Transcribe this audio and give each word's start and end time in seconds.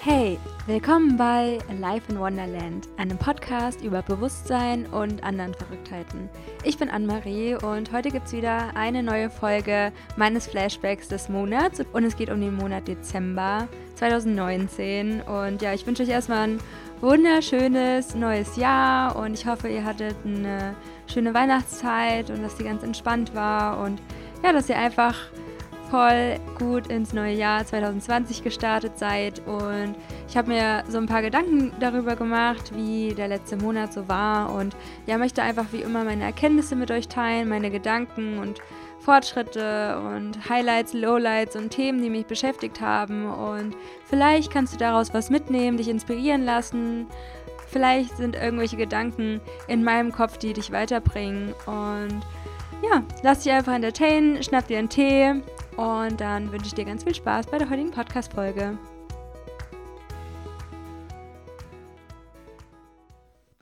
Hey, 0.00 0.38
willkommen 0.66 1.16
bei 1.16 1.58
Life 1.80 2.10
in 2.10 2.20
Wonderland, 2.20 2.88
einem 2.98 3.18
Podcast 3.18 3.82
über 3.82 4.00
Bewusstsein 4.00 4.86
und 4.86 5.24
anderen 5.24 5.54
Verrücktheiten. 5.54 6.28
Ich 6.62 6.78
bin 6.78 6.88
Anne-Marie 6.88 7.56
und 7.56 7.90
heute 7.92 8.10
gibt 8.10 8.26
es 8.26 8.32
wieder 8.32 8.76
eine 8.76 9.02
neue 9.02 9.28
Folge 9.28 9.92
meines 10.16 10.46
Flashbacks 10.46 11.08
des 11.08 11.28
Monats 11.28 11.82
und 11.92 12.04
es 12.04 12.16
geht 12.16 12.30
um 12.30 12.40
den 12.40 12.54
Monat 12.54 12.86
Dezember 12.86 13.66
2019. 13.96 15.22
Und 15.22 15.62
ja, 15.62 15.74
ich 15.74 15.84
wünsche 15.84 16.04
euch 16.04 16.10
erstmal 16.10 16.48
ein 16.48 16.58
wunderschönes 17.00 18.14
neues 18.14 18.54
Jahr 18.56 19.16
und 19.16 19.34
ich 19.34 19.46
hoffe, 19.46 19.68
ihr 19.68 19.84
hattet 19.84 20.14
eine 20.24 20.76
schöne 21.12 21.34
Weihnachtszeit 21.34 22.30
und 22.30 22.44
dass 22.44 22.54
die 22.54 22.64
ganz 22.64 22.84
entspannt 22.84 23.34
war 23.34 23.80
und 23.80 24.00
ja, 24.44 24.52
dass 24.52 24.68
ihr 24.68 24.78
einfach 24.78 25.16
voll 25.90 26.38
gut 26.58 26.88
ins 26.88 27.12
neue 27.12 27.34
Jahr 27.34 27.64
2020 27.64 28.42
gestartet 28.42 28.98
seid. 28.98 29.40
Und 29.46 29.94
ich 30.28 30.36
habe 30.36 30.48
mir 30.48 30.84
so 30.88 30.98
ein 30.98 31.06
paar 31.06 31.22
Gedanken 31.22 31.72
darüber 31.80 32.16
gemacht, 32.16 32.72
wie 32.74 33.14
der 33.14 33.28
letzte 33.28 33.56
Monat 33.56 33.92
so 33.92 34.08
war. 34.08 34.54
Und 34.54 34.76
ja, 35.06 35.18
möchte 35.18 35.42
einfach 35.42 35.66
wie 35.72 35.82
immer 35.82 36.04
meine 36.04 36.24
Erkenntnisse 36.24 36.76
mit 36.76 36.90
euch 36.90 37.08
teilen, 37.08 37.48
meine 37.48 37.70
Gedanken 37.70 38.38
und 38.38 38.60
Fortschritte 39.00 39.98
und 39.98 40.48
Highlights, 40.48 40.92
Lowlights 40.92 41.56
und 41.56 41.70
Themen, 41.70 42.02
die 42.02 42.10
mich 42.10 42.26
beschäftigt 42.26 42.80
haben. 42.80 43.26
Und 43.26 43.76
vielleicht 44.04 44.52
kannst 44.52 44.74
du 44.74 44.78
daraus 44.78 45.14
was 45.14 45.30
mitnehmen, 45.30 45.78
dich 45.78 45.88
inspirieren 45.88 46.44
lassen. 46.44 47.06
Vielleicht 47.68 48.16
sind 48.16 48.36
irgendwelche 48.36 48.76
Gedanken 48.76 49.40
in 49.66 49.84
meinem 49.84 50.12
Kopf, 50.12 50.38
die 50.38 50.52
dich 50.52 50.72
weiterbringen. 50.72 51.54
Und 51.66 52.20
ja, 52.82 53.02
lass 53.22 53.40
dich 53.40 53.52
einfach 53.52 53.74
entertainen, 53.74 54.42
schnapp 54.42 54.66
dir 54.68 54.78
einen 54.78 54.88
Tee 54.88 55.42
und 55.78 56.20
dann 56.20 56.50
wünsche 56.50 56.66
ich 56.66 56.74
dir 56.74 56.84
ganz 56.84 57.04
viel 57.04 57.14
Spaß 57.14 57.46
bei 57.46 57.56
der 57.56 57.70
heutigen 57.70 57.92
Podcast-Folge. 57.92 58.76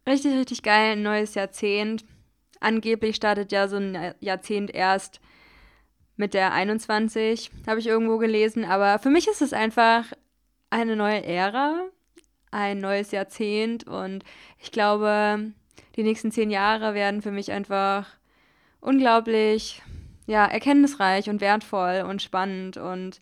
Richtig, 0.09 0.35
richtig 0.35 0.63
geil, 0.63 0.93
ein 0.93 1.03
neues 1.03 1.35
Jahrzehnt. 1.35 2.07
Angeblich 2.59 3.17
startet 3.17 3.53
ja 3.53 3.69
so 3.69 3.77
ein 3.77 4.15
Jahrzehnt 4.21 4.75
erst 4.75 5.21
mit 6.17 6.33
der 6.33 6.55
21, 6.55 7.51
habe 7.67 7.81
ich 7.81 7.87
irgendwo 7.87 8.17
gelesen. 8.17 8.65
Aber 8.65 8.99
für 8.99 9.11
mich 9.11 9.29
ist 9.29 9.43
es 9.43 9.53
einfach 9.53 10.07
eine 10.71 10.97
neue 10.97 11.23
Ära, 11.23 11.83
ein 12.51 12.79
neues 12.79 13.11
Jahrzehnt. 13.11 13.87
Und 13.87 14.25
ich 14.59 14.73
glaube, 14.73 15.53
die 15.97 16.03
nächsten 16.03 16.33
zehn 16.33 16.51
Jahre 16.51 16.95
werden 16.95 17.21
für 17.21 17.31
mich 17.31 17.53
einfach 17.53 18.07
unglaublich 18.81 19.83
ja, 20.27 20.45
erkenntnisreich 20.47 21.31
und 21.31 21.41
wertvoll 21.41 22.05
und 22.09 22.23
spannend. 22.23 22.77
Und 22.77 23.21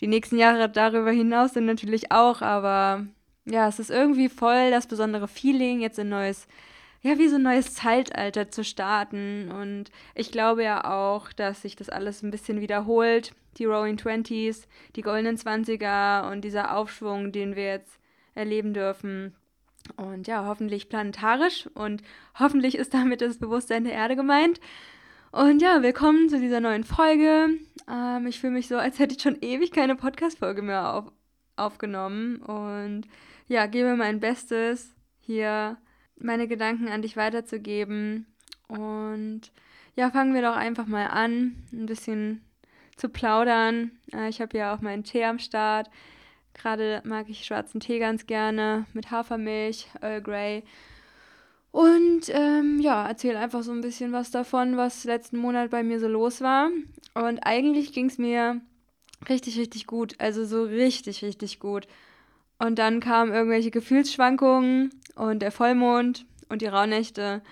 die 0.00 0.06
nächsten 0.06 0.38
Jahre 0.38 0.68
darüber 0.68 1.10
hinaus 1.10 1.54
sind 1.54 1.66
natürlich 1.66 2.12
auch, 2.12 2.40
aber 2.40 3.06
ja, 3.44 3.68
es 3.68 3.78
ist 3.78 3.90
irgendwie 3.90 4.28
voll 4.28 4.70
das 4.70 4.86
besondere 4.86 5.28
Feeling, 5.28 5.80
jetzt 5.80 5.98
ein 5.98 6.08
neues, 6.08 6.46
ja, 7.02 7.18
wie 7.18 7.28
so 7.28 7.36
ein 7.36 7.42
neues 7.42 7.74
Zeitalter 7.74 8.50
zu 8.50 8.62
starten. 8.62 9.50
Und 9.50 9.90
ich 10.14 10.30
glaube 10.30 10.62
ja 10.62 10.84
auch, 10.84 11.32
dass 11.32 11.62
sich 11.62 11.74
das 11.74 11.88
alles 11.88 12.22
ein 12.22 12.30
bisschen 12.30 12.60
wiederholt. 12.60 13.32
Die 13.56 13.64
Rolling 13.64 13.96
Twenties, 13.96 14.68
die 14.94 15.02
goldenen 15.02 15.36
Zwanziger 15.36 16.30
und 16.30 16.42
dieser 16.42 16.76
Aufschwung, 16.76 17.32
den 17.32 17.56
wir 17.56 17.64
jetzt 17.64 17.98
erleben 18.36 18.72
dürfen. 18.72 19.34
Und 19.96 20.28
ja, 20.28 20.44
hoffentlich 20.44 20.88
planetarisch 20.88 21.68
und 21.74 22.02
hoffentlich 22.38 22.76
ist 22.76 22.94
damit 22.94 23.20
das 23.20 23.38
Bewusstsein 23.38 23.84
der 23.84 23.94
Erde 23.94 24.14
gemeint. 24.14 24.60
Und 25.30 25.60
ja, 25.60 25.82
willkommen 25.82 26.30
zu 26.30 26.40
dieser 26.40 26.60
neuen 26.60 26.84
Folge. 26.84 27.48
Ähm, 27.86 28.26
ich 28.26 28.40
fühle 28.40 28.54
mich 28.54 28.66
so, 28.66 28.78
als 28.78 28.98
hätte 28.98 29.14
ich 29.14 29.20
schon 29.20 29.36
ewig 29.42 29.72
keine 29.72 29.94
Podcast-Folge 29.94 30.62
mehr 30.62 30.94
auf, 30.94 31.12
aufgenommen. 31.54 32.36
Und 32.36 33.02
ja, 33.46 33.66
gebe 33.66 33.94
mein 33.94 34.20
Bestes, 34.20 34.94
hier 35.20 35.76
meine 36.16 36.48
Gedanken 36.48 36.88
an 36.88 37.02
dich 37.02 37.18
weiterzugeben. 37.18 38.26
Und 38.68 39.52
ja, 39.96 40.10
fangen 40.10 40.32
wir 40.32 40.40
doch 40.40 40.56
einfach 40.56 40.86
mal 40.86 41.08
an, 41.08 41.62
ein 41.74 41.84
bisschen 41.84 42.42
zu 42.96 43.10
plaudern. 43.10 43.90
Äh, 44.14 44.30
ich 44.30 44.40
habe 44.40 44.56
ja 44.56 44.74
auch 44.74 44.80
meinen 44.80 45.04
Tee 45.04 45.24
am 45.26 45.38
Start. 45.38 45.90
Gerade 46.54 47.02
mag 47.04 47.28
ich 47.28 47.44
schwarzen 47.44 47.80
Tee 47.80 47.98
ganz 47.98 48.26
gerne 48.26 48.86
mit 48.94 49.10
Hafermilch, 49.10 49.88
Earl 50.00 50.22
Grey. 50.22 50.62
Und 51.78 52.22
ähm, 52.30 52.80
ja, 52.80 53.06
erzähle 53.06 53.38
einfach 53.38 53.62
so 53.62 53.70
ein 53.70 53.82
bisschen 53.82 54.10
was 54.10 54.32
davon, 54.32 54.76
was 54.76 55.04
letzten 55.04 55.38
Monat 55.38 55.70
bei 55.70 55.84
mir 55.84 56.00
so 56.00 56.08
los 56.08 56.40
war. 56.40 56.70
Und 57.14 57.38
eigentlich 57.46 57.92
ging 57.92 58.06
es 58.06 58.18
mir 58.18 58.60
richtig, 59.28 59.56
richtig 59.60 59.86
gut. 59.86 60.16
Also 60.18 60.44
so 60.44 60.64
richtig, 60.64 61.22
richtig 61.22 61.60
gut. 61.60 61.86
Und 62.58 62.80
dann 62.80 62.98
kamen 62.98 63.32
irgendwelche 63.32 63.70
Gefühlsschwankungen 63.70 64.90
und 65.14 65.38
der 65.38 65.52
Vollmond 65.52 66.26
und 66.48 66.62
die 66.62 66.66
Rauhnächte. 66.66 67.42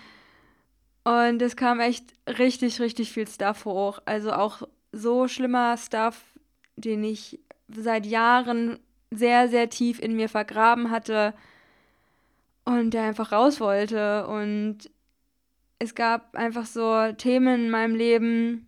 Und 1.04 1.40
es 1.40 1.54
kam 1.54 1.78
echt 1.78 2.06
richtig, 2.26 2.80
richtig 2.80 3.12
viel 3.12 3.28
Stuff 3.28 3.64
hoch. 3.64 4.00
Also 4.06 4.32
auch 4.32 4.62
so 4.90 5.28
schlimmer 5.28 5.76
Stuff, 5.76 6.20
den 6.74 7.04
ich 7.04 7.38
seit 7.68 8.04
Jahren 8.04 8.80
sehr, 9.12 9.46
sehr 9.46 9.70
tief 9.70 10.00
in 10.00 10.16
mir 10.16 10.28
vergraben 10.28 10.90
hatte 10.90 11.32
und 12.66 12.90
der 12.90 13.04
einfach 13.04 13.32
raus 13.32 13.60
wollte. 13.60 14.26
Und 14.26 14.90
es 15.78 15.94
gab 15.94 16.34
einfach 16.36 16.66
so 16.66 17.12
Themen 17.12 17.66
in 17.66 17.70
meinem 17.70 17.94
Leben, 17.94 18.66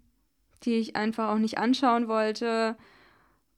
die 0.65 0.77
ich 0.77 0.97
einfach 0.97 1.29
auch 1.29 1.39
nicht 1.39 1.59
anschauen 1.59 2.09
wollte, 2.09 2.77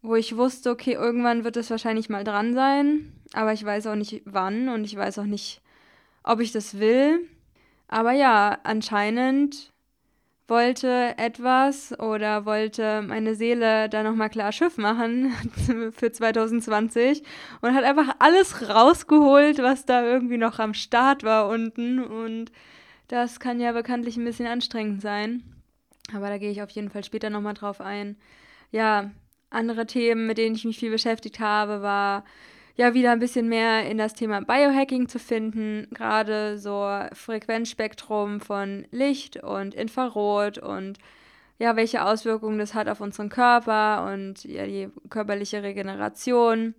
wo 0.03 0.17
ich 0.17 0.37
wusste, 0.37 0.71
okay, 0.71 0.95
irgendwann 0.95 1.45
wird 1.45 1.57
es 1.57 1.71
wahrscheinlich 1.71 2.09
mal 2.09 2.25
dran 2.25 2.55
sein, 2.55 3.13
aber 3.33 3.53
ich 3.53 3.65
weiß 3.65 3.87
auch 3.87 3.95
nicht 3.95 4.23
wann 4.25 4.69
und 4.69 4.85
ich 4.85 4.97
weiß 4.97 5.19
auch 5.19 5.25
nicht, 5.25 5.61
ob 6.25 6.41
ich 6.41 6.53
das 6.53 6.79
will. 6.79 7.21
Aber 7.89 8.13
ja, 8.13 8.59
anscheinend 8.65 9.73
wollte 10.51 11.15
etwas 11.17 11.99
oder 11.99 12.45
wollte 12.45 13.03
meine 13.03 13.35
Seele 13.35 13.89
da 13.89 14.03
nochmal 14.03 14.29
klar 14.29 14.53
Schiff 14.53 14.77
machen 14.77 15.33
für 15.97 16.13
2020 16.13 17.23
und 17.61 17.75
hat 17.75 17.85
einfach 17.85 18.17
alles 18.19 18.69
rausgeholt, 18.69 19.59
was 19.59 19.87
da 19.87 20.05
irgendwie 20.05 20.37
noch 20.37 20.59
am 20.59 20.75
Start 20.75 21.23
war 21.23 21.49
unten. 21.49 22.03
Und 22.05 22.53
das 23.09 23.41
kann 23.41 23.61
ja 23.61 23.73
bekanntlich 23.73 24.17
ein 24.17 24.25
bisschen 24.25 24.47
anstrengend 24.47 25.01
sein. 25.01 25.43
Aber 26.15 26.29
da 26.29 26.39
gehe 26.39 26.51
ich 26.51 26.63
auf 26.63 26.71
jeden 26.71 26.91
Fall 26.91 27.05
später 27.05 27.31
nochmal 27.31 27.55
drauf 27.55 27.81
ein. 27.81 28.17
Ja, 28.73 29.11
andere 29.51 29.87
Themen, 29.87 30.27
mit 30.27 30.39
denen 30.39 30.55
ich 30.57 30.65
mich 30.65 30.79
viel 30.79 30.91
beschäftigt 30.91 31.41
habe, 31.41 31.83
war 31.83 32.25
ja 32.81 32.95
wieder 32.95 33.13
ein 33.13 33.19
bisschen 33.19 33.47
mehr 33.47 33.87
in 33.91 33.99
das 33.99 34.15
Thema 34.15 34.41
Biohacking 34.41 35.07
zu 35.07 35.19
finden, 35.19 35.87
gerade 35.93 36.57
so 36.57 36.89
Frequenzspektrum 37.13 38.41
von 38.41 38.87
Licht 38.91 39.37
und 39.37 39.75
Infrarot 39.75 40.57
und 40.57 40.97
ja, 41.59 41.77
welche 41.77 42.03
Auswirkungen 42.03 42.59
das 42.59 42.73
hat 42.73 42.89
auf 42.89 43.03
unseren 43.03 43.29
Körper 43.29 44.11
und 44.11 44.45
ja, 44.45 44.65
die 44.65 44.89
körperliche 45.11 45.63
Regeneration. 45.63 46.75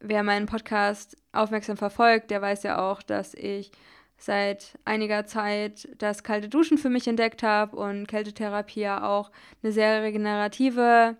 Wer 0.00 0.22
meinen 0.22 0.46
Podcast 0.46 1.18
aufmerksam 1.32 1.76
verfolgt, 1.76 2.30
der 2.30 2.40
weiß 2.40 2.62
ja 2.62 2.78
auch, 2.78 3.02
dass 3.02 3.34
ich 3.34 3.72
seit 4.16 4.78
einiger 4.86 5.26
Zeit 5.26 5.86
das 5.98 6.22
kalte 6.22 6.48
Duschen 6.48 6.78
für 6.78 6.88
mich 6.88 7.06
entdeckt 7.08 7.42
habe 7.42 7.76
und 7.76 8.08
Kältetherapie 8.08 8.80
ja 8.80 9.06
auch 9.06 9.30
eine 9.62 9.70
sehr 9.70 10.02
regenerative 10.02 11.18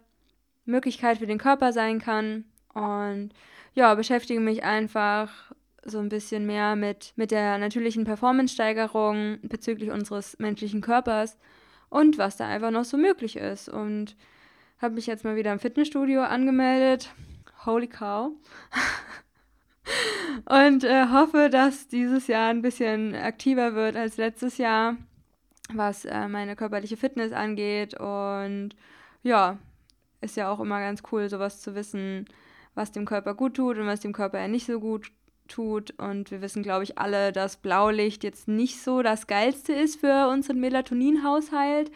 Möglichkeit 0.65 1.19
für 1.19 1.27
den 1.27 1.37
Körper 1.37 1.75
sein 1.75 2.01
kann. 2.01 2.47
Und 2.73 3.35
ja, 3.77 3.95
beschäftige 3.95 4.41
mich 4.41 4.65
einfach 4.65 5.53
so 5.85 5.99
ein 5.99 6.09
bisschen 6.09 6.47
mehr 6.47 6.77
mit, 6.77 7.13
mit 7.17 7.31
der 7.31 7.59
natürlichen 7.59 8.05
Performance-Steigerung 8.05 9.39
bezüglich 9.43 9.91
unseres 9.91 10.39
menschlichen 10.39 10.81
Körpers 10.81 11.39
und 11.91 12.17
was 12.17 12.39
da 12.39 12.49
einfach 12.49 12.71
noch 12.71 12.87
so 12.87 12.97
möglich 12.97 13.37
ist. 13.37 13.69
Und 13.69 14.17
habe 14.79 14.95
mich 14.95 15.07
jetzt 15.07 15.25
mal 15.25 15.37
wieder 15.37 15.53
im 15.53 15.59
Fitnessstudio 15.59 16.23
angemeldet. 16.23 17.13
Holy 17.67 17.87
cow. 17.87 18.33
und 20.47 20.83
äh, 20.83 21.09
hoffe, 21.11 21.51
dass 21.51 21.87
dieses 21.87 22.29
Jahr 22.29 22.49
ein 22.49 22.63
bisschen 22.63 23.15
aktiver 23.15 23.75
wird 23.75 23.95
als 23.95 24.17
letztes 24.17 24.57
Jahr, 24.57 24.97
was 25.75 26.07
äh, 26.07 26.29
meine 26.29 26.57
körperliche 26.57 26.97
Fitness 26.97 27.33
angeht. 27.33 27.95
Und 28.01 28.71
ja, 29.23 29.59
ist 30.23 30.39
ja 30.39 30.51
auch 30.51 30.61
immer 30.61 30.81
ganz 30.81 31.03
cool, 31.13 31.29
sowas 31.29 31.61
zu 31.61 31.75
wissen, 31.75 32.27
was 32.77 32.93
dem 32.93 33.07
Körper 33.07 33.35
gut 33.35 33.55
tut 33.55 33.79
und 33.79 33.87
was 33.87 33.99
dem 33.99 34.13
Körper 34.13 34.39
ja 34.39 34.47
nicht 34.47 34.67
so 34.67 34.79
gut 34.79 35.11
tut. 35.49 35.93
Und 35.99 36.31
wir 36.31 36.43
wissen, 36.43 36.63
glaube 36.63 36.85
ich, 36.85 36.99
alle, 36.99 37.33
dass 37.33 37.57
Blaulicht 37.57 38.23
jetzt 38.23 38.47
nicht 38.47 38.81
so 38.81 39.03
das 39.03 39.27
Geilste 39.27 39.73
ist 39.73 39.99
für 39.99 40.29
unseren 40.29 40.61
Melatoninhaushalt. 40.61 41.91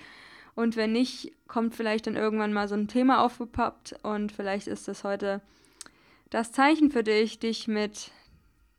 Und 0.57 0.77
wenn 0.77 0.93
nicht, 0.93 1.33
kommt 1.47 1.77
vielleicht 1.77 2.09
dann 2.09 2.17
irgendwann 2.17 2.53
mal 2.53 2.67
so 2.67 2.75
ein 2.75 2.89
Thema 2.89 3.25
aufgepoppt 3.25 3.95
und 4.03 4.33
vielleicht 4.33 4.67
ist 4.67 4.89
das 4.89 5.05
heute 5.05 5.41
das 6.31 6.51
Zeichen 6.53 6.91
für 6.91 7.05
dich, 7.05 7.39
dich 7.39 7.69
mit 7.69 8.11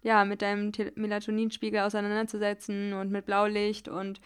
ja, 0.03 0.25
mit 0.25 0.41
deinem 0.41 0.71
Melatoninspiegel 0.95 1.81
auseinanderzusetzen 1.81 2.93
und 2.93 3.11
mit 3.11 3.25
Blaulicht 3.25 3.87
und 3.87 4.19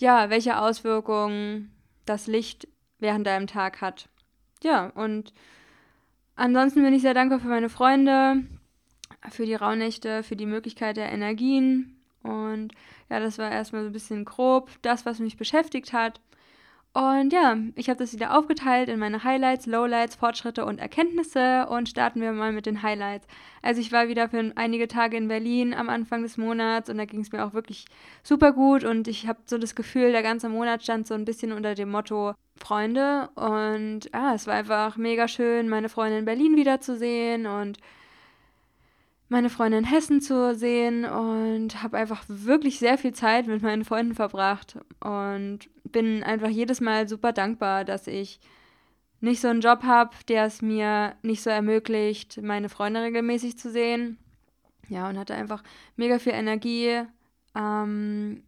ja, 0.00 0.30
welche 0.30 0.58
Auswirkungen 0.58 1.72
das 2.06 2.26
Licht 2.26 2.66
während 2.98 3.26
deinem 3.26 3.46
Tag 3.46 3.80
hat. 3.80 4.08
Ja, 4.64 4.88
und 4.88 5.32
ansonsten 6.36 6.82
bin 6.82 6.94
ich 6.94 7.02
sehr 7.02 7.14
dankbar 7.14 7.40
für 7.40 7.48
meine 7.48 7.68
Freunde, 7.68 8.44
für 9.30 9.46
die 9.46 9.54
Rauhnächte, 9.54 10.22
für 10.22 10.36
die 10.36 10.46
Möglichkeit 10.46 10.96
der 10.96 11.12
Energien. 11.12 12.00
Und 12.22 12.72
ja, 13.10 13.20
das 13.20 13.38
war 13.38 13.50
erstmal 13.50 13.82
so 13.82 13.88
ein 13.88 13.92
bisschen 13.92 14.24
grob 14.24 14.70
das, 14.82 15.06
was 15.06 15.18
mich 15.18 15.36
beschäftigt 15.36 15.92
hat. 15.92 16.20
Und 16.94 17.32
ja, 17.32 17.56
ich 17.74 17.88
habe 17.88 17.98
das 17.98 18.12
wieder 18.12 18.36
aufgeteilt 18.36 18.90
in 18.90 18.98
meine 18.98 19.24
Highlights, 19.24 19.64
Lowlights, 19.64 20.16
Fortschritte 20.16 20.66
und 20.66 20.78
Erkenntnisse 20.78 21.66
und 21.70 21.88
starten 21.88 22.20
wir 22.20 22.32
mal 22.32 22.52
mit 22.52 22.66
den 22.66 22.82
Highlights. 22.82 23.26
Also 23.62 23.80
ich 23.80 23.92
war 23.92 24.08
wieder 24.08 24.28
für 24.28 24.52
einige 24.56 24.88
Tage 24.88 25.16
in 25.16 25.26
Berlin 25.26 25.72
am 25.72 25.88
Anfang 25.88 26.22
des 26.22 26.36
Monats 26.36 26.90
und 26.90 26.98
da 26.98 27.06
ging 27.06 27.20
es 27.20 27.32
mir 27.32 27.46
auch 27.46 27.54
wirklich 27.54 27.86
super 28.22 28.52
gut 28.52 28.84
und 28.84 29.08
ich 29.08 29.26
habe 29.26 29.38
so 29.46 29.56
das 29.56 29.74
Gefühl, 29.74 30.12
der 30.12 30.22
ganze 30.22 30.50
Monat 30.50 30.82
stand 30.82 31.06
so 31.06 31.14
ein 31.14 31.24
bisschen 31.24 31.52
unter 31.52 31.74
dem 31.74 31.90
Motto 31.90 32.34
Freunde 32.56 33.30
und 33.36 34.10
ja, 34.12 34.34
es 34.34 34.46
war 34.46 34.54
einfach 34.54 34.98
mega 34.98 35.28
schön, 35.28 35.70
meine 35.70 35.88
Freunde 35.88 36.18
in 36.18 36.26
Berlin 36.26 36.56
wiederzusehen 36.56 37.46
und 37.46 37.78
meine 39.32 39.50
Freunde 39.50 39.78
in 39.78 39.84
Hessen 39.84 40.20
zu 40.20 40.54
sehen 40.54 41.06
und 41.06 41.82
habe 41.82 41.96
einfach 41.96 42.22
wirklich 42.28 42.78
sehr 42.78 42.98
viel 42.98 43.12
Zeit 43.12 43.46
mit 43.46 43.62
meinen 43.62 43.84
Freunden 43.84 44.14
verbracht 44.14 44.78
und 45.00 45.60
bin 45.84 46.22
einfach 46.22 46.50
jedes 46.50 46.82
Mal 46.82 47.08
super 47.08 47.32
dankbar, 47.32 47.84
dass 47.84 48.06
ich 48.06 48.40
nicht 49.20 49.40
so 49.40 49.48
einen 49.48 49.62
Job 49.62 49.84
habe, 49.84 50.14
der 50.28 50.44
es 50.44 50.60
mir 50.60 51.14
nicht 51.22 51.42
so 51.42 51.48
ermöglicht, 51.48 52.42
meine 52.42 52.68
Freunde 52.68 53.02
regelmäßig 53.02 53.58
zu 53.58 53.70
sehen. 53.70 54.18
Ja, 54.88 55.08
und 55.08 55.18
hatte 55.18 55.34
einfach 55.34 55.62
mega 55.96 56.18
viel 56.18 56.34
Energie. 56.34 57.02
Ähm, 57.54 58.42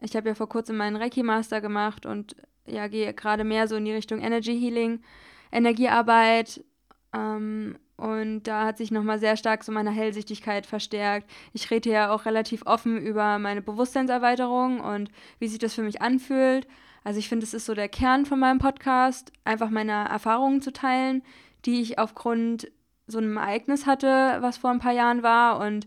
ich 0.00 0.14
habe 0.14 0.28
ja 0.28 0.34
vor 0.36 0.48
kurzem 0.48 0.76
meinen 0.76 0.96
Reiki-Master 0.96 1.60
gemacht 1.60 2.06
und 2.06 2.36
ja, 2.66 2.86
gehe 2.86 3.12
gerade 3.14 3.42
mehr 3.42 3.66
so 3.66 3.74
in 3.74 3.84
die 3.84 3.92
Richtung 3.92 4.20
Energy 4.20 4.58
Healing, 4.58 5.02
Energiearbeit. 5.50 6.64
Ähm, 7.12 7.76
und 8.00 8.44
da 8.44 8.64
hat 8.64 8.78
sich 8.78 8.90
nochmal 8.90 9.18
sehr 9.18 9.36
stark 9.36 9.62
so 9.62 9.72
meine 9.72 9.90
Hellsichtigkeit 9.90 10.64
verstärkt. 10.64 11.30
Ich 11.52 11.70
rede 11.70 11.90
ja 11.90 12.10
auch 12.10 12.24
relativ 12.24 12.62
offen 12.64 12.96
über 12.96 13.38
meine 13.38 13.60
Bewusstseinserweiterung 13.60 14.80
und 14.80 15.10
wie 15.38 15.48
sich 15.48 15.58
das 15.58 15.74
für 15.74 15.82
mich 15.82 16.00
anfühlt. 16.00 16.66
Also 17.04 17.18
ich 17.18 17.28
finde, 17.28 17.44
es 17.44 17.52
ist 17.52 17.66
so 17.66 17.74
der 17.74 17.90
Kern 17.90 18.24
von 18.24 18.38
meinem 18.38 18.58
Podcast, 18.58 19.32
einfach 19.44 19.68
meine 19.68 20.08
Erfahrungen 20.08 20.62
zu 20.62 20.72
teilen, 20.72 21.22
die 21.66 21.82
ich 21.82 21.98
aufgrund 21.98 22.70
so 23.06 23.18
einem 23.18 23.36
Ereignis 23.36 23.84
hatte, 23.84 24.38
was 24.40 24.56
vor 24.56 24.70
ein 24.70 24.78
paar 24.78 24.92
Jahren 24.92 25.22
war. 25.22 25.60
Und 25.60 25.86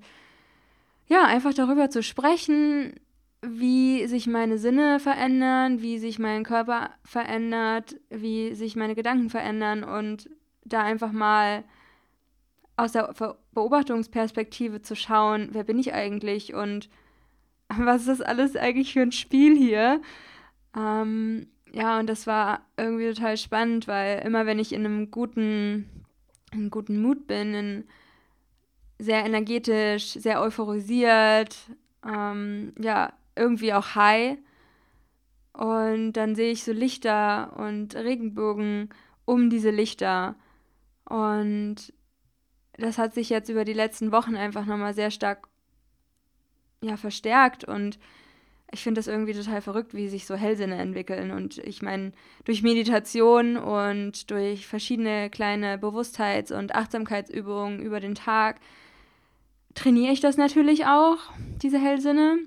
ja, 1.08 1.26
einfach 1.26 1.56
darüber 1.56 1.90
zu 1.90 2.04
sprechen, 2.04 2.94
wie 3.42 4.06
sich 4.06 4.28
meine 4.28 4.60
Sinne 4.60 5.00
verändern, 5.00 5.82
wie 5.82 5.98
sich 5.98 6.20
mein 6.20 6.44
Körper 6.44 6.92
verändert, 7.04 7.96
wie 8.12 8.54
sich 8.54 8.76
meine 8.76 8.94
Gedanken 8.94 9.32
verändern 9.32 9.84
und 9.84 10.30
da 10.64 10.84
einfach 10.84 11.12
mal 11.12 11.64
aus 12.76 12.94
der 12.94 13.14
Beobachtungsperspektive 13.52 14.82
zu 14.82 14.96
schauen, 14.96 15.50
wer 15.52 15.64
bin 15.64 15.80
ich 15.80 15.94
eigentlich 15.94 16.54
und 16.54 16.90
was 17.78 18.02
ist 18.02 18.20
das 18.20 18.22
alles 18.22 18.56
eigentlich 18.56 18.94
für 18.94 19.02
ein 19.02 19.12
Spiel 19.12 19.56
hier? 19.56 20.02
Ähm, 20.76 21.48
ja, 21.72 22.00
und 22.00 22.08
das 22.08 22.28
war 22.28 22.62
irgendwie 22.78 23.14
total 23.14 23.38
spannend, 23.38 23.88
weil 23.88 24.20
immer 24.26 24.46
wenn 24.46 24.60
ich 24.60 24.74
in 24.74 24.86
einem 24.86 25.12
guten, 25.12 25.90
in 26.52 26.70
guten 26.70 27.02
Mut 27.02 27.26
bin, 27.28 27.54
in 27.54 27.84
sehr 29.00 29.26
energetisch, 29.26 30.14
sehr 30.14 30.42
euphorisiert, 30.42 31.58
ähm, 32.08 32.74
ja, 32.80 33.14
irgendwie 33.36 33.74
auch 33.74 33.96
high. 33.96 34.38
Und 35.54 36.14
dann 36.14 36.36
sehe 36.36 36.52
ich 36.52 36.64
so 36.64 36.72
Lichter 36.72 37.54
und 37.58 37.96
Regenbogen 37.96 38.90
um 39.26 39.50
diese 39.50 39.72
Lichter. 39.72 40.36
Und 41.06 41.94
das 42.78 42.98
hat 42.98 43.14
sich 43.14 43.30
jetzt 43.30 43.50
über 43.50 43.66
die 43.66 43.74
letzten 43.74 44.12
Wochen 44.12 44.36
einfach 44.36 44.66
nochmal 44.66 44.94
sehr 44.94 45.12
stark 45.12 45.48
ja, 46.82 46.98
verstärkt 46.98 47.64
und 47.64 48.00
ich 48.74 48.82
finde 48.82 49.00
das 49.00 49.08
irgendwie 49.08 49.34
total 49.34 49.62
verrückt, 49.62 49.94
wie 49.94 50.10
sich 50.10 50.26
so 50.26 50.36
Hellsinne 50.36 50.76
entwickeln. 50.78 51.30
Und 51.30 51.60
ich 51.60 51.84
meine, 51.84 52.12
durch 52.44 52.64
Meditation 52.64 53.56
und 53.56 54.32
durch 54.32 54.66
verschiedene 54.66 55.30
kleine 55.30 55.78
Bewusstheits- 55.78 56.52
und 56.52 56.74
Achtsamkeitsübungen 56.74 57.80
über 57.80 58.00
den 58.00 58.16
Tag 58.16 58.60
trainiere 59.76 60.12
ich 60.12 60.22
das 60.22 60.38
natürlich 60.38 60.86
auch, 60.88 61.18
diese 61.62 61.80
Hellsinne. 61.80 62.40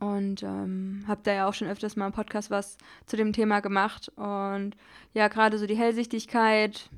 Und 0.00 0.42
ähm, 0.42 1.04
habe 1.06 1.20
da 1.22 1.32
ja 1.32 1.48
auch 1.48 1.54
schon 1.54 1.68
öfters 1.68 1.94
mal 1.94 2.06
im 2.06 2.12
Podcast 2.12 2.50
was 2.50 2.76
zu 3.06 3.16
dem 3.16 3.32
Thema 3.32 3.60
gemacht. 3.60 4.10
Und 4.16 4.76
ja, 5.14 5.28
gerade 5.28 5.56
so 5.56 5.66
die 5.66 5.76
Hellsichtigkeit, 5.76 6.90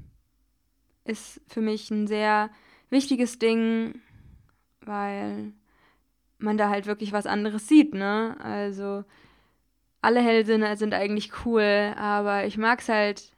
ist 1.05 1.41
für 1.49 1.61
mich 1.61 1.91
ein 1.91 2.07
sehr 2.07 2.51
wichtiges 2.91 3.39
Ding, 3.39 4.01
weil 4.83 5.53
man 6.39 6.57
da 6.57 6.69
halt 6.69 6.87
wirklich 6.87 7.13
was 7.13 7.27
anderes 7.27 7.69
sieht, 7.69 7.95
ne? 7.95 8.37
Also 8.41 9.05
alle 10.03 10.21
Hellsinne 10.21 10.77
sind 10.77 10.95
eigentlich 10.95 11.45
cool, 11.45 11.95
aber 11.97 12.47
ich 12.47 12.57
mag 12.57 12.81
es 12.81 12.89
halt 12.89 13.33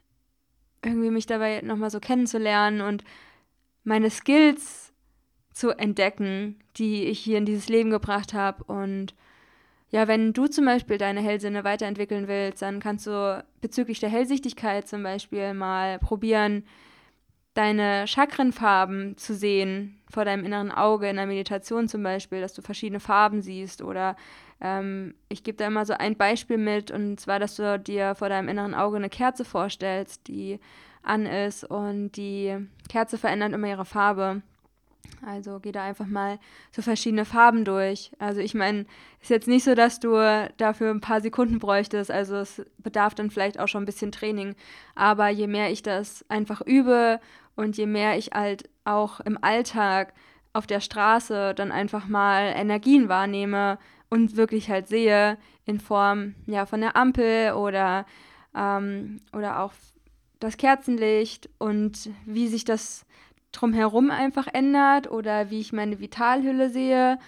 irgendwie 0.85 1.11
mich 1.11 1.27
dabei 1.27 1.61
nochmal 1.63 1.91
so 1.91 2.01
kennenzulernen 2.01 2.81
und 2.81 3.05
meine 3.85 4.11
Skills 4.11 4.93
zu 5.53 5.71
entdecken, 5.71 6.59
die 6.77 7.05
ich 7.05 7.19
hier 7.19 7.39
in 7.39 7.45
dieses 7.45 7.69
Leben 7.69 7.91
gebracht 7.91 8.33
habe. 8.33 8.65
Und 8.65 9.15
ja, 9.91 10.09
wenn 10.09 10.33
du 10.33 10.47
zum 10.47 10.65
Beispiel 10.65 10.99
deine 10.99 11.21
Hellsinne 11.21 11.65
weiterentwickeln 11.65 12.27
willst, 12.27 12.63
dann 12.63 12.81
kannst 12.81 13.07
du 13.07 13.45
bezüglich 13.61 14.01
der 14.01 14.09
Hellsichtigkeit 14.09 14.89
zum 14.89 15.03
Beispiel 15.03 15.53
mal 15.55 15.99
probieren, 15.99 16.65
deine 17.55 18.07
Chakrenfarben 18.07 19.17
zu 19.17 19.35
sehen 19.35 20.01
vor 20.11 20.25
deinem 20.25 20.45
inneren 20.45 20.71
Auge 20.71 21.09
in 21.09 21.17
der 21.17 21.27
Meditation 21.27 21.89
zum 21.89 22.03
Beispiel, 22.03 22.41
dass 22.41 22.55
du 22.55 22.63
verschiedene 22.63 23.01
Farben 23.01 23.43
siehst 23.43 23.83
oder 23.83 24.17
ähm, 24.61 25.15
ich 25.29 25.43
gebe 25.45 25.59
da 25.59 25.67
immer 25.67 25.85
so 25.85 25.93
ein 25.93 26.17
Beispiel 26.17 26.57
mit 26.57 26.91
und 26.91 27.21
zwar, 27.21 27.39
dass 27.39 27.57
du 27.57 27.79
dir 27.79 28.15
vor 28.15 28.29
deinem 28.29 28.49
inneren 28.49 28.75
Auge 28.75 28.97
eine 28.97 29.11
Kerze 29.11 29.45
vorstellst, 29.45 30.29
die 30.29 30.61
an 31.03 31.27
ist 31.27 31.65
und 31.65 32.13
die 32.13 32.57
Kerze 32.89 33.19
verändert 33.19 33.53
immer 33.53 33.69
ihre 33.69 33.85
Farbe. 33.85 34.43
Also 35.25 35.61
geh 35.61 35.73
da 35.73 35.85
einfach 35.85 36.07
mal 36.07 36.39
so 36.73 36.83
verschiedene 36.83 37.25
Farben 37.25 37.65
durch. 37.65 38.13
Also 38.19 38.41
ich 38.41 38.55
meine, 38.55 38.87
ist 39.21 39.31
jetzt 39.31 39.47
nicht 39.47 39.65
so, 39.65 39.75
dass 39.75 40.01
du 40.01 40.17
dafür 40.57 40.91
ein 40.91 41.01
paar 41.01 41.21
Sekunden 41.21 41.59
bräuchtest. 41.59 42.11
Also 42.11 42.37
es 42.37 42.63
bedarf 42.79 43.15
dann 43.15 43.31
vielleicht 43.31 43.59
auch 43.59 43.69
schon 43.69 43.83
ein 43.83 43.87
bisschen 43.87 44.11
Training. 44.11 44.55
Aber 44.95 45.29
je 45.29 45.47
mehr 45.47 45.71
ich 45.71 45.83
das 45.83 46.25
einfach 46.29 46.61
übe 46.63 47.21
und 47.57 47.77
je 47.77 47.87
mehr 47.87 48.17
ich 48.17 48.31
halt 48.33 48.69
auch 48.85 49.21
im 49.21 49.39
Alltag 49.43 50.15
auf 50.53 50.67
der 50.67 50.81
Straße 50.81 51.55
dann 51.55 51.73
einfach 51.73 52.07
mal 52.07 52.53
Energien 52.55 53.09
wahrnehme 53.09 53.79
und 54.11 54.37
wirklich 54.37 54.69
halt 54.71 54.89
sehe 54.89 55.39
in 55.65 55.81
Form 55.81 56.35
ja 56.47 56.67
von 56.67 56.81
der 56.81 56.97
Ampel 56.97 57.53
oder 57.53 58.05
ähm, 58.55 59.21
oder 59.33 59.61
auch 59.61 59.73
das 60.41 60.57
Kerzenlicht 60.57 61.49
und 61.59 62.11
wie 62.27 62.49
sich 62.49 62.65
das 62.65 63.07
drumherum 63.53 64.11
einfach 64.11 64.49
ändert 64.53 65.11
oder 65.11 65.51
wie 65.51 65.61
ich 65.61 65.73
meine 65.73 66.01
Vitalhülle 66.01 66.71
sehe 66.71 67.19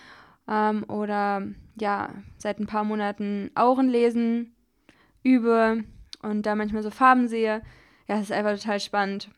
ähm, 0.49 0.85
oder 0.88 1.43
ja, 1.76 2.11
seit 2.38 2.59
ein 2.59 2.66
paar 2.66 2.85
Monaten 2.85 3.50
Auren 3.54 3.88
lesen 3.88 4.54
übe 5.23 5.85
und 6.23 6.45
da 6.45 6.54
manchmal 6.54 6.83
so 6.83 6.90
Farben 6.90 7.28
sehe. 7.28 7.62
Ja, 8.09 8.16
es 8.16 8.23
ist 8.23 8.33
einfach 8.33 8.59
total 8.59 8.81
spannend. 8.81 9.31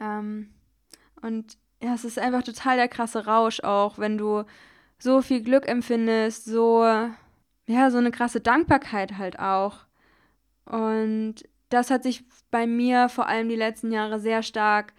Ähm, 0.00 0.50
und 1.22 1.56
ja, 1.82 1.94
es 1.94 2.04
ist 2.04 2.18
einfach 2.18 2.42
total 2.42 2.76
der 2.76 2.88
krasse 2.88 3.26
Rausch 3.26 3.60
auch, 3.60 3.98
wenn 3.98 4.18
du 4.18 4.44
so 4.98 5.22
viel 5.22 5.42
Glück 5.42 5.68
empfindest, 5.68 6.46
so, 6.46 6.84
ja, 7.66 7.90
so 7.90 7.98
eine 7.98 8.10
krasse 8.10 8.40
Dankbarkeit 8.40 9.18
halt 9.18 9.38
auch. 9.38 9.86
Und 10.64 11.36
das 11.68 11.90
hat 11.90 12.02
sich 12.02 12.24
bei 12.50 12.66
mir 12.66 13.08
vor 13.08 13.26
allem 13.26 13.48
die 13.48 13.56
letzten 13.56 13.92
Jahre 13.92 14.18
sehr 14.20 14.42
stark 14.42 14.94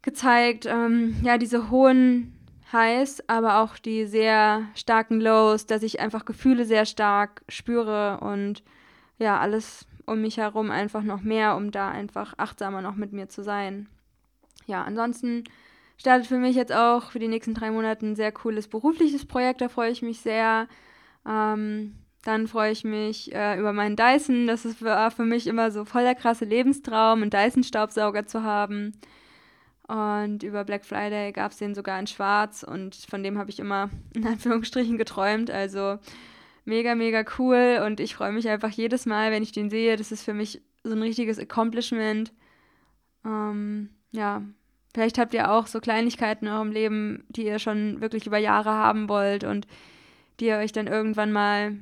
gezeigt. 0.00 0.66
Ähm, 0.66 1.16
ja, 1.22 1.38
diese 1.38 1.70
hohen 1.70 2.38
Highs, 2.72 3.22
aber 3.28 3.58
auch 3.58 3.76
die 3.76 4.06
sehr 4.06 4.66
starken 4.74 5.20
Lows, 5.20 5.66
dass 5.66 5.82
ich 5.82 6.00
einfach 6.00 6.24
Gefühle 6.24 6.64
sehr 6.64 6.86
stark 6.86 7.42
spüre 7.48 8.20
und 8.20 8.62
ja, 9.18 9.38
alles 9.38 9.86
um 10.12 10.20
mich 10.20 10.36
herum 10.36 10.70
einfach 10.70 11.02
noch 11.02 11.22
mehr, 11.22 11.56
um 11.56 11.70
da 11.70 11.90
einfach 11.90 12.34
achtsamer 12.38 12.82
noch 12.82 12.94
mit 12.94 13.12
mir 13.12 13.28
zu 13.28 13.42
sein. 13.42 13.88
Ja, 14.66 14.84
ansonsten 14.84 15.44
startet 15.96 16.26
für 16.26 16.38
mich 16.38 16.56
jetzt 16.56 16.72
auch 16.72 17.10
für 17.10 17.18
die 17.18 17.28
nächsten 17.28 17.54
drei 17.54 17.70
Monate 17.70 18.06
ein 18.06 18.16
sehr 18.16 18.32
cooles 18.32 18.68
berufliches 18.68 19.26
Projekt, 19.26 19.60
da 19.60 19.68
freue 19.68 19.90
ich 19.90 20.02
mich 20.02 20.20
sehr. 20.20 20.68
Ähm, 21.26 21.94
dann 22.24 22.46
freue 22.46 22.70
ich 22.70 22.84
mich 22.84 23.34
äh, 23.34 23.58
über 23.58 23.72
meinen 23.72 23.96
Dyson. 23.96 24.46
Das 24.46 24.64
ist, 24.64 24.82
war 24.82 25.10
für 25.10 25.24
mich 25.24 25.46
immer 25.46 25.70
so 25.70 25.84
voll 25.84 26.02
der 26.02 26.14
krasse 26.14 26.44
Lebenstraum, 26.44 27.22
einen 27.22 27.30
Dyson-Staubsauger 27.30 28.26
zu 28.26 28.44
haben. 28.44 28.92
Und 29.88 30.42
über 30.44 30.64
Black 30.64 30.84
Friday 30.84 31.32
gab 31.32 31.50
es 31.50 31.58
den 31.58 31.74
sogar 31.74 31.98
in 31.98 32.06
Schwarz 32.06 32.62
und 32.62 32.94
von 32.94 33.22
dem 33.22 33.36
habe 33.38 33.50
ich 33.50 33.58
immer 33.58 33.90
in 34.14 34.26
Anführungsstrichen 34.26 34.96
geträumt. 34.96 35.50
Also 35.50 35.98
mega, 36.64 36.94
mega 36.94 37.24
cool 37.38 37.82
und 37.84 38.00
ich 38.00 38.14
freue 38.14 38.32
mich 38.32 38.48
einfach 38.48 38.70
jedes 38.70 39.06
Mal, 39.06 39.30
wenn 39.30 39.42
ich 39.42 39.52
den 39.52 39.70
sehe. 39.70 39.96
Das 39.96 40.12
ist 40.12 40.24
für 40.24 40.34
mich 40.34 40.62
so 40.84 40.92
ein 40.92 41.02
richtiges 41.02 41.38
Accomplishment. 41.38 42.32
Ähm, 43.24 43.90
ja, 44.12 44.42
vielleicht 44.94 45.18
habt 45.18 45.34
ihr 45.34 45.50
auch 45.50 45.66
so 45.66 45.80
Kleinigkeiten 45.80 46.46
in 46.46 46.52
eurem 46.52 46.72
Leben, 46.72 47.24
die 47.28 47.44
ihr 47.44 47.58
schon 47.58 48.00
wirklich 48.00 48.26
über 48.26 48.38
Jahre 48.38 48.70
haben 48.70 49.08
wollt 49.08 49.44
und 49.44 49.66
die 50.40 50.46
ihr 50.46 50.56
euch 50.56 50.72
dann 50.72 50.86
irgendwann 50.86 51.32
mal 51.32 51.76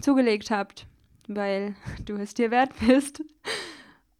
zugelegt 0.00 0.50
habt, 0.50 0.86
weil 1.28 1.74
du 2.04 2.16
es 2.16 2.34
dir 2.34 2.50
wert 2.50 2.72
bist. 2.86 3.22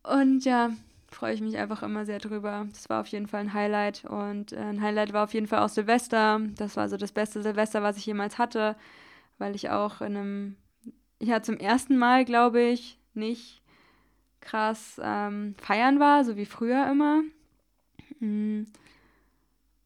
Und 0.03 0.45
ja, 0.45 0.71
freue 1.11 1.35
ich 1.35 1.41
mich 1.41 1.57
einfach 1.57 1.83
immer 1.83 2.05
sehr 2.05 2.19
drüber. 2.19 2.67
Das 2.71 2.89
war 2.89 3.01
auf 3.01 3.07
jeden 3.09 3.27
Fall 3.27 3.41
ein 3.41 3.55
Highlight. 3.55 4.05
Und 4.05 4.53
äh, 4.53 4.57
ein 4.57 4.81
Highlight 4.81 5.13
war 5.13 5.25
auf 5.25 5.35
jeden 5.35 5.47
Fall 5.47 5.61
auch 5.61 5.69
Silvester. 5.69 6.41
Das 6.57 6.77
war 6.77 6.89
so 6.89 6.97
das 6.97 7.13
beste 7.13 7.43
Silvester, 7.43 7.83
was 7.83 7.97
ich 7.97 8.07
jemals 8.07 8.39
hatte, 8.39 8.77
weil 9.39 9.55
ich 9.55 9.71
auch 9.71 10.01
in 10.01 10.17
einem, 10.17 10.57
ja, 11.21 11.43
zum 11.43 11.57
ersten 11.57 11.97
Mal, 11.97 12.25
glaube 12.25 12.63
ich, 12.63 12.99
nicht 13.15 13.63
krass 14.41 15.01
ähm, 15.03 15.55
feiern 15.59 15.99
war, 16.01 16.25
so 16.25 16.37
wie 16.37 16.47
früher 16.47 16.89
immer. 16.91 17.23
Mhm. 18.21 18.67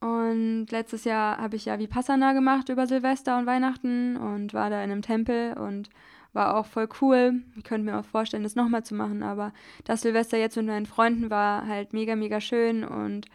Und 0.00 0.66
letztes 0.70 1.04
Jahr 1.04 1.38
habe 1.38 1.56
ich 1.56 1.66
ja 1.66 1.78
Vipassana 1.78 2.32
gemacht 2.32 2.70
über 2.70 2.86
Silvester 2.86 3.38
und 3.38 3.46
Weihnachten 3.46 4.16
und 4.16 4.54
war 4.54 4.70
da 4.70 4.82
in 4.82 4.90
einem 4.90 5.02
Tempel 5.02 5.52
und 5.58 5.90
war 6.32 6.56
auch 6.56 6.66
voll 6.66 6.88
cool. 7.00 7.42
Ich 7.56 7.64
könnte 7.64 7.90
mir 7.90 7.98
auch 7.98 8.04
vorstellen, 8.04 8.42
das 8.42 8.54
nochmal 8.54 8.82
zu 8.82 8.94
machen, 8.94 9.22
aber 9.22 9.52
das 9.84 10.02
Silvester 10.02 10.38
jetzt 10.38 10.56
mit 10.56 10.66
meinen 10.66 10.86
Freunden 10.86 11.28
war 11.28 11.66
halt 11.66 11.92
mega, 11.92 12.16
mega 12.16 12.40
schön 12.40 12.84
und 12.84 13.26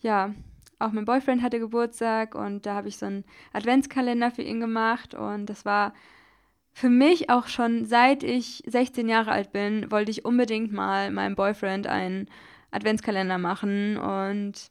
ja, 0.00 0.32
auch 0.82 0.92
mein 0.92 1.04
Boyfriend 1.04 1.42
hatte 1.42 1.58
Geburtstag 1.58 2.34
und 2.34 2.66
da 2.66 2.74
habe 2.74 2.88
ich 2.88 2.96
so 2.96 3.06
einen 3.06 3.24
Adventskalender 3.52 4.30
für 4.30 4.42
ihn 4.42 4.60
gemacht 4.60 5.14
und 5.14 5.46
das 5.46 5.64
war 5.64 5.92
für 6.72 6.88
mich 6.88 7.30
auch 7.30 7.48
schon 7.48 7.84
seit 7.84 8.22
ich 8.22 8.62
16 8.66 9.08
Jahre 9.08 9.32
alt 9.32 9.52
bin, 9.52 9.90
wollte 9.90 10.10
ich 10.10 10.24
unbedingt 10.24 10.72
mal 10.72 11.10
meinem 11.10 11.34
Boyfriend 11.34 11.86
einen 11.86 12.28
Adventskalender 12.70 13.38
machen 13.38 13.98
und 13.98 14.70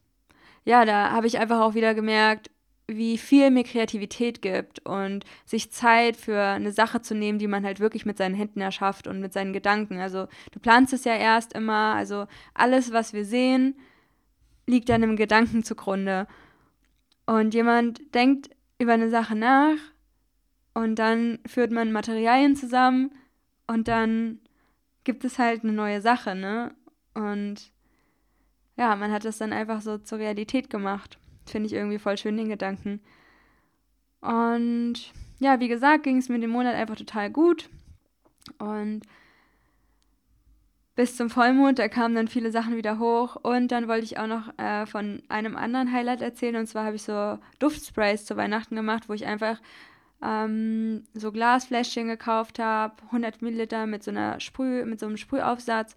ja, 0.65 0.85
da 0.85 1.11
habe 1.11 1.27
ich 1.27 1.39
einfach 1.39 1.59
auch 1.59 1.73
wieder 1.73 1.93
gemerkt, 1.93 2.49
wie 2.87 3.17
viel 3.17 3.51
mir 3.51 3.63
Kreativität 3.63 4.41
gibt 4.41 4.85
und 4.85 5.23
sich 5.45 5.71
Zeit 5.71 6.17
für 6.17 6.41
eine 6.41 6.71
Sache 6.71 7.01
zu 7.01 7.15
nehmen, 7.15 7.39
die 7.39 7.47
man 7.47 7.65
halt 7.65 7.79
wirklich 7.79 8.05
mit 8.05 8.17
seinen 8.17 8.35
Händen 8.35 8.61
erschafft 8.61 9.07
und 9.07 9.21
mit 9.21 9.33
seinen 9.33 9.53
Gedanken. 9.53 9.99
Also 9.99 10.27
du 10.51 10.59
planst 10.59 10.93
es 10.93 11.05
ja 11.05 11.15
erst 11.15 11.53
immer, 11.53 11.95
also 11.95 12.25
alles, 12.53 12.91
was 12.91 13.13
wir 13.13 13.25
sehen, 13.25 13.75
liegt 14.71 14.89
im 14.89 15.15
Gedanken 15.15 15.63
zugrunde. 15.63 16.27
Und 17.25 17.53
jemand 17.53 18.13
denkt 18.15 18.49
über 18.79 18.93
eine 18.93 19.09
Sache 19.09 19.35
nach 19.35 19.77
und 20.73 20.95
dann 20.95 21.39
führt 21.45 21.71
man 21.71 21.91
Materialien 21.91 22.55
zusammen 22.55 23.11
und 23.67 23.87
dann 23.87 24.39
gibt 25.03 25.23
es 25.23 25.37
halt 25.37 25.63
eine 25.63 25.73
neue 25.73 26.01
Sache, 26.01 26.35
ne? 26.35 26.73
Und 27.13 27.71
ja, 28.77 28.95
man 28.95 29.11
hat 29.11 29.25
das 29.25 29.37
dann 29.37 29.53
einfach 29.53 29.81
so 29.81 29.97
zur 29.97 30.19
Realität 30.19 30.69
gemacht. 30.69 31.17
Finde 31.45 31.67
ich 31.67 31.73
irgendwie 31.73 31.99
voll 31.99 32.17
schön, 32.17 32.37
den 32.37 32.49
Gedanken. 32.49 33.01
Und 34.21 35.13
ja, 35.39 35.59
wie 35.59 35.67
gesagt, 35.67 36.03
ging 36.03 36.17
es 36.17 36.29
mir 36.29 36.39
den 36.39 36.49
Monat 36.49 36.75
einfach 36.75 36.95
total 36.95 37.29
gut. 37.29 37.69
Und 38.59 39.01
bis 40.95 41.15
zum 41.15 41.29
Vollmond, 41.29 41.79
da 41.79 41.87
kamen 41.87 42.15
dann 42.15 42.27
viele 42.27 42.51
Sachen 42.51 42.75
wieder 42.75 42.99
hoch. 42.99 43.35
Und 43.35 43.71
dann 43.71 43.87
wollte 43.87 44.03
ich 44.03 44.17
auch 44.17 44.27
noch 44.27 44.57
äh, 44.57 44.85
von 44.85 45.21
einem 45.29 45.55
anderen 45.55 45.91
Highlight 45.91 46.21
erzählen. 46.21 46.57
Und 46.57 46.67
zwar 46.67 46.85
habe 46.85 46.95
ich 46.95 47.03
so 47.03 47.37
Duftsprays 47.59 48.25
zu 48.25 48.35
Weihnachten 48.35 48.75
gemacht, 48.75 49.07
wo 49.07 49.13
ich 49.13 49.25
einfach 49.25 49.61
ähm, 50.21 51.03
so 51.13 51.31
Glasfläschchen 51.31 52.07
gekauft 52.07 52.59
habe, 52.59 52.95
100 53.05 53.41
Milliliter 53.41 53.87
mit 53.87 54.03
so 54.03 54.11
einer 54.11 54.39
Sprüh, 54.39 54.85
mit 54.85 54.99
so 54.99 55.05
einem 55.05 55.17
Sprühaufsatz. 55.17 55.95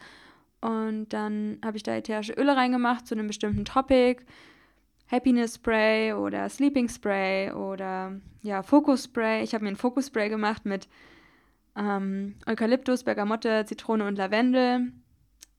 Und 0.60 1.08
dann 1.10 1.58
habe 1.64 1.76
ich 1.76 1.82
da 1.82 1.94
ätherische 1.94 2.32
Öle 2.32 2.56
reingemacht 2.56 3.06
zu 3.06 3.14
einem 3.14 3.26
bestimmten 3.26 3.64
Topic. 3.64 4.22
Happiness 5.10 5.56
Spray 5.56 6.14
oder 6.14 6.48
Sleeping 6.48 6.88
Spray 6.88 7.52
oder 7.52 8.12
ja, 8.42 8.62
Focus 8.62 9.04
Spray. 9.04 9.42
Ich 9.42 9.54
habe 9.54 9.64
mir 9.64 9.70
ein 9.70 9.76
Focus 9.76 10.06
Spray 10.06 10.30
gemacht 10.30 10.64
mit 10.64 10.88
ähm, 11.76 12.36
Eukalyptus, 12.46 13.04
Bergamotte, 13.04 13.64
Zitrone 13.66 14.06
und 14.06 14.16
Lavendel. 14.16 14.92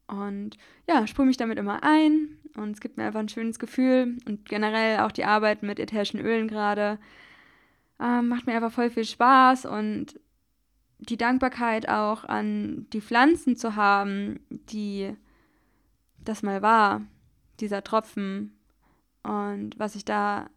Und 0.07 0.57
ja, 0.88 1.07
sprühe 1.07 1.25
mich 1.25 1.38
damit 1.38 1.57
immer 1.57 1.84
ein 1.84 2.38
und 2.55 2.72
es 2.72 2.79
gibt 2.79 2.98
mir 2.98 3.05
einfach 3.05 3.19
ein 3.19 3.29
schönes 3.29 3.60
Gefühl. 3.60 4.17
Und 4.27 4.48
generell 4.48 5.00
auch 5.00 5.12
die 5.12 5.25
Arbeit 5.25 5.63
mit 5.63 5.79
ätherischen 5.79 6.19
Ölen 6.19 6.48
gerade 6.48 7.00
ähm, 8.00 8.27
macht 8.27 8.45
mir 8.45 8.55
einfach 8.55 8.72
voll 8.72 8.89
viel 8.89 9.05
Spaß 9.05 9.65
und 9.65 10.19
die 11.00 11.17
Dankbarkeit 11.17 11.89
auch 11.89 12.24
an 12.24 12.88
die 12.93 13.01
Pflanzen 13.01 13.55
zu 13.55 13.75
haben, 13.75 14.39
die 14.50 15.13
das 16.24 16.41
mal 16.43 16.62
war, 16.62 17.01
dieser 17.60 17.84
Tropfen 17.84 18.57
und 19.24 19.77
was 19.77 19.95
ich 19.95 20.05
da 20.05 20.50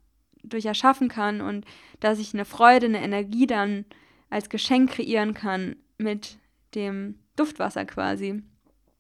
durch 0.43 0.67
erschaffen 0.67 1.09
kann 1.09 1.41
und 1.41 1.65
dass 2.01 2.19
ich 2.19 2.33
eine 2.35 2.45
Freude, 2.45 2.87
eine 2.87 3.03
Energie 3.03 3.47
dann 3.47 3.85
als 4.31 4.49
Geschenk 4.49 4.93
kreieren 4.93 5.35
kann 5.35 5.77
mit 5.97 6.39
dem 6.75 7.19
Duftwasser 7.37 7.85
quasi. 7.85 8.43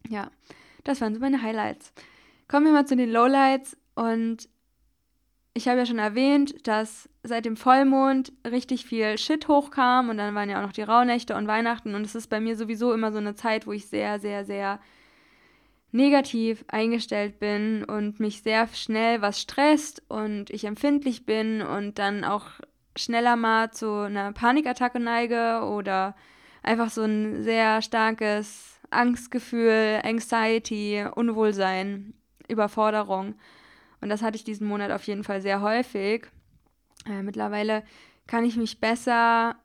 Ja, 0.08 0.30
das 0.85 1.00
waren 1.00 1.14
so 1.14 1.20
meine 1.20 1.42
Highlights. 1.42 1.92
Kommen 2.47 2.66
wir 2.66 2.73
mal 2.73 2.87
zu 2.87 2.97
den 2.97 3.11
Lowlights 3.11 3.76
und 3.94 4.49
ich 5.54 5.68
habe 5.68 5.78
ja 5.78 5.87
schon 5.87 5.99
erwähnt, 5.99 6.66
dass 6.66 7.08
seit 7.23 7.44
dem 7.44 7.56
Vollmond 7.56 8.32
richtig 8.49 8.87
viel 8.87 9.18
Shit 9.18 9.49
hochkam 9.49 10.08
und 10.08 10.16
dann 10.16 10.35
waren 10.35 10.49
ja 10.49 10.58
auch 10.58 10.66
noch 10.66 10.73
die 10.73 10.82
Rauhnächte 10.82 11.35
und 11.35 11.47
Weihnachten 11.47 11.94
und 11.94 12.04
es 12.06 12.14
ist 12.14 12.28
bei 12.28 12.40
mir 12.40 12.56
sowieso 12.56 12.92
immer 12.92 13.12
so 13.12 13.18
eine 13.18 13.35
Zeit, 13.35 13.66
wo 13.66 13.73
ich 13.73 13.88
sehr, 13.88 14.20
sehr, 14.20 14.44
sehr 14.44 14.80
negativ 15.90 16.64
eingestellt 16.68 17.38
bin 17.38 17.85
und 17.85 18.20
mich 18.20 18.42
sehr 18.42 18.68
schnell 18.68 19.20
was 19.20 19.40
stresst 19.40 20.02
und 20.08 20.50
ich 20.50 20.64
empfindlich 20.64 21.26
bin 21.26 21.62
und 21.62 21.99
dann 21.99 22.25
auch 22.25 22.44
schneller 22.98 23.36
mal 23.36 23.70
zu 23.70 23.90
einer 23.90 24.32
Panikattacke 24.32 25.00
neige 25.00 25.62
oder 25.62 26.14
einfach 26.62 26.90
so 26.90 27.02
ein 27.02 27.42
sehr 27.42 27.82
starkes 27.82 28.80
Angstgefühl, 28.90 30.00
Anxiety, 30.02 31.04
Unwohlsein, 31.14 32.14
Überforderung. 32.48 33.34
Und 34.00 34.08
das 34.08 34.22
hatte 34.22 34.36
ich 34.36 34.44
diesen 34.44 34.66
Monat 34.66 34.90
auf 34.90 35.04
jeden 35.04 35.24
Fall 35.24 35.40
sehr 35.40 35.60
häufig. 35.60 36.26
Äh, 37.06 37.22
mittlerweile 37.22 37.82
kann 38.26 38.44
ich 38.44 38.56
mich 38.56 38.80
besser 38.80 39.56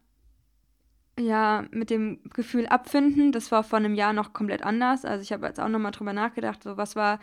ja, 1.20 1.66
mit 1.72 1.90
dem 1.90 2.22
Gefühl 2.34 2.68
abfinden. 2.68 3.32
Das 3.32 3.52
war 3.52 3.64
vor 3.64 3.78
einem 3.78 3.96
Jahr 3.96 4.14
noch 4.14 4.34
komplett 4.34 4.64
anders. 4.64 5.06
Also 5.06 5.22
ich 5.22 5.32
habe 5.32 5.46
jetzt 5.48 5.60
auch 5.60 5.70
nochmal 5.70 5.92
drüber 5.92 6.14
nachgedacht, 6.14 6.64
so 6.64 6.78
was 6.78 6.96
war 6.96 7.20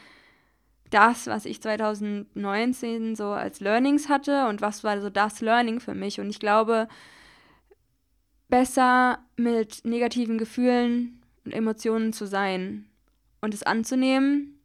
das, 0.91 1.27
was 1.27 1.45
ich 1.45 1.63
2019 1.63 3.17
so 3.17 3.27
als 3.29 3.61
Learnings 3.61 4.09
hatte 4.09 4.49
und 4.49 4.61
was 4.61 4.85
war 4.85 5.01
so 5.01 5.11
das 5.11 5.41
Learning 5.41 5.81
für 5.81 5.95
mich. 5.95 6.21
Und 6.21 6.29
ich 6.29 6.41
glaube, 6.41 6.89
besser 8.49 9.19
mit 9.37 9.85
negativen 9.85 10.39
Gefühlen 10.39 11.23
und 11.45 11.53
Emotionen 11.53 12.13
zu 12.13 12.27
sein 12.27 12.87
und 13.41 13.55
es 13.55 13.63
anzunehmen, 13.63 14.61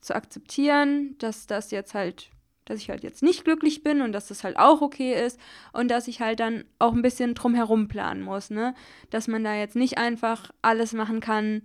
zu 0.00 0.14
akzeptieren, 0.14 1.16
dass 1.18 1.46
das 1.46 1.70
jetzt 1.70 1.94
halt 1.94 2.30
dass 2.66 2.80
ich 2.80 2.90
halt 2.90 3.04
jetzt 3.04 3.22
nicht 3.22 3.44
glücklich 3.44 3.82
bin 3.82 4.02
und 4.02 4.12
dass 4.12 4.26
das 4.26 4.44
halt 4.44 4.58
auch 4.58 4.82
okay 4.82 5.24
ist 5.24 5.40
und 5.72 5.88
dass 5.88 6.08
ich 6.08 6.20
halt 6.20 6.40
dann 6.40 6.64
auch 6.78 6.92
ein 6.92 7.02
bisschen 7.02 7.34
drumherum 7.34 7.88
planen 7.88 8.22
muss, 8.22 8.50
ne? 8.50 8.74
Dass 9.10 9.28
man 9.28 9.44
da 9.44 9.54
jetzt 9.54 9.76
nicht 9.76 9.98
einfach 9.98 10.50
alles 10.62 10.92
machen 10.92 11.20
kann, 11.20 11.62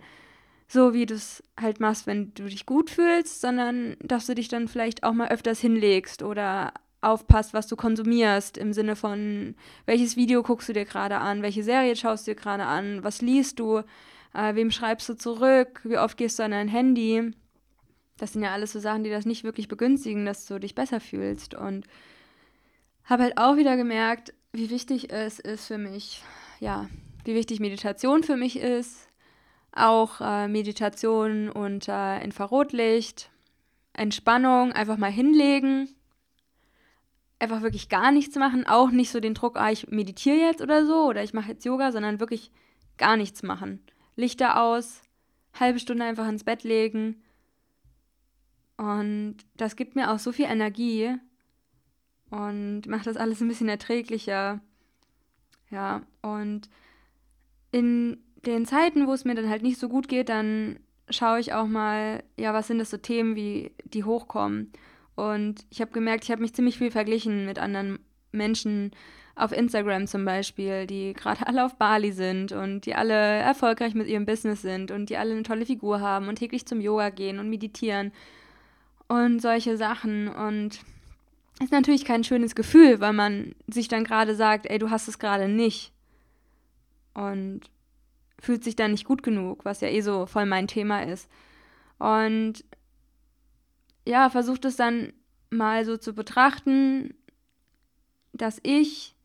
so 0.72 0.94
wie 0.94 1.06
du 1.06 1.16
es 1.16 1.44
halt 1.60 1.80
machst, 1.80 2.08
wenn 2.08 2.34
du 2.34 2.46
dich 2.46 2.66
gut 2.66 2.90
fühlst, 2.90 3.42
sondern 3.42 3.98
dass 4.00 4.26
du 4.26 4.36
dich 4.36 4.48
dann 4.48 4.68
vielleicht 4.68 5.04
auch 5.04 5.14
mal 5.14 5.30
öfters 5.30 5.60
hinlegst 5.60 6.24
oder 6.24 6.74
aufpasst, 7.02 7.54
was 7.54 7.68
du 7.68 7.76
konsumierst, 7.76 8.58
im 8.58 8.74
Sinne 8.74 8.96
von, 8.96 9.56
welches 9.86 10.16
Video 10.16 10.44
guckst 10.44 10.70
du 10.70 10.74
dir 10.74 10.86
gerade 10.86 11.18
an, 11.18 11.42
welche 11.42 11.64
Serie 11.64 11.96
schaust 11.96 12.28
du 12.28 12.32
dir 12.32 12.40
gerade 12.40 12.64
an, 12.64 13.04
was 13.04 13.22
liest 13.22 13.60
du, 13.60 13.80
äh, 14.34 14.56
wem 14.56 14.72
schreibst 14.72 15.10
du 15.10 15.16
zurück, 15.16 15.82
wie 15.84 15.98
oft 15.98 16.16
gehst 16.18 16.40
du 16.40 16.44
an 16.44 16.52
dein 16.52 16.68
Handy 16.68 17.34
das 18.22 18.34
sind 18.34 18.44
ja 18.44 18.54
alles 18.54 18.72
so 18.72 18.80
Sachen, 18.80 19.04
die 19.04 19.10
das 19.10 19.26
nicht 19.26 19.44
wirklich 19.44 19.68
begünstigen, 19.68 20.26
dass 20.28 20.46
du 20.46 20.60
dich 20.60 20.76
besser 20.76 21.00
fühlst. 21.00 21.56
Und 21.56 21.88
habe 23.04 23.24
halt 23.24 23.38
auch 23.38 23.58
wieder 23.58 23.76
gemerkt, 23.78 24.34
wie 24.54 24.70
wichtig 24.70 25.12
es 25.12 25.40
ist 25.40 25.66
für 25.66 25.80
mich, 25.80 26.22
ja, 26.60 26.88
wie 27.26 27.34
wichtig 27.34 27.60
Meditation 27.60 28.22
für 28.22 28.38
mich 28.38 28.60
ist. 28.60 29.08
Auch 29.74 30.20
äh, 30.20 30.48
Meditation 30.48 31.50
unter 31.50 32.22
Infrarotlicht, 32.22 33.30
Entspannung, 33.94 34.74
einfach 34.74 34.98
mal 34.98 35.12
hinlegen, 35.12 35.90
einfach 37.40 37.62
wirklich 37.62 37.90
gar 37.90 38.12
nichts 38.12 38.36
machen, 38.36 38.68
auch 38.68 38.92
nicht 38.92 39.12
so 39.12 39.20
den 39.20 39.34
Druck, 39.34 39.58
ah, 39.58 39.72
ich 39.72 39.88
meditiere 39.88 40.38
jetzt 40.38 40.62
oder 40.62 40.86
so 40.86 41.06
oder 41.06 41.24
ich 41.24 41.34
mache 41.34 41.52
jetzt 41.52 41.66
Yoga, 41.66 41.92
sondern 41.92 42.20
wirklich 42.20 42.52
gar 42.98 43.18
nichts 43.18 43.44
machen. 43.44 43.82
Lichter 44.16 44.62
aus, 44.62 45.02
halbe 45.60 45.80
Stunde 45.80 46.06
einfach 46.06 46.28
ins 46.28 46.44
Bett 46.44 46.64
legen 46.64 47.22
und 48.82 49.38
das 49.58 49.76
gibt 49.76 49.96
mir 49.96 50.12
auch 50.12 50.18
so 50.18 50.32
viel 50.32 50.46
Energie 50.46 51.16
und 52.32 52.88
macht 52.88 53.06
das 53.06 53.16
alles 53.16 53.40
ein 53.40 53.48
bisschen 53.48 53.70
erträglicher. 53.70 54.60
Ja, 55.70 56.02
und 56.24 56.68
in 57.72 58.18
den 58.46 58.66
Zeiten, 58.66 59.08
wo 59.08 59.14
es 59.14 59.26
mir 59.26 59.36
dann 59.36 59.50
halt 59.50 59.64
nicht 59.64 59.80
so 59.80 59.90
gut 59.90 60.08
geht, 60.08 60.30
dann 60.30 60.80
schaue 61.10 61.40
ich 61.40 61.54
auch 61.54 61.68
mal, 61.68 62.24
ja, 62.38 62.54
was 62.54 62.68
sind 62.68 62.80
das 62.80 62.90
so 62.90 62.98
Themen, 62.98 63.36
wie 63.36 63.72
die 63.84 64.04
hochkommen. 64.04 64.72
Und 65.16 65.66
ich 65.70 65.82
habe 65.82 65.92
gemerkt, 65.92 66.24
ich 66.24 66.32
habe 66.32 66.42
mich 66.42 66.54
ziemlich 66.54 66.78
viel 66.78 66.92
verglichen 66.92 67.46
mit 67.46 67.60
anderen 67.60 68.00
Menschen 68.32 68.92
auf 69.36 69.52
Instagram 69.52 70.08
zum 70.08 70.26
Beispiel, 70.26 70.88
die 70.88 71.14
gerade 71.14 71.46
alle 71.48 71.66
auf 71.66 71.76
Bali 71.76 72.12
sind 72.12 72.52
und 72.52 72.86
die 72.86 72.96
alle 72.96 73.14
erfolgreich 73.14 73.94
mit 73.94 74.08
ihrem 74.08 74.26
Business 74.26 74.62
sind 74.62 74.92
und 74.92 75.10
die 75.10 75.18
alle 75.18 75.32
eine 75.32 75.44
tolle 75.44 75.66
Figur 75.66 76.00
haben 76.00 76.28
und 76.28 76.38
täglich 76.38 76.66
zum 76.66 76.82
Yoga 76.82 77.10
gehen 77.10 77.40
und 77.40 77.50
meditieren 77.50 78.12
und 79.08 79.42
solche 79.42 79.78
Sachen. 79.78 80.28
Und 80.28 80.80
ist 81.62 81.72
natürlich 81.72 82.06
kein 82.06 82.24
schönes 82.24 82.56
Gefühl, 82.56 83.00
weil 83.00 83.14
man 83.14 83.54
sich 83.68 83.88
dann 83.88 84.04
gerade 84.04 84.36
sagt, 84.36 84.66
ey, 84.66 84.80
du 84.80 84.90
hast 84.90 85.08
es 85.08 85.20
gerade 85.20 85.48
nicht. 85.48 85.92
Und 87.14 87.62
fühlt 88.42 88.64
sich 88.64 88.76
dann 88.76 88.92
nicht 88.92 89.06
gut 89.06 89.24
genug, 89.24 89.64
was 89.64 89.82
ja 89.82 89.88
eh 89.88 90.02
so 90.02 90.26
voll 90.26 90.46
mein 90.46 90.68
Thema 90.68 91.04
ist. 91.04 91.30
Und 92.00 92.66
ja, 94.06 94.30
versucht 94.30 94.66
es 94.66 94.76
dann 94.76 95.14
mal 95.52 95.86
so 95.86 95.96
zu 95.96 96.14
betrachten, 96.14 97.14
dass 98.34 98.60
ich 98.64 99.16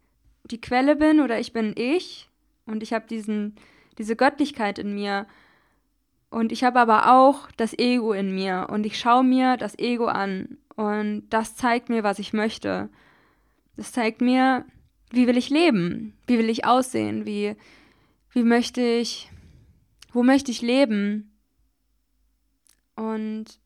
die 0.45 0.61
Quelle 0.61 0.95
bin 0.97 1.21
oder 1.21 1.41
ich 1.41 1.53
bin 1.53 1.73
ich 1.77 2.29
und 2.67 2.83
ich 2.83 2.93
habe 2.93 3.07
diesen 3.09 3.57
diese 3.99 4.15
Göttlichkeit 4.15 4.79
in 4.79 4.95
mir 4.95 5.27
und 6.29 6.53
ich 6.53 6.65
habe 6.65 6.79
aber 6.81 7.15
auch 7.17 7.51
das 7.57 7.77
Ego 7.79 8.13
in 8.13 8.35
mir 8.35 8.67
und 8.71 8.85
ich 8.85 8.99
schaue 8.99 9.25
mir 9.25 9.57
das 9.57 9.79
Ego 9.79 10.07
an 10.07 10.59
und 10.75 11.27
das 11.31 11.57
zeigt 11.57 11.89
mir, 11.89 12.03
was 12.03 12.19
ich 12.19 12.35
möchte. 12.35 12.91
Das 13.77 13.93
zeigt 13.93 14.21
mir, 14.21 14.67
wie 15.11 15.27
will 15.27 15.39
ich 15.39 15.49
leben? 15.49 16.15
Wie 16.27 16.39
will 16.39 16.51
ich 16.51 16.67
aussehen? 16.67 17.25
Wie 17.25 17.57
wie 18.33 18.43
möchte 18.43 18.81
ich 18.81 19.31
wo 20.17 20.23
möchte 20.23 20.51
ich 20.51 20.63
leben? 20.63 21.37
Und 22.95 23.61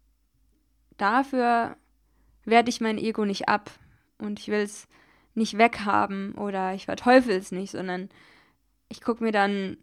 dafür 0.97 1.77
werde 2.45 2.71
ich 2.71 2.81
mein 2.81 2.99
Ego 2.99 3.25
nicht 3.25 3.49
ab 3.49 3.71
und 4.19 4.41
ich 4.41 4.49
will 4.49 4.59
es 4.59 4.89
nicht 5.35 5.59
weghaben 5.59 6.35
oder 6.35 6.75
ich 6.75 6.87
verteufel 6.87 7.37
es 7.37 7.53
nicht, 7.53 7.71
sondern 7.71 8.09
ich 8.89 9.01
gucke 9.01 9.23
mir 9.23 9.31
dann 9.31 9.77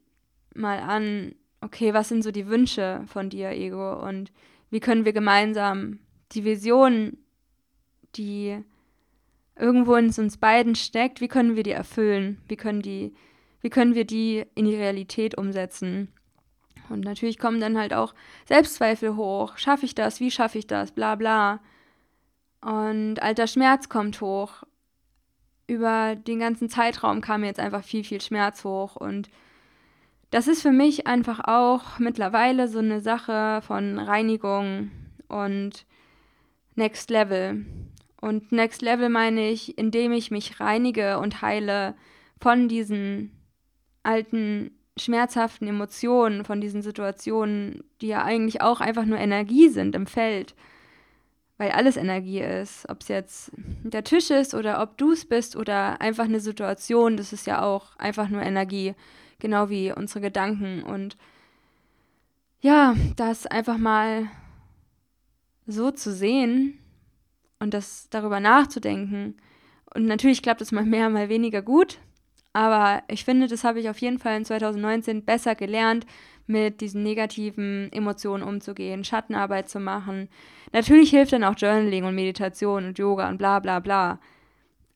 mal 0.53 0.79
an, 0.79 1.35
okay, 1.61 1.93
was 1.93 2.09
sind 2.09 2.21
so 2.21 2.31
die 2.31 2.47
Wünsche 2.47 3.01
von 3.07 3.29
dir, 3.29 3.51
Ego, 3.51 4.05
und 4.05 4.33
wie 4.69 4.81
können 4.81 5.05
wir 5.05 5.13
gemeinsam 5.13 5.99
die 6.33 6.43
Vision, 6.43 7.17
die 8.17 8.61
irgendwo 9.55 9.95
in 9.95 10.07
uns 10.07 10.35
beiden 10.35 10.75
steckt, 10.75 11.21
wie 11.21 11.29
können 11.29 11.55
wir 11.55 11.63
die 11.63 11.71
erfüllen? 11.71 12.41
Wie 12.49 12.57
können, 12.57 12.81
die, 12.81 13.13
wie 13.67 13.69
können 13.69 13.95
wir 13.95 14.05
die 14.05 14.45
in 14.55 14.63
die 14.63 14.77
Realität 14.77 15.37
umsetzen? 15.37 16.07
Und 16.87 17.01
natürlich 17.01 17.37
kommen 17.37 17.59
dann 17.59 17.77
halt 17.77 17.93
auch 17.93 18.13
Selbstzweifel 18.45 19.17
hoch. 19.17 19.57
Schaffe 19.57 19.85
ich 19.85 19.93
das? 19.93 20.21
Wie 20.21 20.31
schaffe 20.31 20.57
ich 20.57 20.67
das? 20.67 20.93
Bla 20.93 21.15
bla. 21.15 21.59
Und 22.61 23.21
alter 23.21 23.45
Schmerz 23.45 23.89
kommt 23.89 24.21
hoch 24.21 24.63
über 25.67 26.15
den 26.15 26.39
ganzen 26.39 26.69
Zeitraum 26.69 27.19
kam 27.19 27.43
jetzt 27.43 27.59
einfach 27.59 27.83
viel, 27.83 28.05
viel 28.05 28.21
Schmerz 28.21 28.63
hoch. 28.63 28.95
Und 28.95 29.29
das 30.29 30.47
ist 30.47 30.61
für 30.61 30.71
mich 30.71 31.05
einfach 31.05 31.41
auch 31.43 31.99
mittlerweile 31.99 32.69
so 32.69 32.79
eine 32.79 33.01
Sache 33.01 33.61
von 33.67 33.99
Reinigung 33.99 34.91
und 35.27 35.85
Next 36.75 37.09
Level. 37.09 37.65
Und 38.21 38.53
Next 38.53 38.81
Level 38.81 39.09
meine 39.09 39.49
ich, 39.49 39.77
indem 39.77 40.13
ich 40.13 40.31
mich 40.31 40.61
reinige 40.61 41.19
und 41.19 41.41
heile 41.41 41.95
von 42.39 42.69
diesen 42.69 43.36
alten 44.07 44.71
schmerzhaften 44.97 45.67
Emotionen, 45.67 46.43
von 46.43 46.59
diesen 46.61 46.81
Situationen, 46.81 47.83
die 48.01 48.07
ja 48.07 48.23
eigentlich 48.23 48.61
auch 48.61 48.81
einfach 48.81 49.05
nur 49.05 49.19
Energie 49.19 49.69
sind 49.69 49.95
im 49.95 50.07
Feld 50.07 50.55
weil 51.57 51.71
alles 51.71 51.97
Energie 51.97 52.39
ist. 52.39 52.87
Ob 52.89 53.01
es 53.01 53.07
jetzt 53.07 53.51
der 53.55 54.03
Tisch 54.03 54.29
ist 54.29 54.53
oder 54.53 54.81
ob 54.81 54.97
du 54.97 55.11
es 55.11 55.25
bist 55.25 55.55
oder 55.55 55.99
einfach 56.01 56.25
eine 56.25 56.39
Situation, 56.39 57.17
das 57.17 57.33
ist 57.33 57.47
ja 57.47 57.63
auch 57.63 57.95
einfach 57.97 58.29
nur 58.29 58.41
Energie, 58.41 58.93
genau 59.39 59.69
wie 59.69 59.91
unsere 59.91 60.21
Gedanken. 60.21 60.83
Und 60.83 61.17
ja, 62.61 62.95
das 63.15 63.47
einfach 63.47 63.77
mal 63.77 64.27
so 65.65 65.91
zu 65.91 66.13
sehen 66.13 66.79
und 67.59 67.73
das 67.73 68.09
darüber 68.09 68.39
nachzudenken. 68.39 69.35
Und 69.93 70.05
natürlich 70.05 70.43
klappt 70.43 70.61
es 70.61 70.71
mal 70.71 70.85
mehr, 70.85 71.09
mal 71.09 71.29
weniger 71.29 71.61
gut. 71.61 71.99
Aber 72.57 73.03
ich 73.07 73.23
finde, 73.23 73.45
das 73.45 73.63
habe 73.63 73.79
ich 73.79 73.87
auf 73.87 73.99
jeden 73.99 74.17
Fall 74.17 74.35
in 74.35 74.43
2019 74.43 75.23
besser 75.23 75.53
gelernt, 75.53 76.07
mit 76.47 76.81
diesen 76.81 77.03
negativen 77.03 77.91
Emotionen 77.93 78.41
umzugehen, 78.41 79.03
Schattenarbeit 79.03 79.69
zu 79.69 79.79
machen. 79.79 80.27
Natürlich 80.73 81.11
hilft 81.11 81.33
dann 81.33 81.43
auch 81.43 81.53
Journaling 81.55 82.05
und 82.05 82.15
Meditation 82.15 82.85
und 82.85 82.97
Yoga 82.97 83.29
und 83.29 83.37
bla 83.37 83.59
bla 83.59 83.79
bla. 83.79 84.19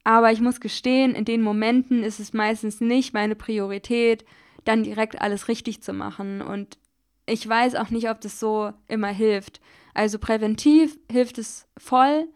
Aber 0.04 0.32
ich 0.32 0.42
muss 0.42 0.60
gestehen, 0.60 1.14
in 1.14 1.24
den 1.24 1.44
Momenten 1.44 2.02
ist 2.02 2.20
es 2.20 2.34
meistens 2.34 2.82
nicht 2.82 3.14
meine 3.14 3.36
Priorität, 3.36 4.26
dann 4.66 4.82
direkt 4.82 5.22
alles 5.22 5.48
richtig 5.48 5.84
zu 5.84 5.94
machen. 5.94 6.42
Und 6.42 6.80
ich 7.28 7.48
weiß 7.48 7.76
auch 7.76 7.92
nicht, 7.92 8.10
ob 8.10 8.22
das 8.22 8.40
so 8.40 8.74
immer 8.88 9.10
hilft. 9.10 9.62
Also 9.94 10.18
präventiv 10.18 10.98
hilft 11.12 11.38
es 11.38 11.68
voll, 11.78 12.28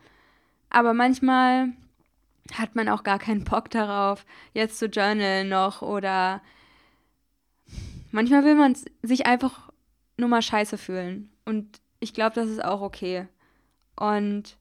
aber 0.69 0.93
manchmal 0.93 1.69
hat 2.53 2.75
man 2.75 2.89
auch 2.89 3.03
gar 3.03 3.19
keinen 3.19 3.43
Bock 3.43 3.69
darauf, 3.69 4.25
jetzt 4.53 4.77
zu 4.79 4.85
journalen 4.85 5.49
noch 5.49 5.81
oder 5.81 6.41
Manchmal 8.15 8.45
will 8.45 8.55
man 8.55 8.77
sich 9.01 9.25
einfach 9.25 9.69
nur 10.15 10.29
mal 10.29 10.41
scheiße 10.41 10.77
fühlen. 10.77 11.29
Und 11.43 11.81
ich 11.99 12.13
glaube, 12.13 12.33
das 12.33 12.47
ist 12.47 12.63
auch 12.63 12.79
okay. 12.79 13.27
Und 13.99 14.55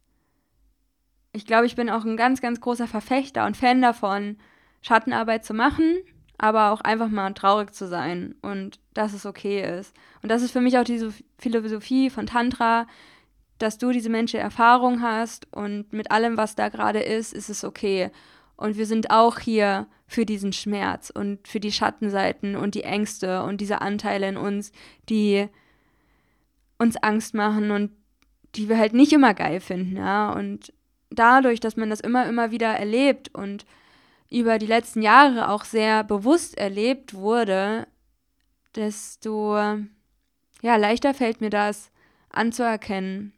ich 1.31 1.47
glaube, 1.47 1.65
ich 1.67 1.77
bin 1.77 1.89
auch 1.89 2.05
ein 2.05 2.17
ganz, 2.17 2.41
ganz 2.41 2.61
großer 2.61 2.89
Verfechter 2.89 3.47
und 3.47 3.57
Fan 3.57 3.81
davon, 3.81 4.39
Schattenarbeit 4.83 5.45
zu 5.45 5.55
machen, 5.55 5.99
aber 6.37 6.73
auch 6.73 6.81
einfach 6.81 7.09
mal 7.09 7.33
traurig 7.33 7.73
zu 7.73 7.87
sein 7.87 8.35
und 8.43 8.81
dass 8.93 9.13
es 9.13 9.25
okay 9.25 9.63
ist. 9.79 9.95
Und 10.21 10.31
das 10.31 10.43
ist 10.43 10.51
für 10.51 10.61
mich 10.61 10.77
auch 10.77 10.83
diese 10.83 11.15
Philosophie 11.39 12.11
von 12.11 12.27
Tantra, 12.27 12.89
dass 13.65 13.79
du 13.79 13.91
diese 13.91 14.11
menschliche 14.11 14.43
Erfahrung 14.43 15.01
hast 15.03 15.53
und 15.53 15.93
mit 15.93 16.11
allem, 16.11 16.37
was 16.37 16.55
da 16.55 16.69
gerade 16.69 17.01
ist, 17.01 17.33
ist 17.33 17.49
es 17.49 17.65
okay. 17.65 18.11
Und 18.57 18.77
wir 18.77 18.87
sind 18.87 19.11
auch 19.11 19.39
hier 19.39 19.87
für 20.07 20.27
diesen 20.27 20.53
Schmerz 20.53 21.11
und 21.11 21.49
für 21.49 21.61
die 21.61 21.73
Schattenseiten 21.73 22.57
und 22.57 22.75
die 22.75 22.85
Ängste 22.85 23.43
und 23.43 23.61
diese 23.61 23.81
Anteile 23.81 24.29
in 24.29 24.37
uns, 24.37 24.71
die 25.09 25.49
uns 26.79 26.97
Angst 26.97 27.35
machen 27.35 27.71
und 27.71 27.91
die 28.55 28.69
wir 28.69 28.79
halt 28.79 28.93
nicht 28.93 29.13
immer 29.13 29.35
geil 29.35 29.61
finden, 29.61 29.97
ja. 29.97 30.33
Und 30.33 30.73
dadurch, 31.11 31.59
dass 31.59 31.77
man 31.77 31.91
das 31.91 32.01
immer, 32.01 32.29
immer 32.29 32.51
wieder 32.51 32.69
erlebt 32.69 33.35
und 33.35 33.65
über 34.31 34.59
die 34.59 34.67
letzten 34.67 35.03
Jahre 35.03 35.49
auch 35.49 35.65
sehr 35.65 36.05
bewusst 36.05 36.59
erlebt 36.59 37.15
wurde, 37.15 37.87
desto 38.77 39.57
ja, 40.63 40.77
leichter 40.77 41.15
fällt 41.15 41.41
mir 41.41 41.51
das 41.51 41.91
anzuerkennen 42.31 43.34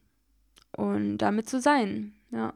und 0.77 1.19
damit 1.19 1.49
zu 1.49 1.61
sein, 1.61 2.13
ja. 2.31 2.53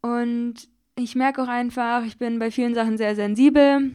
Und 0.00 0.68
ich 0.96 1.14
merke 1.14 1.42
auch 1.42 1.48
einfach, 1.48 2.04
ich 2.04 2.18
bin 2.18 2.38
bei 2.38 2.50
vielen 2.50 2.74
Sachen 2.74 2.98
sehr 2.98 3.14
sensibel. 3.14 3.94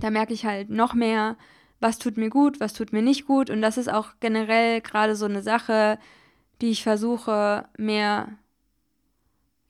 Da 0.00 0.10
merke 0.10 0.32
ich 0.32 0.44
halt 0.44 0.70
noch 0.70 0.94
mehr, 0.94 1.36
was 1.80 1.98
tut 1.98 2.16
mir 2.16 2.30
gut, 2.30 2.60
was 2.60 2.74
tut 2.74 2.92
mir 2.92 3.02
nicht 3.02 3.26
gut. 3.26 3.50
Und 3.50 3.62
das 3.62 3.76
ist 3.76 3.92
auch 3.92 4.10
generell 4.20 4.80
gerade 4.80 5.14
so 5.14 5.26
eine 5.26 5.42
Sache, 5.42 5.98
die 6.60 6.70
ich 6.70 6.82
versuche, 6.82 7.68
mehr, 7.76 8.28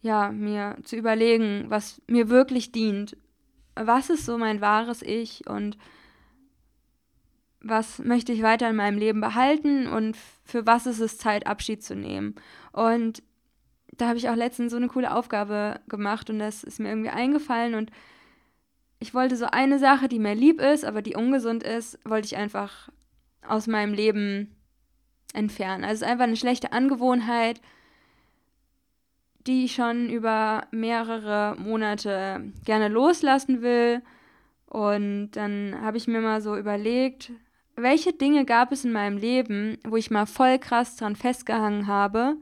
ja, 0.01 0.31
mir 0.31 0.77
zu 0.85 0.97
überlegen, 0.97 1.67
was 1.69 2.01
mir 2.07 2.29
wirklich 2.29 2.73
dient. 2.73 3.17
Was 3.75 4.11
ist 4.11 4.27
so 4.27 4.39
mein 4.39 4.61
wahres 4.61 5.03
Ich 5.03 5.47
und 5.49 5.77
was 7.63 7.99
möchte 8.01 8.33
ich 8.33 8.43
weiter 8.43 8.69
in 8.69 8.77
meinem 8.77 8.99
Leben 8.99 9.21
behalten 9.21 9.87
und 9.87 10.17
für 10.45 10.67
was 10.67 10.87
ist 10.87 11.01
es 11.01 11.19
Zeit, 11.19 11.47
Abschied 11.47 11.83
zu 11.83 11.95
nehmen. 11.95 12.35
Und 12.73 13.23
da 13.93 14.09
habe 14.09 14.19
ich 14.19 14.29
auch 14.29 14.35
letztens 14.35 14.73
so 14.73 14.77
eine 14.77 14.89
coole 14.89 15.15
Aufgabe 15.15 15.81
gemacht 15.89 16.31
und 16.31 16.39
das 16.39 16.65
ist 16.65 16.81
mir 16.81 16.89
irgendwie 16.89 17.11
eingefallen 17.11 17.75
und 17.75 17.91
ich 18.99 19.15
wollte 19.15 19.37
so 19.37 19.47
eine 19.47 19.79
Sache, 19.79 20.09
die 20.09 20.19
mir 20.19 20.35
lieb 20.35 20.61
ist, 20.61 20.85
aber 20.85 21.03
die 21.03 21.17
ungesund 21.17 21.63
ist, 21.63 21.99
wollte 22.05 22.27
ich 22.27 22.37
einfach 22.37 22.89
aus 23.47 23.67
meinem 23.67 23.95
Leben 23.95 24.55
entfernen. 25.35 25.85
Also 25.85 25.95
es 25.95 26.03
ist 26.03 26.09
einfach 26.09 26.25
eine 26.25 26.37
schlechte 26.37 26.73
Angewohnheit, 26.73 27.61
die 29.47 29.65
ich 29.65 29.75
schon 29.75 30.09
über 30.09 30.69
mehrere 30.71 31.57
Monate 31.59 32.53
gerne 32.65 32.89
loslassen 32.89 33.61
will. 33.61 34.03
Und 34.67 35.33
dann 35.33 35.77
habe 35.83 35.97
ich 35.97 36.07
mir 36.07 36.21
mal 36.21 36.41
so 36.41 36.57
überlegt, 36.57 37.33
welche 37.77 38.13
Dinge 38.13 38.45
gab 38.45 38.73
es 38.73 38.85
in 38.85 38.93
meinem 38.93 39.17
Leben, 39.17 39.79
wo 39.87 39.97
ich 39.97 40.11
mal 40.11 40.27
voll 40.27 40.59
krass 40.59 40.97
dran 40.97 41.17
festgehangen 41.17 41.87
habe 41.87 42.37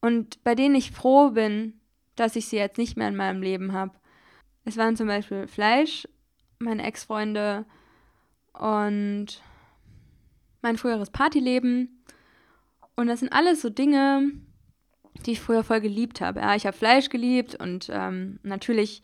und 0.00 0.42
bei 0.44 0.54
denen 0.54 0.74
ich 0.74 0.92
froh 0.92 1.30
bin, 1.30 1.80
dass 2.16 2.36
ich 2.36 2.46
sie 2.46 2.56
jetzt 2.56 2.78
nicht 2.78 2.96
mehr 2.96 3.08
in 3.08 3.16
meinem 3.16 3.42
Leben 3.42 3.72
habe. 3.72 3.92
Es 4.64 4.76
waren 4.76 4.96
zum 4.96 5.06
Beispiel 5.06 5.46
Fleisch, 5.46 6.06
meine 6.58 6.84
Ex-Freunde 6.84 7.64
und 8.52 9.42
mein 10.62 10.76
früheres 10.76 11.10
Partyleben. 11.10 12.04
Und 12.96 13.06
das 13.06 13.20
sind 13.20 13.32
alles 13.32 13.62
so 13.62 13.70
Dinge, 13.70 14.30
die 15.24 15.32
ich 15.32 15.40
früher 15.40 15.64
voll 15.64 15.80
geliebt 15.80 16.20
habe. 16.20 16.40
Ja, 16.40 16.54
ich 16.54 16.66
habe 16.66 16.76
Fleisch 16.76 17.08
geliebt 17.08 17.54
und 17.54 17.88
ähm, 17.90 18.38
natürlich 18.42 19.02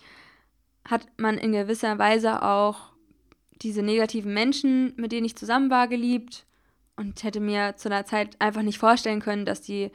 hat 0.89 1.07
man 1.17 1.39
in 1.39 1.53
gewisser 1.53 1.99
Weise 1.99 2.43
auch 2.43 2.93
diese 3.63 3.83
negativen 3.83 4.33
Menschen, 4.35 4.93
mit 4.97 5.13
denen 5.13 5.27
ich 5.27 5.37
zusammen 5.37 5.71
war, 5.71 5.89
geliebt 5.89 6.47
und 6.97 7.23
hätte 7.23 7.41
mir 7.41 7.77
zu 7.77 7.89
einer 7.89 8.05
Zeit 8.05 8.41
einfach 8.41 8.63
nicht 8.63 8.79
vorstellen 8.79 9.21
können, 9.21 9.45
dass 9.45 9.61
die 9.61 9.91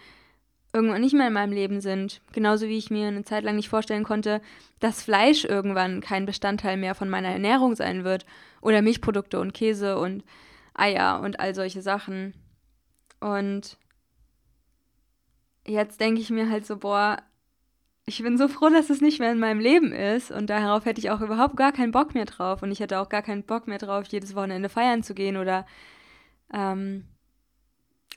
irgendwann 0.74 1.02
nicht 1.02 1.13
mehr 1.13 1.28
in 1.28 1.34
meinem 1.34 1.52
Leben 1.52 1.82
sind. 1.82 2.21
Genauso 2.32 2.67
wie 2.67 2.78
ich 2.78 2.89
mir 2.89 3.08
eine 3.08 3.24
Zeit 3.24 3.43
lang 3.43 3.56
nicht 3.56 3.69
vorstellen 3.69 4.04
konnte, 4.04 4.41
dass 4.80 5.04
Fleisch 5.04 5.43
irgendwann 5.43 6.02
kein 6.02 6.26
Bestandteil 6.26 6.78
mehr 6.78 6.95
von 6.95 7.10
meiner 7.10 7.30
Ernährung 7.30 7.76
sein 7.76 8.04
wird. 8.04 8.26
Oder 8.62 8.82
Milchprodukte 8.82 9.39
und 9.39 9.54
Käse 9.54 9.97
und 9.97 10.24
Eier 10.74 11.19
und 11.21 11.39
all 11.39 11.54
solche 11.54 11.82
Sachen. 11.82 12.34
Und 13.19 13.78
jetzt 15.67 16.00
denke 16.00 16.21
ich 16.21 16.30
mir 16.30 16.50
halt 16.50 16.65
so, 16.65 16.78
boah, 16.78 17.17
ich 18.06 18.22
bin 18.24 18.38
so 18.38 18.48
froh, 18.48 18.70
dass 18.70 18.90
es 18.90 19.02
nicht 19.02 19.20
mehr 19.20 19.32
in 19.32 19.40
meinem 19.40 19.60
Leben 19.60 19.94
ist 19.94 20.32
und 20.32 20.50
darauf 20.50 20.86
hätte 20.86 21.00
ich 21.00 21.12
auch 21.12 21.22
überhaupt 21.22 21.56
gar 21.56 21.72
keinen 21.72 21.92
Bock 21.92 22.14
mehr 22.14 22.26
drauf 22.26 22.64
und 22.64 22.72
ich 22.72 22.80
hätte 22.80 23.00
auch 23.00 23.10
gar 23.10 23.22
keinen 23.22 23.44
Bock 23.44 23.68
mehr 23.68 23.78
drauf, 23.78 24.06
jedes 24.10 24.36
Wochenende 24.36 24.70
feiern 24.70 25.04
zu 25.04 25.14
gehen 25.14 25.38
oder 25.38 25.66
ähm, 26.54 27.06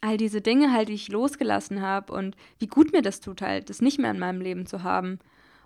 all 0.01 0.16
diese 0.16 0.40
Dinge 0.40 0.73
halt, 0.73 0.88
die 0.88 0.94
ich 0.94 1.09
losgelassen 1.09 1.83
habe 1.83 2.12
und 2.12 2.37
wie 2.59 2.66
gut 2.66 2.92
mir 2.92 3.03
das 3.03 3.20
tut 3.20 3.42
halt, 3.42 3.70
das 3.70 3.83
nicht 3.83 3.99
mehr 3.99 4.11
in 4.11 4.18
meinem 4.18 4.40
Leben 4.40 4.66
zu 4.66 4.83
haben. 4.83 5.18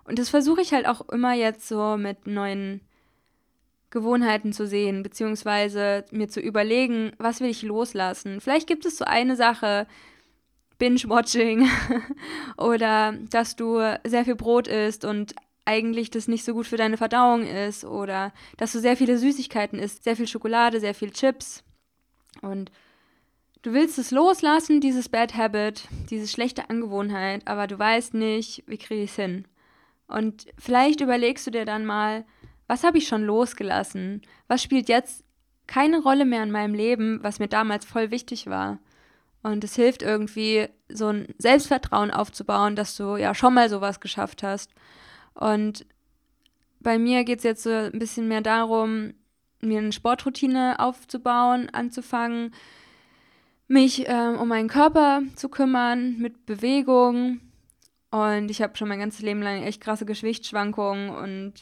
Und 0.03 0.19
das 0.19 0.29
versuche 0.29 0.61
ich 0.61 0.73
halt 0.73 0.87
auch 0.87 1.07
immer 1.09 1.33
jetzt 1.33 1.67
so 1.67 1.97
mit 1.97 2.25
neuen 2.25 2.81
Gewohnheiten 3.89 4.53
zu 4.53 4.67
sehen, 4.67 5.03
beziehungsweise 5.03 6.05
mir 6.11 6.29
zu 6.29 6.39
überlegen, 6.39 7.11
was 7.17 7.41
will 7.41 7.49
ich 7.49 7.63
loslassen. 7.63 8.39
Vielleicht 8.39 8.67
gibt 8.67 8.85
es 8.85 8.97
so 8.97 9.05
eine 9.05 9.35
Sache, 9.35 9.87
Binge-Watching 10.79 11.67
oder 12.57 13.13
dass 13.29 13.55
du 13.55 13.79
sehr 14.05 14.25
viel 14.25 14.35
Brot 14.35 14.67
isst 14.67 15.05
und 15.05 15.35
eigentlich 15.65 16.09
das 16.09 16.27
nicht 16.27 16.43
so 16.43 16.53
gut 16.53 16.65
für 16.65 16.77
deine 16.77 16.97
Verdauung 16.97 17.45
ist 17.45 17.85
oder 17.85 18.33
dass 18.57 18.71
du 18.71 18.79
sehr 18.79 18.97
viele 18.97 19.17
Süßigkeiten 19.19 19.77
isst, 19.77 20.03
sehr 20.03 20.15
viel 20.15 20.27
Schokolade, 20.27 20.79
sehr 20.79 20.95
viel 20.95 21.11
Chips 21.11 21.63
und 22.41 22.71
du 23.61 23.73
willst 23.73 23.99
es 23.99 24.11
loslassen, 24.11 24.81
dieses 24.81 25.09
Bad 25.09 25.35
Habit, 25.35 25.87
diese 26.09 26.27
schlechte 26.27 26.69
Angewohnheit, 26.69 27.43
aber 27.45 27.67
du 27.67 27.77
weißt 27.77 28.15
nicht, 28.15 28.63
wie 28.67 28.77
kriege 28.77 29.03
ich 29.03 29.11
es 29.11 29.15
hin. 29.15 29.45
Und 30.07 30.47
vielleicht 30.57 31.01
überlegst 31.01 31.45
du 31.45 31.51
dir 31.51 31.65
dann 31.65 31.85
mal, 31.85 32.25
was 32.67 32.83
habe 32.83 32.97
ich 32.97 33.07
schon 33.07 33.23
losgelassen? 33.23 34.21
Was 34.47 34.63
spielt 34.63 34.89
jetzt 34.89 35.23
keine 35.67 36.01
Rolle 36.01 36.25
mehr 36.25 36.41
in 36.41 36.51
meinem 36.51 36.73
Leben, 36.73 37.19
was 37.21 37.39
mir 37.39 37.47
damals 37.47 37.85
voll 37.85 38.09
wichtig 38.09 38.47
war? 38.47 38.79
Und 39.41 39.63
es 39.63 39.75
hilft 39.75 40.01
irgendwie, 40.01 40.67
so 40.89 41.07
ein 41.07 41.27
Selbstvertrauen 41.37 42.11
aufzubauen, 42.11 42.75
dass 42.75 42.97
du 42.97 43.15
ja 43.15 43.33
schon 43.33 43.53
mal 43.53 43.69
sowas 43.69 43.99
geschafft 43.99 44.43
hast. 44.43 44.71
Und 45.33 45.85
bei 46.79 46.97
mir 46.97 47.23
geht 47.23 47.39
es 47.39 47.43
jetzt 47.43 47.63
so 47.63 47.69
ein 47.69 47.99
bisschen 47.99 48.27
mehr 48.27 48.41
darum, 48.41 49.13
mir 49.61 49.79
eine 49.79 49.91
Sportroutine 49.91 50.79
aufzubauen, 50.79 51.69
anzufangen, 51.69 52.53
mich 53.67 54.05
ähm, 54.07 54.37
um 54.37 54.47
meinen 54.47 54.69
Körper 54.69 55.21
zu 55.35 55.49
kümmern 55.49 56.17
mit 56.17 56.45
Bewegung. 56.45 57.39
Und 58.11 58.49
ich 58.49 58.61
habe 58.61 58.75
schon 58.75 58.87
mein 58.87 58.99
ganzes 58.99 59.21
Leben 59.21 59.41
lang 59.41 59.63
echt 59.63 59.81
krasse 59.81 60.05
Gewichtsschwankungen 60.05 61.09
und 61.09 61.53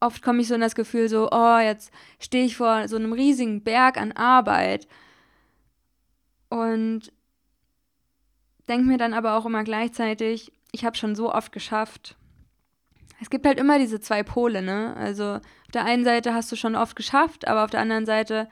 oft 0.00 0.20
komme 0.22 0.40
ich 0.40 0.48
so 0.48 0.54
in 0.54 0.60
das 0.60 0.74
Gefühl 0.74 1.08
so, 1.08 1.30
oh, 1.30 1.58
jetzt 1.58 1.92
stehe 2.18 2.44
ich 2.44 2.56
vor 2.56 2.88
so 2.88 2.96
einem 2.96 3.12
riesigen 3.12 3.62
Berg 3.62 3.96
an 3.96 4.10
Arbeit 4.10 4.88
und 6.52 7.10
denke 8.68 8.86
mir 8.86 8.98
dann 8.98 9.14
aber 9.14 9.38
auch 9.38 9.46
immer 9.46 9.64
gleichzeitig, 9.64 10.52
ich 10.70 10.84
habe 10.84 10.98
schon 10.98 11.14
so 11.14 11.32
oft 11.32 11.50
geschafft. 11.50 12.16
Es 13.22 13.30
gibt 13.30 13.46
halt 13.46 13.58
immer 13.58 13.78
diese 13.78 14.00
zwei 14.00 14.22
Pole, 14.22 14.60
ne? 14.60 14.94
Also 14.96 15.36
auf 15.36 15.72
der 15.72 15.86
einen 15.86 16.04
Seite 16.04 16.34
hast 16.34 16.52
du 16.52 16.56
schon 16.56 16.76
oft 16.76 16.94
geschafft, 16.94 17.48
aber 17.48 17.64
auf 17.64 17.70
der 17.70 17.80
anderen 17.80 18.04
Seite 18.04 18.50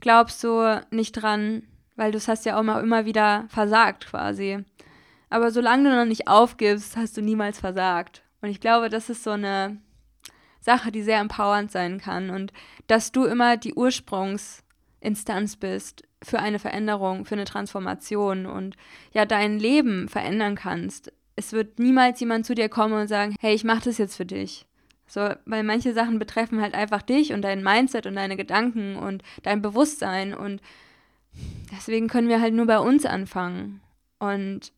glaubst 0.00 0.44
du 0.44 0.80
nicht 0.90 1.12
dran, 1.12 1.64
weil 1.96 2.12
du 2.12 2.18
es 2.18 2.28
hast 2.28 2.46
ja 2.46 2.58
auch 2.58 2.62
mal 2.62 2.80
immer 2.80 3.06
wieder 3.06 3.46
versagt 3.48 4.06
quasi. 4.06 4.64
Aber 5.28 5.50
solange 5.50 5.90
du 5.90 5.96
noch 5.96 6.04
nicht 6.04 6.28
aufgibst, 6.28 6.96
hast 6.96 7.16
du 7.16 7.22
niemals 7.22 7.58
versagt. 7.58 8.22
Und 8.40 8.50
ich 8.50 8.60
glaube, 8.60 8.88
das 8.88 9.10
ist 9.10 9.24
so 9.24 9.30
eine 9.30 9.78
Sache, 10.60 10.92
die 10.92 11.02
sehr 11.02 11.18
empowernd 11.18 11.72
sein 11.72 11.98
kann 11.98 12.30
und 12.30 12.52
dass 12.86 13.10
du 13.10 13.24
immer 13.24 13.56
die 13.56 13.74
Ursprungsinstanz 13.74 15.56
bist 15.56 16.05
für 16.22 16.38
eine 16.38 16.58
Veränderung, 16.58 17.24
für 17.24 17.34
eine 17.34 17.44
Transformation 17.44 18.46
und 18.46 18.76
ja 19.12 19.24
dein 19.26 19.58
Leben 19.58 20.08
verändern 20.08 20.56
kannst. 20.56 21.12
Es 21.36 21.52
wird 21.52 21.78
niemals 21.78 22.20
jemand 22.20 22.46
zu 22.46 22.54
dir 22.54 22.68
kommen 22.68 22.94
und 22.94 23.08
sagen, 23.08 23.34
hey, 23.40 23.54
ich 23.54 23.64
mache 23.64 23.84
das 23.84 23.98
jetzt 23.98 24.16
für 24.16 24.26
dich. 24.26 24.66
So, 25.06 25.28
weil 25.44 25.62
manche 25.62 25.92
Sachen 25.92 26.18
betreffen 26.18 26.60
halt 26.60 26.74
einfach 26.74 27.02
dich 27.02 27.32
und 27.32 27.42
dein 27.42 27.62
Mindset 27.62 28.06
und 28.06 28.16
deine 28.16 28.36
Gedanken 28.36 28.96
und 28.96 29.22
dein 29.42 29.62
Bewusstsein 29.62 30.34
und 30.34 30.60
deswegen 31.70 32.08
können 32.08 32.28
wir 32.28 32.40
halt 32.40 32.54
nur 32.54 32.66
bei 32.66 32.78
uns 32.78 33.06
anfangen. 33.06 33.80
Und 34.18 34.72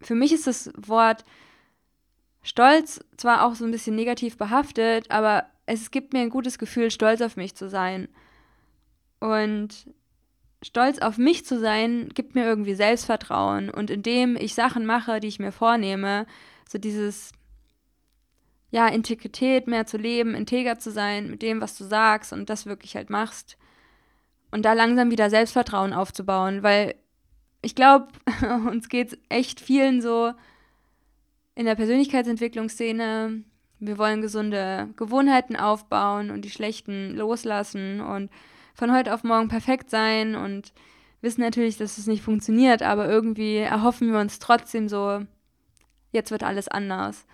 für 0.00 0.14
mich 0.14 0.32
ist 0.32 0.46
das 0.46 0.72
Wort 0.76 1.24
Stolz 2.42 3.04
zwar 3.16 3.46
auch 3.46 3.54
so 3.54 3.64
ein 3.64 3.70
bisschen 3.70 3.94
negativ 3.94 4.36
behaftet, 4.36 5.10
aber 5.10 5.46
es 5.66 5.90
gibt 5.90 6.12
mir 6.12 6.20
ein 6.20 6.30
gutes 6.30 6.58
Gefühl, 6.58 6.90
stolz 6.90 7.20
auf 7.20 7.36
mich 7.36 7.54
zu 7.54 7.68
sein. 7.68 8.08
Und 9.22 9.86
stolz 10.62 10.98
auf 10.98 11.16
mich 11.16 11.46
zu 11.46 11.60
sein, 11.60 12.08
gibt 12.12 12.34
mir 12.34 12.44
irgendwie 12.44 12.74
Selbstvertrauen. 12.74 13.70
Und 13.70 13.88
indem 13.88 14.34
ich 14.34 14.54
Sachen 14.54 14.84
mache, 14.84 15.20
die 15.20 15.28
ich 15.28 15.38
mir 15.38 15.52
vornehme, 15.52 16.26
so 16.68 16.76
dieses, 16.78 17.30
ja, 18.72 18.88
Integrität 18.88 19.68
mehr 19.68 19.86
zu 19.86 19.96
leben, 19.96 20.34
integer 20.34 20.80
zu 20.80 20.90
sein 20.90 21.30
mit 21.30 21.40
dem, 21.40 21.60
was 21.60 21.78
du 21.78 21.84
sagst 21.84 22.32
und 22.32 22.50
das 22.50 22.66
wirklich 22.66 22.96
halt 22.96 23.10
machst. 23.10 23.56
Und 24.50 24.64
da 24.64 24.72
langsam 24.72 25.12
wieder 25.12 25.30
Selbstvertrauen 25.30 25.92
aufzubauen, 25.92 26.64
weil 26.64 26.96
ich 27.60 27.76
glaube, 27.76 28.08
uns 28.68 28.88
geht 28.88 29.12
es 29.12 29.18
echt 29.28 29.60
vielen 29.60 30.02
so 30.02 30.32
in 31.54 31.66
der 31.66 31.76
Persönlichkeitsentwicklungsszene. 31.76 33.44
Wir 33.78 33.98
wollen 33.98 34.20
gesunde 34.20 34.88
Gewohnheiten 34.96 35.54
aufbauen 35.54 36.32
und 36.32 36.44
die 36.44 36.50
schlechten 36.50 37.14
loslassen 37.14 38.00
und 38.00 38.28
von 38.74 38.92
heute 38.92 39.12
auf 39.14 39.24
morgen 39.24 39.48
perfekt 39.48 39.90
sein 39.90 40.34
und 40.34 40.72
wissen 41.20 41.40
natürlich, 41.40 41.76
dass 41.76 41.98
es 41.98 42.06
nicht 42.06 42.22
funktioniert, 42.22 42.82
aber 42.82 43.08
irgendwie 43.08 43.56
erhoffen 43.56 44.12
wir 44.12 44.18
uns 44.18 44.38
trotzdem 44.38 44.88
so, 44.88 45.24
jetzt 46.10 46.30
wird 46.30 46.42
alles 46.42 46.68
anders. 46.68 47.26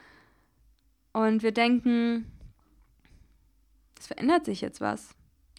Und 1.12 1.42
wir 1.42 1.52
denken, 1.52 2.30
es 3.98 4.06
verändert 4.06 4.44
sich 4.44 4.60
jetzt 4.60 4.80
was. 4.80 5.14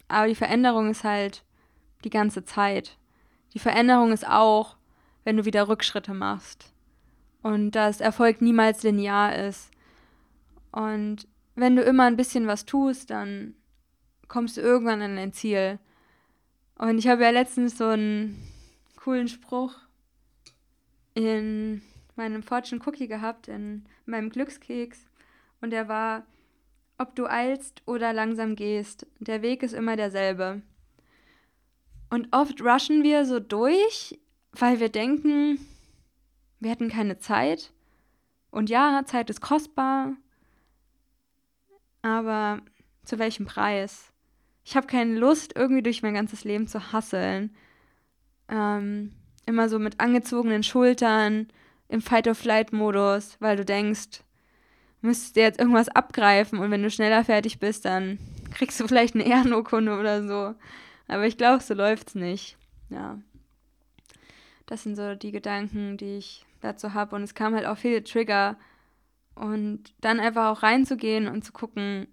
Aber 0.08 0.26
die 0.26 0.34
Veränderung 0.34 0.90
ist 0.90 1.04
halt 1.04 1.44
die 2.04 2.10
ganze 2.10 2.44
Zeit. 2.44 2.96
Die 3.52 3.58
Veränderung 3.58 4.12
ist 4.12 4.26
auch, 4.26 4.76
wenn 5.24 5.36
du 5.36 5.44
wieder 5.44 5.68
Rückschritte 5.68 6.14
machst. 6.14 6.72
Und 7.42 7.72
dass 7.72 8.00
Erfolg 8.00 8.40
niemals 8.40 8.82
linear 8.82 9.34
ist. 9.36 9.70
Und 10.72 11.26
wenn 11.54 11.76
du 11.76 11.82
immer 11.82 12.04
ein 12.04 12.16
bisschen 12.16 12.46
was 12.46 12.64
tust, 12.64 13.10
dann 13.10 13.54
kommst 14.30 14.56
du 14.56 14.62
irgendwann 14.62 15.02
an 15.02 15.16
dein 15.16 15.32
Ziel. 15.32 15.78
Und 16.78 16.96
ich 16.98 17.08
habe 17.08 17.24
ja 17.24 17.30
letztens 17.30 17.76
so 17.76 17.88
einen 17.88 18.40
coolen 18.96 19.28
Spruch 19.28 19.74
in 21.14 21.82
meinem 22.16 22.42
Fortune 22.42 22.80
Cookie 22.86 23.08
gehabt, 23.08 23.48
in 23.48 23.84
meinem 24.06 24.30
Glückskeks. 24.30 25.06
Und 25.60 25.70
der 25.70 25.88
war, 25.88 26.24
ob 26.96 27.14
du 27.16 27.26
eilst 27.26 27.82
oder 27.86 28.12
langsam 28.12 28.56
gehst, 28.56 29.06
der 29.18 29.42
Weg 29.42 29.62
ist 29.62 29.74
immer 29.74 29.96
derselbe. 29.96 30.62
Und 32.08 32.28
oft 32.30 32.62
rushen 32.62 33.02
wir 33.02 33.26
so 33.26 33.40
durch, 33.40 34.18
weil 34.52 34.80
wir 34.80 34.88
denken, 34.88 35.58
wir 36.60 36.70
hätten 36.70 36.88
keine 36.88 37.18
Zeit. 37.18 37.72
Und 38.50 38.70
ja, 38.70 39.02
Zeit 39.06 39.28
ist 39.28 39.40
kostbar, 39.40 40.12
aber 42.02 42.60
zu 43.04 43.18
welchem 43.18 43.46
Preis? 43.46 44.12
Ich 44.64 44.76
habe 44.76 44.86
keine 44.86 45.18
Lust, 45.18 45.52
irgendwie 45.56 45.82
durch 45.82 46.02
mein 46.02 46.14
ganzes 46.14 46.44
Leben 46.44 46.66
zu 46.66 46.92
hasseln. 46.92 47.54
Ähm, 48.48 49.12
immer 49.46 49.68
so 49.68 49.78
mit 49.78 50.00
angezogenen 50.00 50.62
Schultern, 50.62 51.48
im 51.88 52.00
Fight-or-Flight-Modus, 52.00 53.36
weil 53.40 53.56
du 53.56 53.64
denkst, 53.64 54.22
müsstest 55.00 55.36
dir 55.36 55.42
jetzt 55.42 55.58
irgendwas 55.58 55.88
abgreifen 55.88 56.58
und 56.58 56.70
wenn 56.70 56.82
du 56.82 56.90
schneller 56.90 57.24
fertig 57.24 57.58
bist, 57.58 57.84
dann 57.84 58.18
kriegst 58.52 58.78
du 58.78 58.86
vielleicht 58.86 59.14
eine 59.14 59.26
Ehrenurkunde 59.26 59.98
oder 59.98 60.26
so. 60.26 60.54
Aber 61.08 61.26
ich 61.26 61.36
glaube, 61.36 61.62
so 61.62 61.74
läuft's 61.74 62.14
nicht. 62.14 62.56
Ja. 62.88 63.18
Das 64.66 64.84
sind 64.84 64.94
so 64.94 65.14
die 65.16 65.32
Gedanken, 65.32 65.96
die 65.96 66.18
ich 66.18 66.46
dazu 66.60 66.94
habe. 66.94 67.16
Und 67.16 67.22
es 67.22 67.34
kam 67.34 67.54
halt 67.54 67.66
auch 67.66 67.78
viele 67.78 68.04
Trigger. 68.04 68.56
Und 69.34 69.92
dann 70.00 70.20
einfach 70.20 70.50
auch 70.50 70.62
reinzugehen 70.62 71.26
und 71.26 71.44
zu 71.44 71.52
gucken, 71.52 72.06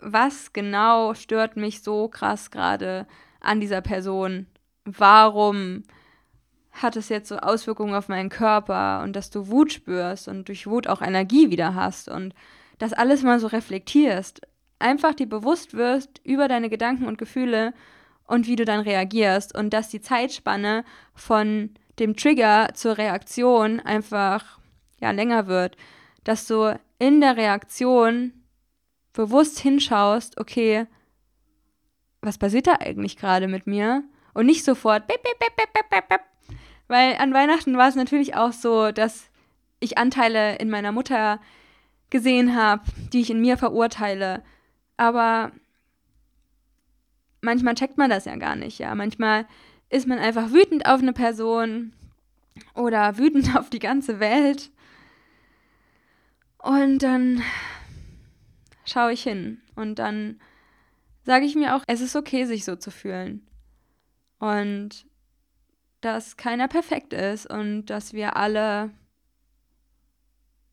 was 0.00 0.52
genau 0.52 1.14
stört 1.14 1.56
mich 1.56 1.82
so 1.82 2.08
krass 2.08 2.50
gerade 2.50 3.06
an 3.40 3.60
dieser 3.60 3.80
Person? 3.80 4.46
Warum 4.84 5.82
hat 6.72 6.96
es 6.96 7.08
jetzt 7.08 7.28
so 7.28 7.36
Auswirkungen 7.36 7.94
auf 7.94 8.08
meinen 8.08 8.28
Körper 8.28 9.02
und 9.02 9.14
dass 9.14 9.30
du 9.30 9.48
Wut 9.48 9.72
spürst 9.72 10.28
und 10.28 10.48
durch 10.48 10.66
Wut 10.66 10.86
auch 10.86 11.02
Energie 11.02 11.50
wieder 11.50 11.74
hast 11.74 12.08
und 12.08 12.34
das 12.78 12.92
alles 12.92 13.22
mal 13.22 13.38
so 13.38 13.46
reflektierst. 13.46 14.40
Einfach 14.78 15.14
dir 15.14 15.28
bewusst 15.28 15.74
wirst 15.74 16.20
über 16.24 16.48
deine 16.48 16.70
Gedanken 16.70 17.06
und 17.06 17.18
Gefühle 17.18 17.74
und 18.26 18.46
wie 18.46 18.56
du 18.56 18.64
dann 18.64 18.80
reagierst 18.80 19.54
und 19.54 19.70
dass 19.70 19.88
die 19.88 20.00
Zeitspanne 20.00 20.84
von 21.14 21.70
dem 21.98 22.16
Trigger 22.16 22.70
zur 22.74 22.96
Reaktion 22.96 23.80
einfach 23.80 24.58
ja 25.00 25.10
länger 25.10 25.46
wird, 25.46 25.76
dass 26.24 26.46
du 26.46 26.78
in 26.98 27.20
der 27.20 27.36
Reaktion 27.36 28.32
bewusst 29.12 29.58
hinschaust, 29.58 30.38
okay, 30.38 30.86
was 32.22 32.38
passiert 32.38 32.66
da 32.66 32.74
eigentlich 32.80 33.16
gerade 33.16 33.48
mit 33.48 33.66
mir? 33.66 34.04
Und 34.34 34.46
nicht 34.46 34.64
sofort, 34.64 35.06
bip, 35.06 35.22
bip, 35.22 35.38
bip, 35.38 36.20
weil 36.90 37.16
an 37.16 37.32
Weihnachten 37.32 37.76
war 37.76 37.88
es 37.88 37.94
natürlich 37.94 38.34
auch 38.34 38.52
so, 38.52 38.90
dass 38.90 39.30
ich 39.78 39.96
Anteile 39.96 40.56
in 40.56 40.70
meiner 40.70 40.92
Mutter 40.92 41.40
gesehen 42.10 42.56
habe, 42.56 42.82
die 43.12 43.20
ich 43.20 43.30
in 43.30 43.40
mir 43.40 43.56
verurteile. 43.56 44.42
Aber 44.96 45.52
manchmal 47.40 47.74
checkt 47.74 47.96
man 47.96 48.10
das 48.10 48.24
ja 48.24 48.36
gar 48.36 48.56
nicht, 48.56 48.80
ja. 48.80 48.94
Manchmal 48.94 49.46
ist 49.88 50.06
man 50.06 50.18
einfach 50.18 50.50
wütend 50.50 50.86
auf 50.86 51.00
eine 51.00 51.12
Person 51.12 51.92
oder 52.74 53.16
wütend 53.18 53.56
auf 53.56 53.70
die 53.70 53.78
ganze 53.78 54.20
Welt. 54.20 54.70
Und 56.58 57.04
dann 57.04 57.42
schaue 58.90 59.12
ich 59.12 59.22
hin 59.22 59.60
und 59.74 59.98
dann 59.98 60.40
sage 61.22 61.44
ich 61.44 61.54
mir 61.54 61.76
auch, 61.76 61.84
es 61.86 62.00
ist 62.00 62.16
okay, 62.16 62.44
sich 62.44 62.64
so 62.64 62.76
zu 62.76 62.90
fühlen. 62.90 63.46
Und 64.38 65.06
dass 66.00 66.36
keiner 66.36 66.66
perfekt 66.66 67.12
ist 67.12 67.46
und 67.46 67.86
dass 67.86 68.14
wir 68.14 68.36
alle 68.36 68.90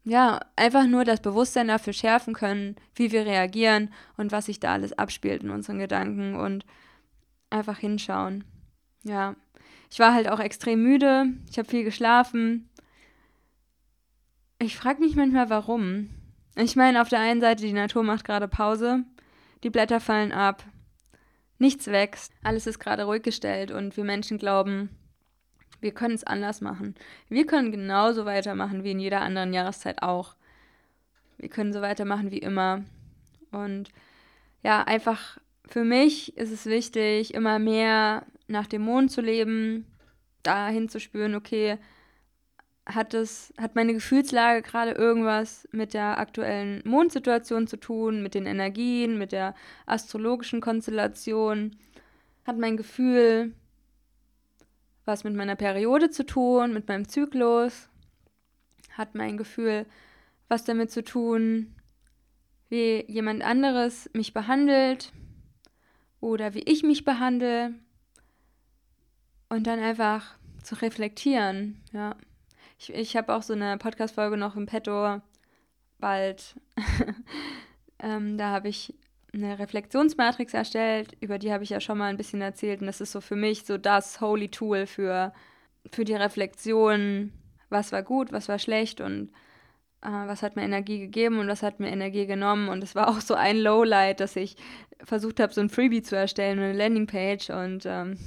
ja, 0.08 0.40
einfach 0.56 0.88
nur 0.88 1.04
das 1.04 1.20
Bewusstsein 1.22 1.68
dafür 1.68 1.92
schärfen 1.92 2.34
können, 2.34 2.78
wie 2.96 3.12
wir 3.12 3.26
reagieren 3.26 3.94
und 4.16 4.32
was 4.32 4.46
sich 4.46 4.58
da 4.58 4.72
alles 4.72 4.98
abspielt 4.98 5.44
in 5.44 5.50
unseren 5.50 5.80
Gedanken 5.80 6.36
und 6.36 6.66
einfach 7.50 7.80
hinschauen. 7.80 8.46
Ja, 9.04 9.36
ich 9.92 10.00
war 10.00 10.14
halt 10.14 10.30
auch 10.30 10.40
extrem 10.40 10.82
müde, 10.82 11.34
ich 11.52 11.58
habe 11.60 11.68
viel 11.68 11.84
geschlafen. 11.84 12.70
Ich 14.60 14.78
frage 14.78 15.02
mich 15.02 15.18
manchmal, 15.18 15.50
warum. 15.50 16.10
Ich 16.60 16.76
meine, 16.76 17.02
auf 17.02 17.10
der 17.10 17.20
einen 17.20 17.40
Seite, 17.40 17.64
die 17.64 17.74
Natur 17.74 18.02
macht 18.02 18.26
gerade 18.26 18.48
Pause, 18.48 19.04
die 19.64 19.70
Blätter 19.70 20.00
fallen 20.00 20.32
ab, 20.32 20.64
nichts 21.60 21.86
wächst, 21.88 22.34
alles 22.44 22.66
ist 22.66 22.80
gerade 22.80 23.04
ruhig 23.04 23.22
gestellt 23.22 23.70
und 23.70 23.96
wir 23.96 24.04
Menschen 24.04 24.40
glauben, 24.40 24.90
wir 25.82 25.92
können 25.92 26.16
es 26.16 26.24
anders 26.24 26.60
machen. 26.62 26.96
Wir 27.30 27.46
können 27.46 27.72
genauso 27.72 28.26
weitermachen 28.26 28.84
wie 28.84 28.92
in 28.92 29.00
jeder 29.00 29.22
anderen 29.22 29.54
Jahreszeit 29.54 30.02
auch. 30.02 30.36
Wir 31.38 31.50
können 31.50 31.74
so 31.74 31.82
weitermachen 31.82 32.32
wie 32.32 32.40
immer. 32.40 32.84
Und 33.52 33.92
ja, 34.64 34.84
einfach 34.84 35.38
für 35.68 35.84
mich 35.84 36.36
ist 36.38 36.52
es 36.52 36.66
wichtig, 36.66 37.36
immer 37.36 37.60
mehr 37.60 38.26
nach 38.48 38.66
dem 38.66 38.82
Mond 38.82 39.12
zu 39.12 39.22
leben, 39.22 39.86
dahin 40.42 40.90
zu 40.90 41.00
spüren, 41.00 41.36
okay, 41.36 41.78
hat 42.88 43.14
es, 43.14 43.54
hat 43.58 43.76
meine 43.76 43.94
Gefühlslage 43.94 44.62
gerade 44.62 44.92
irgendwas 44.92 45.68
mit 45.72 45.94
der 45.94 46.18
aktuellen 46.20 46.82
Mondsituation 46.86 47.68
zu 47.68 47.78
tun, 47.78 48.24
mit 48.24 48.34
den 48.34 48.46
Energien, 48.46 49.18
mit 49.18 49.34
der 49.34 49.56
astrologischen 49.86 50.62
Konstellation? 50.62 51.76
Hat 52.46 52.58
mein 52.58 52.78
Gefühl 52.78 53.54
was 55.04 55.24
mit 55.24 55.36
meiner 55.36 55.56
Periode 55.56 56.10
zu 56.10 56.26
tun, 56.26 56.74
mit 56.74 56.88
meinem 56.88 57.08
Zyklus? 57.08 57.90
Hat 58.92 59.16
mein 59.16 59.38
Gefühl 59.38 59.86
was 60.48 60.64
damit 60.64 60.92
zu 60.92 61.04
tun, 61.04 61.76
wie 62.70 63.04
jemand 63.08 63.44
anderes 63.44 64.10
mich 64.14 64.34
behandelt 64.34 65.12
oder 66.22 66.54
wie 66.54 66.64
ich 66.64 66.84
mich 66.84 67.04
behandle? 67.04 67.74
Und 69.50 69.68
dann 69.68 69.80
einfach 69.80 70.38
zu 70.64 70.76
reflektieren, 70.76 71.82
ja. 71.94 72.16
Ich, 72.78 72.94
ich 72.94 73.18
habe 73.18 73.34
auch 73.34 73.42
so 73.42 73.54
eine 73.54 73.78
Podcast-Folge 73.78 74.38
noch 74.38 74.56
im 74.56 74.66
Petto, 74.66 75.22
bald. 76.00 76.56
ähm, 78.00 78.38
da 78.38 78.52
habe 78.52 78.70
ich 78.70 78.94
eine 79.34 79.60
Reflexionsmatrix 79.60 80.54
erstellt, 80.54 81.16
über 81.20 81.40
die 81.40 81.52
habe 81.52 81.64
ich 81.64 81.70
ja 81.70 81.80
schon 81.80 81.98
mal 81.98 82.10
ein 82.10 82.18
bisschen 82.18 82.42
erzählt. 82.42 82.82
Und 82.82 82.88
das 82.88 83.02
ist 83.02 83.12
so 83.12 83.22
für 83.22 83.36
mich 83.36 83.66
so 83.66 83.78
das 83.78 84.22
Holy 84.22 84.50
Tool 84.50 84.86
für, 84.86 85.34
für 85.92 86.06
die 86.06 86.16
Reflexion, 86.16 87.34
was 87.70 87.92
war 87.92 88.04
gut, 88.04 88.32
was 88.32 88.48
war 88.48 88.60
schlecht 88.60 89.02
und 89.02 89.30
äh, 90.02 90.10
was 90.10 90.44
hat 90.44 90.56
mir 90.56 90.64
Energie 90.64 91.00
gegeben 91.00 91.40
und 91.40 91.48
was 91.48 91.64
hat 91.64 91.80
mir 91.80 91.90
Energie 91.90 92.26
genommen. 92.26 92.70
Und 92.70 92.84
es 92.84 92.96
war 92.96 93.10
auch 93.10 93.22
so 93.22 93.34
ein 93.34 93.58
Lowlight, 93.58 94.20
dass 94.20 94.36
ich 94.36 94.56
versucht 95.04 95.40
habe, 95.40 95.54
so 95.54 95.62
ein 95.62 95.70
Freebie 95.70 96.02
zu 96.02 96.16
erstellen, 96.16 96.60
eine 96.60 96.74
Landingpage 96.74 97.50
und 97.50 97.86
ähm, 97.86 98.18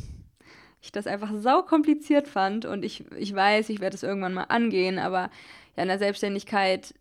ich 0.80 0.92
das 0.92 1.06
einfach 1.06 1.30
sau 1.36 1.62
kompliziert 1.62 2.28
fand. 2.28 2.64
Und 2.64 2.84
ich, 2.84 3.04
ich 3.16 3.34
weiß, 3.34 3.68
ich 3.68 3.80
werde 3.80 3.96
es 3.96 4.02
irgendwann 4.02 4.34
mal 4.34 4.44
angehen, 4.44 4.98
aber 4.98 5.30
ja, 5.76 5.82
in 5.82 5.88
der 5.88 5.98
Selbstständigkeit 5.98 6.94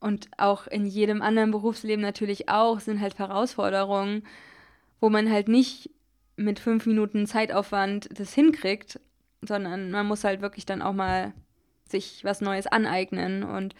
und 0.00 0.28
auch 0.36 0.66
in 0.66 0.86
jedem 0.86 1.22
anderen 1.22 1.50
Berufsleben 1.50 2.02
natürlich 2.02 2.48
auch, 2.48 2.80
sind 2.80 3.00
halt 3.00 3.18
Herausforderungen, 3.18 4.24
wo 5.00 5.08
man 5.08 5.30
halt 5.30 5.48
nicht 5.48 5.90
mit 6.36 6.58
fünf 6.58 6.86
Minuten 6.86 7.26
Zeitaufwand 7.26 8.08
das 8.18 8.34
hinkriegt, 8.34 9.00
sondern 9.40 9.90
man 9.90 10.06
muss 10.06 10.24
halt 10.24 10.40
wirklich 10.40 10.66
dann 10.66 10.82
auch 10.82 10.92
mal 10.92 11.32
sich 11.88 12.24
was 12.24 12.40
Neues 12.40 12.66
aneignen 12.66 13.42
und 13.42 13.74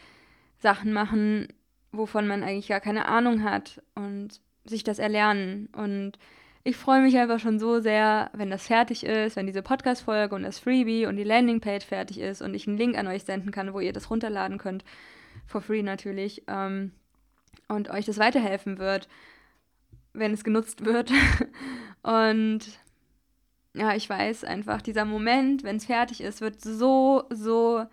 Sachen 0.59 0.93
machen, 0.93 1.49
wovon 1.93 2.27
man 2.27 2.43
eigentlich 2.43 2.69
gar 2.69 2.81
keine 2.81 3.07
Ahnung 3.07 3.43
hat 3.43 3.83
und 3.95 4.41
sich 4.65 4.85
das 4.85 4.99
erlernen. 4.99 5.69
Und 5.77 6.19
ich 6.65 6.77
freue 6.77 7.03
mich 7.03 7.17
einfach 7.19 7.39
schon 7.39 7.59
so 7.59 7.81
sehr, 7.81 8.31
wenn 8.33 8.51
das 8.51 8.67
fertig 8.67 9.05
ist, 9.05 9.37
wenn 9.37 9.47
diese 9.47 9.63
Podcast-Folge 9.63 10.35
und 10.35 10.43
das 10.43 10.59
Freebie 10.59 11.05
und 11.05 11.17
die 11.17 11.25
Landingpage 11.25 11.85
fertig 11.85 12.19
ist 12.19 12.41
und 12.41 12.55
ich 12.55 12.67
einen 12.67 12.79
Link 12.79 12.97
an 12.97 13.07
euch 13.07 13.25
senden 13.25 13.53
kann, 13.53 13.75
wo 13.75 13.81
ihr 13.81 13.93
das 13.93 14.11
runterladen 14.11 14.57
könnt 14.57 14.83
for 15.47 15.61
free 15.61 15.83
natürlich, 15.83 16.43
ähm, 16.49 16.93
und 17.69 17.91
euch 17.91 18.07
das 18.07 18.19
weiterhelfen 18.19 18.79
wird, 18.79 19.09
wenn 20.13 20.33
es 20.33 20.45
genutzt 20.45 20.85
wird. 20.85 21.11
und 22.03 22.61
ja, 23.75 23.95
ich 23.95 24.09
weiß 24.09 24.45
einfach, 24.45 24.81
dieser 24.81 25.05
Moment, 25.05 25.65
wenn 25.65 25.77
es 25.77 25.87
fertig 25.87 26.21
ist, 26.21 26.41
wird 26.41 26.61
so, 26.61 27.25
so 27.31 27.85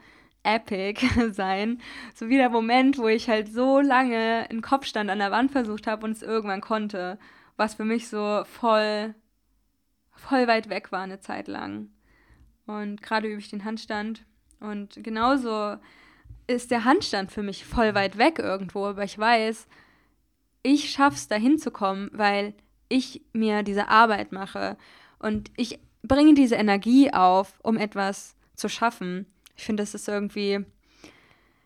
epic 0.44 1.06
sein. 1.32 1.82
So 2.14 2.30
wie 2.30 2.38
der 2.38 2.50
Moment, 2.50 2.98
wo 2.98 3.08
ich 3.08 3.30
halt 3.30 3.52
so 3.52 3.80
lange 3.80 4.48
einen 4.50 4.62
Kopfstand 4.62 5.10
an 5.10 5.20
der 5.20 5.32
Wand 5.32 5.52
versucht 5.52 5.88
habe 5.88 6.06
und 6.06 6.12
es 6.12 6.22
irgendwann 6.22 6.62
konnte, 6.62 7.18
was 7.62 7.76
für 7.76 7.86
mich 7.86 8.10
so 8.10 8.43
voll, 8.45 9.13
voll 10.13 10.47
weit 10.47 10.67
weg 10.67 10.91
war 10.91 11.02
eine 11.02 11.19
Zeit 11.19 11.47
lang. 11.47 11.89
Und 12.65 13.04
gerade 13.04 13.28
übe 13.28 13.39
ich 13.39 13.52
den 13.52 13.65
Handstand. 13.65 14.26
Und 14.60 15.04
genauso 15.04 15.78
ist 16.47 16.71
der 16.71 16.86
Handstand 16.86 17.32
für 17.32 17.43
mich 17.43 17.63
voll 17.63 17.93
weit 17.93 18.17
weg 18.17 18.39
irgendwo, 18.39 18.88
aber 18.88 19.04
ich 19.04 19.15
weiß, 19.15 19.67
ich 20.63 20.89
schaff's 20.89 21.28
da 21.28 21.36
hinzukommen, 21.36 22.10
weil 22.13 22.56
ich 22.89 23.21
mir 23.32 23.62
diese 23.62 23.89
Arbeit 23.89 24.32
mache 24.32 24.76
und 25.19 25.52
ich 25.56 25.80
bringe 26.02 26.34
diese 26.34 26.56
Energie 26.56 27.13
auf, 27.13 27.60
um 27.62 27.78
etwas 27.78 28.36
zu 28.56 28.69
schaffen. 28.69 29.28
Ich 29.56 29.65
finde, 29.65 29.84
das 29.84 29.93
ist 29.93 30.08
irgendwie 30.08 30.65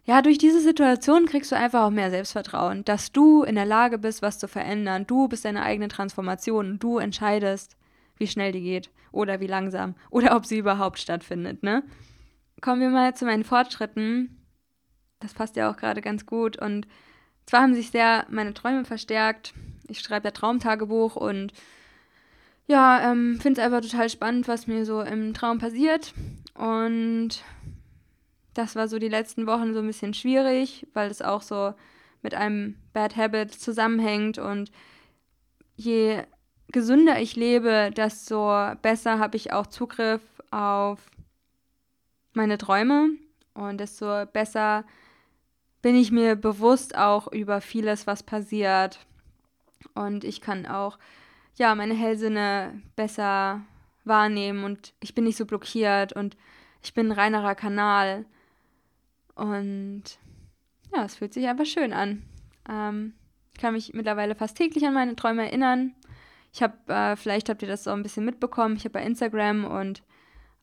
ja, 0.06 0.22
durch 0.22 0.38
diese 0.38 0.62
Situation 0.62 1.26
kriegst 1.26 1.52
du 1.52 1.58
einfach 1.58 1.84
auch 1.84 1.92
mehr 1.92 2.10
Selbstvertrauen, 2.10 2.86
dass 2.86 3.12
du 3.12 3.44
in 3.44 3.56
der 3.56 3.66
Lage 3.66 3.98
bist, 3.98 4.22
was 4.22 4.40
zu 4.40 4.48
verändern. 4.48 5.06
Du 5.08 5.28
bist 5.28 5.46
deine 5.46 5.64
eigene 5.64 5.88
Transformation. 5.88 6.80
Du 6.80 6.98
entscheidest, 6.98 7.76
wie 8.18 8.28
schnell 8.28 8.52
die 8.52 8.62
geht 8.62 8.90
oder 9.12 9.40
wie 9.40 9.48
langsam 9.48 9.96
oder 10.10 10.36
ob 10.36 10.46
sie 10.46 10.60
überhaupt 10.60 11.00
stattfindet, 11.00 11.64
ne? 11.64 11.84
Kommen 12.62 12.82
wir 12.82 12.90
mal 12.90 13.16
zu 13.16 13.26
meinen 13.26 13.44
Fortschritten 13.44 14.36
das 15.20 15.34
passt 15.34 15.56
ja 15.56 15.70
auch 15.70 15.78
gerade 15.78 16.02
ganz 16.02 16.26
gut. 16.26 16.58
Und 16.58 16.88
zwar 17.46 17.62
haben 17.62 17.74
sich 17.74 17.92
sehr 17.92 18.26
meine 18.30 18.54
Träume 18.54 18.86
verstärkt. 18.86 19.54
Ich 19.88 20.00
schreibe 20.00 20.28
ja 20.28 20.32
Traumtagebuch 20.32 21.16
und 21.16 21.52
ja, 22.68 23.12
ähm, 23.12 23.40
finde 23.40 23.62
es 23.62 23.66
einfach 23.66 23.82
total 23.82 24.10
spannend, 24.10 24.48
was 24.48 24.66
mir 24.66 24.86
so 24.86 25.02
im 25.02 25.34
Traum 25.34 25.60
passiert. 25.60 26.14
Und 26.56 27.44
das 28.56 28.76
war 28.76 28.88
so 28.88 28.98
die 28.98 29.10
letzten 29.10 29.46
Wochen 29.46 29.74
so 29.74 29.80
ein 29.80 29.88
bisschen 29.88 30.14
schwierig, 30.14 30.88
weil 30.94 31.12
es 31.12 31.22
auch 31.22 31.42
so 31.42 31.74
mit 32.22 32.34
einem 32.34 32.76
Bad 32.94 33.16
Habit 33.16 33.54
zusammenhängt. 33.54 34.40
Und 34.40 34.72
je 35.76 36.24
gesünder 36.70 37.22
ich 37.22 37.36
lebe, 37.36 37.92
desto 37.96 38.74
besser 38.82 39.20
habe 39.20 39.38
ich 39.38 39.54
auch 39.54 39.68
Zugriff 39.68 40.22
auf 40.52 41.00
meine 42.34 42.58
Träume 42.58 43.12
und 43.54 43.80
desto 43.80 44.26
besser 44.26 44.86
bin 45.82 45.96
ich 45.96 46.12
mir 46.12 46.36
bewusst 46.36 46.98
auch 46.98 47.32
über 47.32 47.62
vieles, 47.62 48.08
was 48.08 48.24
passiert. 48.24 49.06
Und 49.94 50.24
ich 50.24 50.42
kann 50.42 50.66
auch, 50.66 50.98
ja, 51.56 51.76
meine 51.76 51.94
Hellsinne 51.94 52.82
besser 52.96 53.62
wahrnehmen 54.04 54.64
und 54.64 54.94
ich 55.00 55.14
bin 55.14 55.26
nicht 55.26 55.38
so 55.38 55.46
blockiert 55.46 56.14
und 56.14 56.36
ich 56.82 56.94
bin 56.94 57.08
ein 57.08 57.12
reinerer 57.12 57.56
Kanal. 57.56 58.26
Und 59.36 60.04
ja, 60.94 61.04
es 61.04 61.16
fühlt 61.16 61.34
sich 61.34 61.48
einfach 61.48 61.66
schön 61.66 61.94
an. 61.94 62.24
Ähm, 62.70 63.14
ich 63.54 63.62
kann 63.62 63.74
mich 63.74 63.94
mittlerweile 63.94 64.36
fast 64.36 64.58
täglich 64.58 64.86
an 64.86 64.94
meine 64.94 65.16
Träume 65.16 65.44
erinnern. 65.44 65.94
Ich 66.54 66.64
habe, 66.64 66.76
äh, 66.88 67.16
vielleicht 67.16 67.50
habt 67.50 67.62
ihr 67.62 67.68
das 67.68 67.84
so 67.84 67.92
ein 67.92 68.04
bisschen 68.04 68.26
mitbekommen, 68.26 68.78
ich 68.78 68.86
habe 68.86 68.94
bei 68.94 69.04
Instagram 69.04 69.66
und 69.66 70.04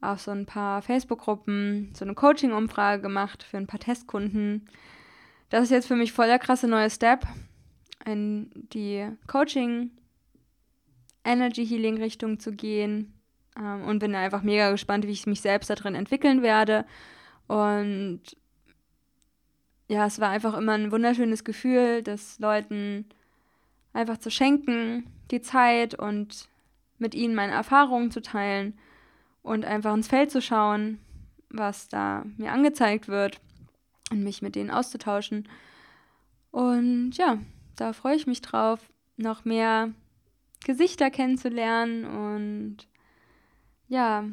auf 0.00 0.20
so 0.20 0.30
ein 0.30 0.46
paar 0.46 0.82
Facebook-Gruppen 0.82 1.92
so 1.94 2.04
eine 2.04 2.14
Coaching-Umfrage 2.14 3.02
gemacht 3.02 3.42
für 3.42 3.56
ein 3.56 3.66
paar 3.66 3.78
Testkunden. 3.78 4.68
Das 5.48 5.64
ist 5.64 5.70
jetzt 5.70 5.86
für 5.86 5.96
mich 5.96 6.12
voll 6.12 6.26
der 6.26 6.38
krasse 6.38 6.66
neue 6.66 6.90
Step 6.90 7.26
in 8.04 8.50
die 8.72 9.06
Coaching 9.26 9.90
Energy 11.24 11.64
Healing 11.66 11.98
Richtung 11.98 12.40
zu 12.40 12.52
gehen 12.52 13.14
ähm, 13.56 13.84
und 13.84 14.00
bin 14.00 14.14
einfach 14.14 14.42
mega 14.42 14.70
gespannt, 14.70 15.06
wie 15.06 15.12
ich 15.12 15.26
mich 15.26 15.40
selbst 15.40 15.70
darin 15.70 15.94
entwickeln 15.94 16.42
werde. 16.42 16.84
Und 17.46 18.22
ja, 19.92 20.06
es 20.06 20.20
war 20.20 20.30
einfach 20.30 20.56
immer 20.56 20.72
ein 20.72 20.90
wunderschönes 20.90 21.44
Gefühl, 21.44 22.02
das 22.02 22.38
Leuten 22.38 23.04
einfach 23.92 24.16
zu 24.16 24.30
schenken, 24.30 25.04
die 25.30 25.42
Zeit 25.42 25.94
und 25.94 26.48
mit 26.96 27.14
ihnen 27.14 27.34
meine 27.34 27.52
Erfahrungen 27.52 28.10
zu 28.10 28.22
teilen 28.22 28.78
und 29.42 29.66
einfach 29.66 29.92
ins 29.92 30.08
Feld 30.08 30.30
zu 30.30 30.40
schauen, 30.40 30.98
was 31.50 31.88
da 31.88 32.24
mir 32.38 32.52
angezeigt 32.52 33.08
wird 33.08 33.38
und 34.10 34.24
mich 34.24 34.40
mit 34.40 34.54
denen 34.54 34.70
auszutauschen. 34.70 35.46
Und 36.52 37.12
ja, 37.18 37.36
da 37.76 37.92
freue 37.92 38.16
ich 38.16 38.26
mich 38.26 38.40
drauf, 38.40 38.80
noch 39.18 39.44
mehr 39.44 39.92
Gesichter 40.64 41.10
kennenzulernen 41.10 42.06
und 42.06 42.88
ja, 43.88 44.24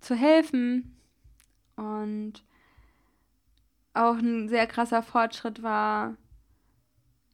zu 0.00 0.14
helfen. 0.14 0.96
Und 1.76 2.42
auch 3.94 4.16
ein 4.16 4.48
sehr 4.48 4.66
krasser 4.66 5.02
Fortschritt 5.02 5.62
war 5.62 6.16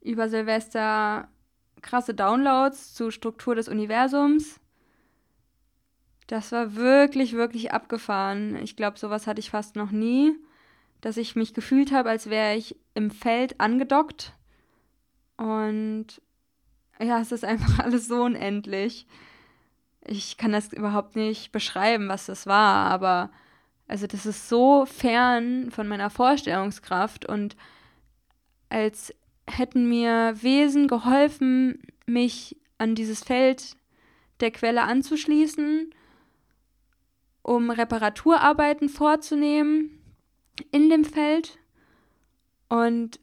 über 0.01 0.29
Silvester 0.29 1.27
krasse 1.81 2.13
Downloads 2.13 2.93
zur 2.93 3.11
Struktur 3.11 3.55
des 3.55 3.67
Universums. 3.67 4.59
Das 6.27 6.51
war 6.51 6.75
wirklich, 6.75 7.33
wirklich 7.33 7.71
abgefahren. 7.71 8.55
Ich 8.57 8.75
glaube, 8.75 8.99
sowas 8.99 9.27
hatte 9.27 9.39
ich 9.39 9.49
fast 9.49 9.75
noch 9.75 9.91
nie, 9.91 10.35
dass 11.01 11.17
ich 11.17 11.35
mich 11.35 11.53
gefühlt 11.53 11.91
habe, 11.91 12.09
als 12.09 12.29
wäre 12.29 12.55
ich 12.55 12.75
im 12.93 13.09
Feld 13.09 13.59
angedockt. 13.59 14.33
Und 15.37 16.21
ja, 16.99 17.19
es 17.19 17.31
ist 17.31 17.45
einfach 17.45 17.79
alles 17.83 18.07
so 18.07 18.23
unendlich. 18.23 19.07
Ich 20.05 20.37
kann 20.37 20.51
das 20.51 20.71
überhaupt 20.73 21.15
nicht 21.15 21.51
beschreiben, 21.51 22.09
was 22.09 22.25
das 22.25 22.45
war, 22.45 22.89
aber 22.91 23.31
also 23.89 24.07
das 24.07 24.25
ist 24.25 24.47
so 24.47 24.85
fern 24.85 25.71
von 25.71 25.87
meiner 25.87 26.09
Vorstellungskraft 26.09 27.25
und 27.25 27.57
als 28.69 29.13
hätten 29.47 29.89
mir 29.89 30.35
Wesen 30.41 30.87
geholfen, 30.87 31.81
mich 32.05 32.55
an 32.77 32.95
dieses 32.95 33.23
Feld 33.23 33.75
der 34.39 34.51
Quelle 34.51 34.83
anzuschließen 34.83 35.93
um 37.41 37.71
Reparaturarbeiten 37.71 38.89
vorzunehmen 38.89 39.99
in 40.71 40.91
dem 40.91 41.03
Feld 41.03 41.57
und 42.67 43.19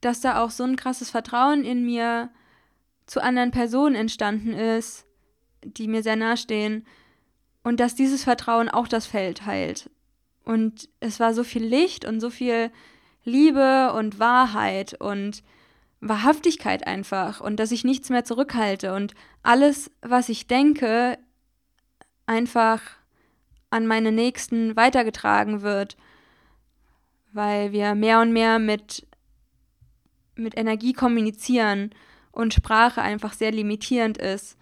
dass 0.00 0.20
da 0.20 0.40
auch 0.40 0.50
so 0.50 0.62
ein 0.62 0.76
krasses 0.76 1.10
Vertrauen 1.10 1.64
in 1.64 1.84
mir 1.84 2.30
zu 3.06 3.20
anderen 3.20 3.50
Personen 3.50 3.96
entstanden 3.96 4.52
ist, 4.52 5.06
die 5.64 5.88
mir 5.88 6.04
sehr 6.04 6.14
nahestehen 6.14 6.86
und 7.64 7.80
dass 7.80 7.96
dieses 7.96 8.22
Vertrauen 8.22 8.68
auch 8.68 8.86
das 8.86 9.06
Feld 9.06 9.44
heilt. 9.44 9.90
Und 10.44 10.88
es 11.00 11.20
war 11.20 11.34
so 11.34 11.42
viel 11.44 11.64
Licht 11.64 12.04
und 12.04 12.20
so 12.20 12.30
viel 12.30 12.70
Liebe 13.24 13.92
und 13.94 14.18
Wahrheit 14.18 14.94
und 15.00 15.42
Wahrhaftigkeit 16.00 16.86
einfach 16.86 17.40
und 17.40 17.56
dass 17.56 17.72
ich 17.72 17.82
nichts 17.82 18.10
mehr 18.10 18.24
zurückhalte 18.24 18.94
und 18.94 19.14
alles, 19.42 19.90
was 20.02 20.28
ich 20.28 20.46
denke, 20.46 21.18
einfach 22.26 22.82
an 23.70 23.86
meine 23.86 24.12
Nächsten 24.12 24.76
weitergetragen 24.76 25.62
wird, 25.62 25.96
weil 27.32 27.72
wir 27.72 27.94
mehr 27.94 28.20
und 28.20 28.32
mehr 28.32 28.58
mit, 28.58 29.06
mit 30.36 30.56
Energie 30.56 30.92
kommunizieren 30.92 31.90
und 32.32 32.54
Sprache 32.54 33.00
einfach 33.00 33.32
sehr 33.32 33.50
limitierend 33.50 34.18
ist. 34.18 34.58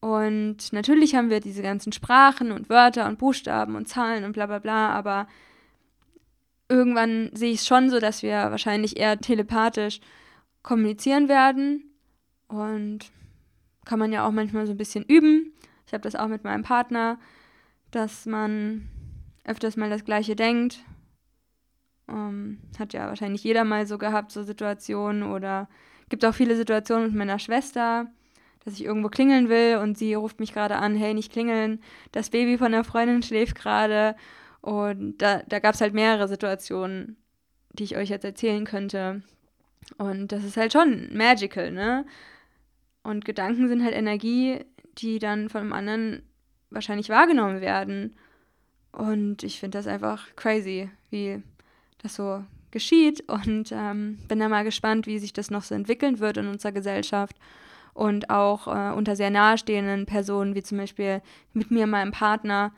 Und 0.00 0.72
natürlich 0.72 1.14
haben 1.14 1.30
wir 1.30 1.40
diese 1.40 1.62
ganzen 1.62 1.92
Sprachen 1.92 2.52
und 2.52 2.70
Wörter 2.70 3.06
und 3.06 3.18
Buchstaben 3.18 3.76
und 3.76 3.86
Zahlen 3.86 4.24
und 4.24 4.32
bla 4.32 4.46
bla 4.46 4.58
bla, 4.58 4.90
aber 4.90 5.28
irgendwann 6.68 7.30
sehe 7.34 7.52
ich 7.52 7.60
es 7.60 7.66
schon 7.66 7.90
so, 7.90 7.98
dass 7.98 8.22
wir 8.22 8.50
wahrscheinlich 8.50 8.98
eher 8.98 9.18
telepathisch 9.18 10.00
kommunizieren 10.62 11.28
werden. 11.28 11.84
Und 12.48 13.10
kann 13.84 13.98
man 13.98 14.12
ja 14.12 14.26
auch 14.26 14.32
manchmal 14.32 14.66
so 14.66 14.72
ein 14.72 14.78
bisschen 14.78 15.04
üben. 15.04 15.52
Ich 15.86 15.92
habe 15.92 16.02
das 16.02 16.16
auch 16.16 16.28
mit 16.28 16.44
meinem 16.44 16.62
Partner 16.62 17.18
dass 17.90 18.26
man 18.26 18.88
öfters 19.44 19.76
mal 19.76 19.90
das 19.90 20.04
Gleiche 20.04 20.36
denkt. 20.36 20.84
Ähm, 22.08 22.58
hat 22.78 22.92
ja 22.92 23.08
wahrscheinlich 23.08 23.44
jeder 23.44 23.64
mal 23.64 23.86
so 23.86 23.98
gehabt, 23.98 24.32
so 24.32 24.42
Situationen. 24.42 25.22
Oder 25.24 25.68
gibt 26.08 26.24
auch 26.24 26.34
viele 26.34 26.56
Situationen 26.56 27.08
mit 27.08 27.16
meiner 27.16 27.38
Schwester, 27.38 28.06
dass 28.64 28.74
ich 28.74 28.84
irgendwo 28.84 29.08
klingeln 29.08 29.48
will 29.48 29.78
und 29.78 29.96
sie 29.96 30.14
ruft 30.14 30.40
mich 30.40 30.52
gerade 30.52 30.76
an, 30.76 30.94
hey, 30.94 31.14
nicht 31.14 31.32
klingeln, 31.32 31.82
das 32.12 32.30
Baby 32.30 32.58
von 32.58 32.72
der 32.72 32.84
Freundin 32.84 33.22
schläft 33.22 33.56
gerade. 33.56 34.14
Und 34.60 35.18
da, 35.18 35.42
da 35.48 35.58
gab 35.58 35.74
es 35.74 35.80
halt 35.80 35.94
mehrere 35.94 36.28
Situationen, 36.28 37.16
die 37.72 37.84
ich 37.84 37.96
euch 37.96 38.10
jetzt 38.10 38.24
erzählen 38.24 38.64
könnte. 38.64 39.22
Und 39.96 40.32
das 40.32 40.44
ist 40.44 40.58
halt 40.58 40.72
schon 40.72 41.08
magical, 41.16 41.70
ne? 41.70 42.04
Und 43.02 43.24
Gedanken 43.24 43.68
sind 43.68 43.82
halt 43.82 43.94
Energie, 43.94 44.60
die 44.98 45.18
dann 45.18 45.48
von 45.48 45.62
einem 45.62 45.72
anderen 45.72 46.22
wahrscheinlich 46.68 47.08
wahrgenommen 47.08 47.62
werden. 47.62 48.16
Und 48.92 49.42
ich 49.42 49.58
finde 49.58 49.78
das 49.78 49.86
einfach 49.86 50.36
crazy, 50.36 50.90
wie 51.08 51.42
das 52.02 52.16
so 52.16 52.44
geschieht 52.70 53.28
und 53.28 53.72
ähm, 53.72 54.18
bin 54.28 54.38
da 54.38 54.48
mal 54.48 54.64
gespannt, 54.64 55.06
wie 55.06 55.18
sich 55.18 55.32
das 55.32 55.50
noch 55.50 55.62
so 55.62 55.74
entwickeln 55.74 56.18
wird 56.20 56.36
in 56.36 56.46
unserer 56.46 56.72
Gesellschaft 56.72 57.36
und 57.94 58.30
auch 58.30 58.66
äh, 58.66 58.92
unter 58.92 59.16
sehr 59.16 59.30
nahestehenden 59.30 60.06
Personen, 60.06 60.54
wie 60.54 60.62
zum 60.62 60.78
Beispiel 60.78 61.22
mit 61.52 61.70
mir, 61.70 61.86
meinem 61.86 62.12
Partner, 62.12 62.72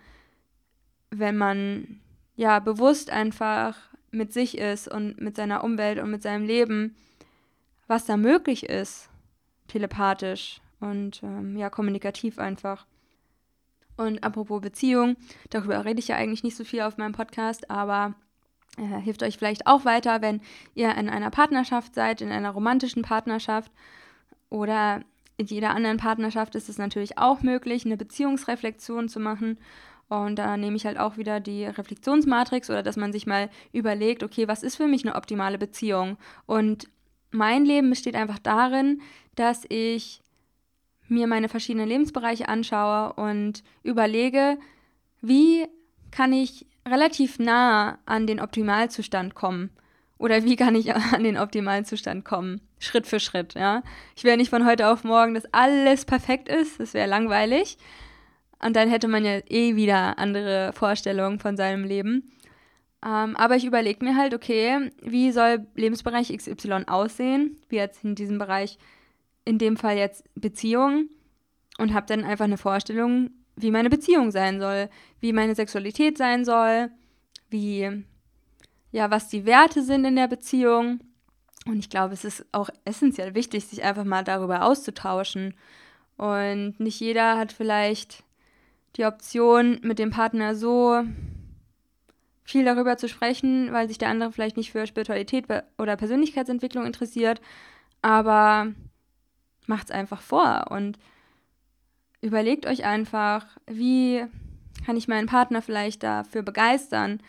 wenn 1.10 1.36
man 1.36 2.00
ja 2.36 2.58
bewusst 2.58 3.10
einfach 3.10 3.76
mit 4.10 4.32
sich 4.32 4.58
ist 4.58 4.88
und 4.88 5.20
mit 5.20 5.36
seiner 5.36 5.64
Umwelt 5.64 5.98
und 5.98 6.10
mit 6.10 6.22
seinem 6.22 6.46
Leben, 6.46 6.94
was 7.86 8.04
da 8.04 8.16
möglich 8.16 8.68
ist, 8.68 9.08
telepathisch 9.68 10.60
und 10.80 11.22
ähm, 11.22 11.56
ja 11.56 11.70
kommunikativ 11.70 12.38
einfach. 12.38 12.86
Und 13.96 14.24
apropos 14.24 14.60
Beziehung, 14.60 15.16
darüber 15.50 15.84
rede 15.84 16.00
ich 16.00 16.08
ja 16.08 16.16
eigentlich 16.16 16.42
nicht 16.42 16.56
so 16.56 16.64
viel 16.64 16.80
auf 16.82 16.96
meinem 16.96 17.12
Podcast, 17.12 17.70
aber 17.70 18.14
äh, 18.78 19.00
hilft 19.00 19.22
euch 19.22 19.36
vielleicht 19.36 19.66
auch 19.66 19.84
weiter, 19.84 20.22
wenn 20.22 20.40
ihr 20.74 20.94
in 20.96 21.08
einer 21.08 21.30
Partnerschaft 21.30 21.94
seid, 21.94 22.20
in 22.20 22.32
einer 22.32 22.50
romantischen 22.50 23.02
Partnerschaft 23.02 23.70
oder 24.52 25.00
in 25.38 25.46
jeder 25.46 25.70
anderen 25.70 25.96
Partnerschaft 25.96 26.54
ist 26.54 26.68
es 26.68 26.76
natürlich 26.76 27.16
auch 27.16 27.40
möglich, 27.40 27.86
eine 27.86 27.96
Beziehungsreflexion 27.96 29.08
zu 29.08 29.18
machen. 29.18 29.58
Und 30.08 30.36
da 30.36 30.58
nehme 30.58 30.76
ich 30.76 30.84
halt 30.84 30.98
auch 30.98 31.16
wieder 31.16 31.40
die 31.40 31.64
Reflexionsmatrix 31.64 32.68
oder 32.68 32.82
dass 32.82 32.98
man 32.98 33.14
sich 33.14 33.26
mal 33.26 33.48
überlegt, 33.72 34.22
okay, 34.22 34.46
was 34.48 34.62
ist 34.62 34.76
für 34.76 34.86
mich 34.86 35.04
eine 35.04 35.14
optimale 35.14 35.56
Beziehung? 35.56 36.18
Und 36.44 36.88
mein 37.30 37.64
Leben 37.64 37.88
besteht 37.88 38.14
einfach 38.14 38.38
darin, 38.38 39.00
dass 39.36 39.64
ich 39.70 40.20
mir 41.08 41.26
meine 41.26 41.48
verschiedenen 41.48 41.88
Lebensbereiche 41.88 42.46
anschaue 42.46 43.14
und 43.14 43.64
überlege, 43.82 44.58
wie 45.22 45.66
kann 46.10 46.34
ich 46.34 46.66
relativ 46.86 47.38
nah 47.38 47.98
an 48.04 48.26
den 48.26 48.38
Optimalzustand 48.38 49.34
kommen? 49.34 49.70
Oder 50.18 50.44
wie 50.44 50.56
kann 50.56 50.74
ich 50.74 50.94
an 50.94 51.24
den 51.24 51.38
Optimalzustand 51.38 52.26
kommen? 52.26 52.60
Schritt 52.82 53.06
für 53.06 53.20
Schritt, 53.20 53.54
ja. 53.54 53.82
Ich 54.16 54.24
will 54.24 54.36
nicht 54.36 54.50
von 54.50 54.66
heute 54.66 54.88
auf 54.88 55.04
morgen, 55.04 55.34
dass 55.34 55.46
alles 55.52 56.04
perfekt 56.04 56.48
ist, 56.48 56.80
das 56.80 56.94
wäre 56.94 57.08
langweilig. 57.08 57.78
Und 58.64 58.76
dann 58.76 58.88
hätte 58.88 59.08
man 59.08 59.24
ja 59.24 59.40
eh 59.48 59.76
wieder 59.76 60.18
andere 60.18 60.72
Vorstellungen 60.72 61.38
von 61.38 61.56
seinem 61.56 61.84
Leben. 61.84 62.32
Ähm, 63.04 63.36
aber 63.36 63.56
ich 63.56 63.64
überlege 63.64 64.04
mir 64.04 64.16
halt, 64.16 64.34
okay, 64.34 64.90
wie 65.00 65.32
soll 65.32 65.66
Lebensbereich 65.74 66.36
XY 66.36 66.84
aussehen? 66.86 67.56
Wie 67.68 67.76
jetzt 67.76 68.04
in 68.04 68.14
diesem 68.14 68.38
Bereich 68.38 68.78
in 69.44 69.58
dem 69.58 69.76
Fall 69.76 69.96
jetzt 69.96 70.24
Beziehung 70.34 71.08
und 71.78 71.94
habe 71.94 72.06
dann 72.06 72.24
einfach 72.24 72.44
eine 72.44 72.58
Vorstellung, 72.58 73.30
wie 73.56 73.70
meine 73.70 73.90
Beziehung 73.90 74.30
sein 74.30 74.60
soll, 74.60 74.88
wie 75.20 75.32
meine 75.32 75.54
Sexualität 75.54 76.16
sein 76.16 76.44
soll, 76.44 76.90
wie 77.50 78.04
ja, 78.92 79.10
was 79.10 79.28
die 79.28 79.46
Werte 79.46 79.82
sind 79.82 80.04
in 80.04 80.16
der 80.16 80.28
Beziehung, 80.28 81.00
Und 81.66 81.78
ich 81.78 81.90
glaube, 81.90 82.14
es 82.14 82.24
ist 82.24 82.44
auch 82.52 82.70
essentiell 82.84 83.34
wichtig, 83.34 83.66
sich 83.66 83.84
einfach 83.84 84.04
mal 84.04 84.24
darüber 84.24 84.64
auszutauschen. 84.64 85.54
Und 86.16 86.74
nicht 86.78 87.00
jeder 87.00 87.38
hat 87.38 87.52
vielleicht 87.52 88.24
die 88.96 89.04
Option, 89.04 89.78
mit 89.82 89.98
dem 89.98 90.10
Partner 90.10 90.54
so 90.54 91.02
viel 92.44 92.64
darüber 92.64 92.96
zu 92.96 93.08
sprechen, 93.08 93.72
weil 93.72 93.88
sich 93.88 93.98
der 93.98 94.08
andere 94.08 94.32
vielleicht 94.32 94.56
nicht 94.56 94.72
für 94.72 94.86
Spiritualität 94.86 95.46
oder 95.78 95.96
Persönlichkeitsentwicklung 95.96 96.84
interessiert. 96.84 97.40
Aber 98.02 98.72
macht 99.66 99.86
es 99.86 99.90
einfach 99.92 100.20
vor 100.20 100.66
und 100.70 100.98
überlegt 102.20 102.66
euch 102.66 102.84
einfach, 102.84 103.46
wie 103.66 104.24
kann 104.84 104.96
ich 104.96 105.08
meinen 105.08 105.26
Partner 105.28 105.62
vielleicht 105.62 106.02
dafür 106.02 106.42
begeistern, 106.42 107.20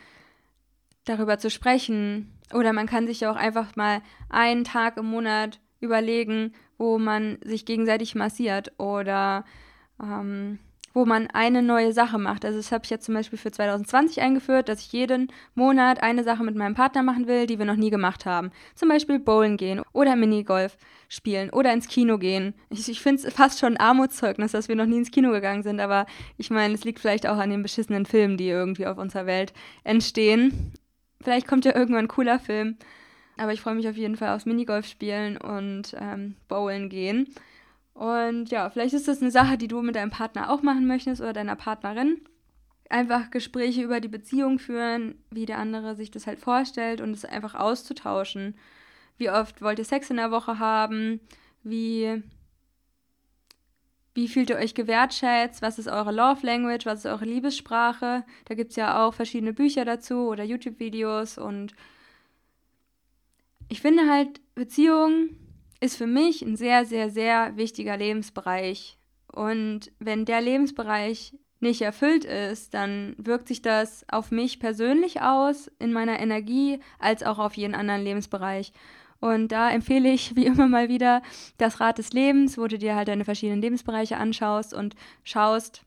darüber 1.04 1.38
zu 1.38 1.50
sprechen. 1.50 2.33
Oder 2.52 2.72
man 2.72 2.86
kann 2.86 3.06
sich 3.06 3.20
ja 3.20 3.30
auch 3.30 3.36
einfach 3.36 3.74
mal 3.76 4.02
einen 4.28 4.64
Tag 4.64 4.96
im 4.96 5.06
Monat 5.06 5.60
überlegen, 5.80 6.52
wo 6.78 6.98
man 6.98 7.38
sich 7.42 7.64
gegenseitig 7.64 8.14
massiert 8.14 8.72
oder 8.78 9.44
ähm, 10.02 10.58
wo 10.94 11.04
man 11.04 11.26
eine 11.28 11.60
neue 11.60 11.92
Sache 11.92 12.18
macht. 12.18 12.44
Also 12.44 12.58
das 12.58 12.70
habe 12.70 12.84
ich 12.84 12.90
jetzt 12.90 13.04
zum 13.04 13.14
Beispiel 13.14 13.38
für 13.38 13.50
2020 13.50 14.20
eingeführt, 14.20 14.68
dass 14.68 14.80
ich 14.80 14.92
jeden 14.92 15.32
Monat 15.54 16.02
eine 16.02 16.22
Sache 16.22 16.44
mit 16.44 16.54
meinem 16.54 16.74
Partner 16.74 17.02
machen 17.02 17.26
will, 17.26 17.46
die 17.46 17.58
wir 17.58 17.66
noch 17.66 17.76
nie 17.76 17.90
gemacht 17.90 18.24
haben. 18.24 18.52
Zum 18.76 18.88
Beispiel 18.88 19.18
bowlen 19.18 19.56
gehen 19.56 19.82
oder 19.92 20.14
Minigolf 20.14 20.76
spielen 21.08 21.50
oder 21.50 21.72
ins 21.72 21.88
Kino 21.88 22.18
gehen. 22.18 22.54
Ich, 22.70 22.88
ich 22.88 23.00
finde 23.00 23.26
es 23.26 23.34
fast 23.34 23.58
schon 23.58 23.74
ein 23.74 23.80
Armutszeugnis, 23.80 24.52
dass 24.52 24.68
wir 24.68 24.76
noch 24.76 24.86
nie 24.86 24.98
ins 24.98 25.10
Kino 25.10 25.32
gegangen 25.32 25.64
sind, 25.64 25.80
aber 25.80 26.06
ich 26.38 26.50
meine, 26.50 26.74
es 26.74 26.84
liegt 26.84 27.00
vielleicht 27.00 27.26
auch 27.26 27.38
an 27.38 27.50
den 27.50 27.62
beschissenen 27.62 28.06
Filmen, 28.06 28.36
die 28.36 28.48
irgendwie 28.48 28.86
auf 28.86 28.98
unserer 28.98 29.26
Welt 29.26 29.52
entstehen. 29.82 30.72
Vielleicht 31.24 31.48
kommt 31.48 31.64
ja 31.64 31.74
irgendwann 31.74 32.04
ein 32.04 32.08
cooler 32.08 32.38
Film. 32.38 32.76
Aber 33.36 33.52
ich 33.52 33.60
freue 33.60 33.74
mich 33.74 33.88
auf 33.88 33.96
jeden 33.96 34.16
Fall 34.16 34.28
aufs 34.28 34.46
Minigolf 34.46 34.86
spielen 34.86 35.36
und 35.38 35.96
ähm, 35.98 36.36
bowlen 36.46 36.88
gehen. 36.88 37.34
Und 37.94 38.50
ja, 38.50 38.70
vielleicht 38.70 38.94
ist 38.94 39.08
das 39.08 39.22
eine 39.22 39.30
Sache, 39.30 39.56
die 39.56 39.68
du 39.68 39.80
mit 39.82 39.96
deinem 39.96 40.10
Partner 40.10 40.50
auch 40.50 40.62
machen 40.62 40.86
möchtest 40.86 41.20
oder 41.20 41.32
deiner 41.32 41.56
Partnerin. 41.56 42.20
Einfach 42.90 43.30
Gespräche 43.30 43.82
über 43.82 44.00
die 44.00 44.08
Beziehung 44.08 44.58
führen, 44.58 45.16
wie 45.30 45.46
der 45.46 45.58
andere 45.58 45.96
sich 45.96 46.10
das 46.10 46.26
halt 46.26 46.38
vorstellt 46.38 47.00
und 47.00 47.12
es 47.12 47.24
einfach 47.24 47.54
auszutauschen. 47.54 48.56
Wie 49.16 49.30
oft 49.30 49.62
wollt 49.62 49.78
ihr 49.78 49.84
Sex 49.84 50.10
in 50.10 50.16
der 50.16 50.30
Woche 50.30 50.58
haben? 50.58 51.20
Wie, 51.62 52.22
wie 54.14 54.28
fühlt 54.28 54.50
ihr 54.50 54.56
euch 54.56 54.74
gewertschätzt? 54.74 55.60
Was 55.60 55.78
ist 55.78 55.88
eure 55.88 56.12
Love 56.12 56.46
Language? 56.46 56.86
Was 56.86 57.00
ist 57.00 57.06
eure 57.06 57.24
Liebessprache? 57.24 58.24
Da 58.44 58.54
gibt 58.54 58.70
es 58.70 58.76
ja 58.76 59.04
auch 59.04 59.14
verschiedene 59.14 59.52
Bücher 59.52 59.84
dazu 59.84 60.28
oder 60.28 60.44
YouTube-Videos 60.44 61.38
und 61.38 61.74
ich 63.68 63.80
finde 63.80 64.08
halt, 64.08 64.40
Beziehungen 64.54 65.36
ist 65.80 65.96
für 65.96 66.06
mich 66.06 66.42
ein 66.42 66.56
sehr, 66.56 66.84
sehr, 66.84 67.10
sehr 67.10 67.56
wichtiger 67.56 67.96
Lebensbereich. 67.96 68.98
Und 69.32 69.90
wenn 69.98 70.24
der 70.24 70.40
Lebensbereich 70.40 71.34
nicht 71.60 71.82
erfüllt 71.82 72.24
ist, 72.24 72.74
dann 72.74 73.14
wirkt 73.18 73.48
sich 73.48 73.62
das 73.62 74.04
auf 74.08 74.30
mich 74.30 74.60
persönlich 74.60 75.22
aus, 75.22 75.70
in 75.78 75.92
meiner 75.92 76.20
Energie, 76.20 76.78
als 76.98 77.22
auch 77.22 77.38
auf 77.38 77.54
jeden 77.54 77.74
anderen 77.74 78.04
Lebensbereich. 78.04 78.72
Und 79.24 79.52
da 79.52 79.70
empfehle 79.70 80.10
ich 80.10 80.36
wie 80.36 80.44
immer 80.44 80.68
mal 80.68 80.90
wieder 80.90 81.22
das 81.56 81.80
Rad 81.80 81.96
des 81.96 82.12
Lebens, 82.12 82.58
wo 82.58 82.66
du 82.66 82.76
dir 82.76 82.94
halt 82.94 83.08
deine 83.08 83.24
verschiedenen 83.24 83.62
Lebensbereiche 83.62 84.18
anschaust 84.18 84.74
und 84.74 84.96
schaust, 85.22 85.80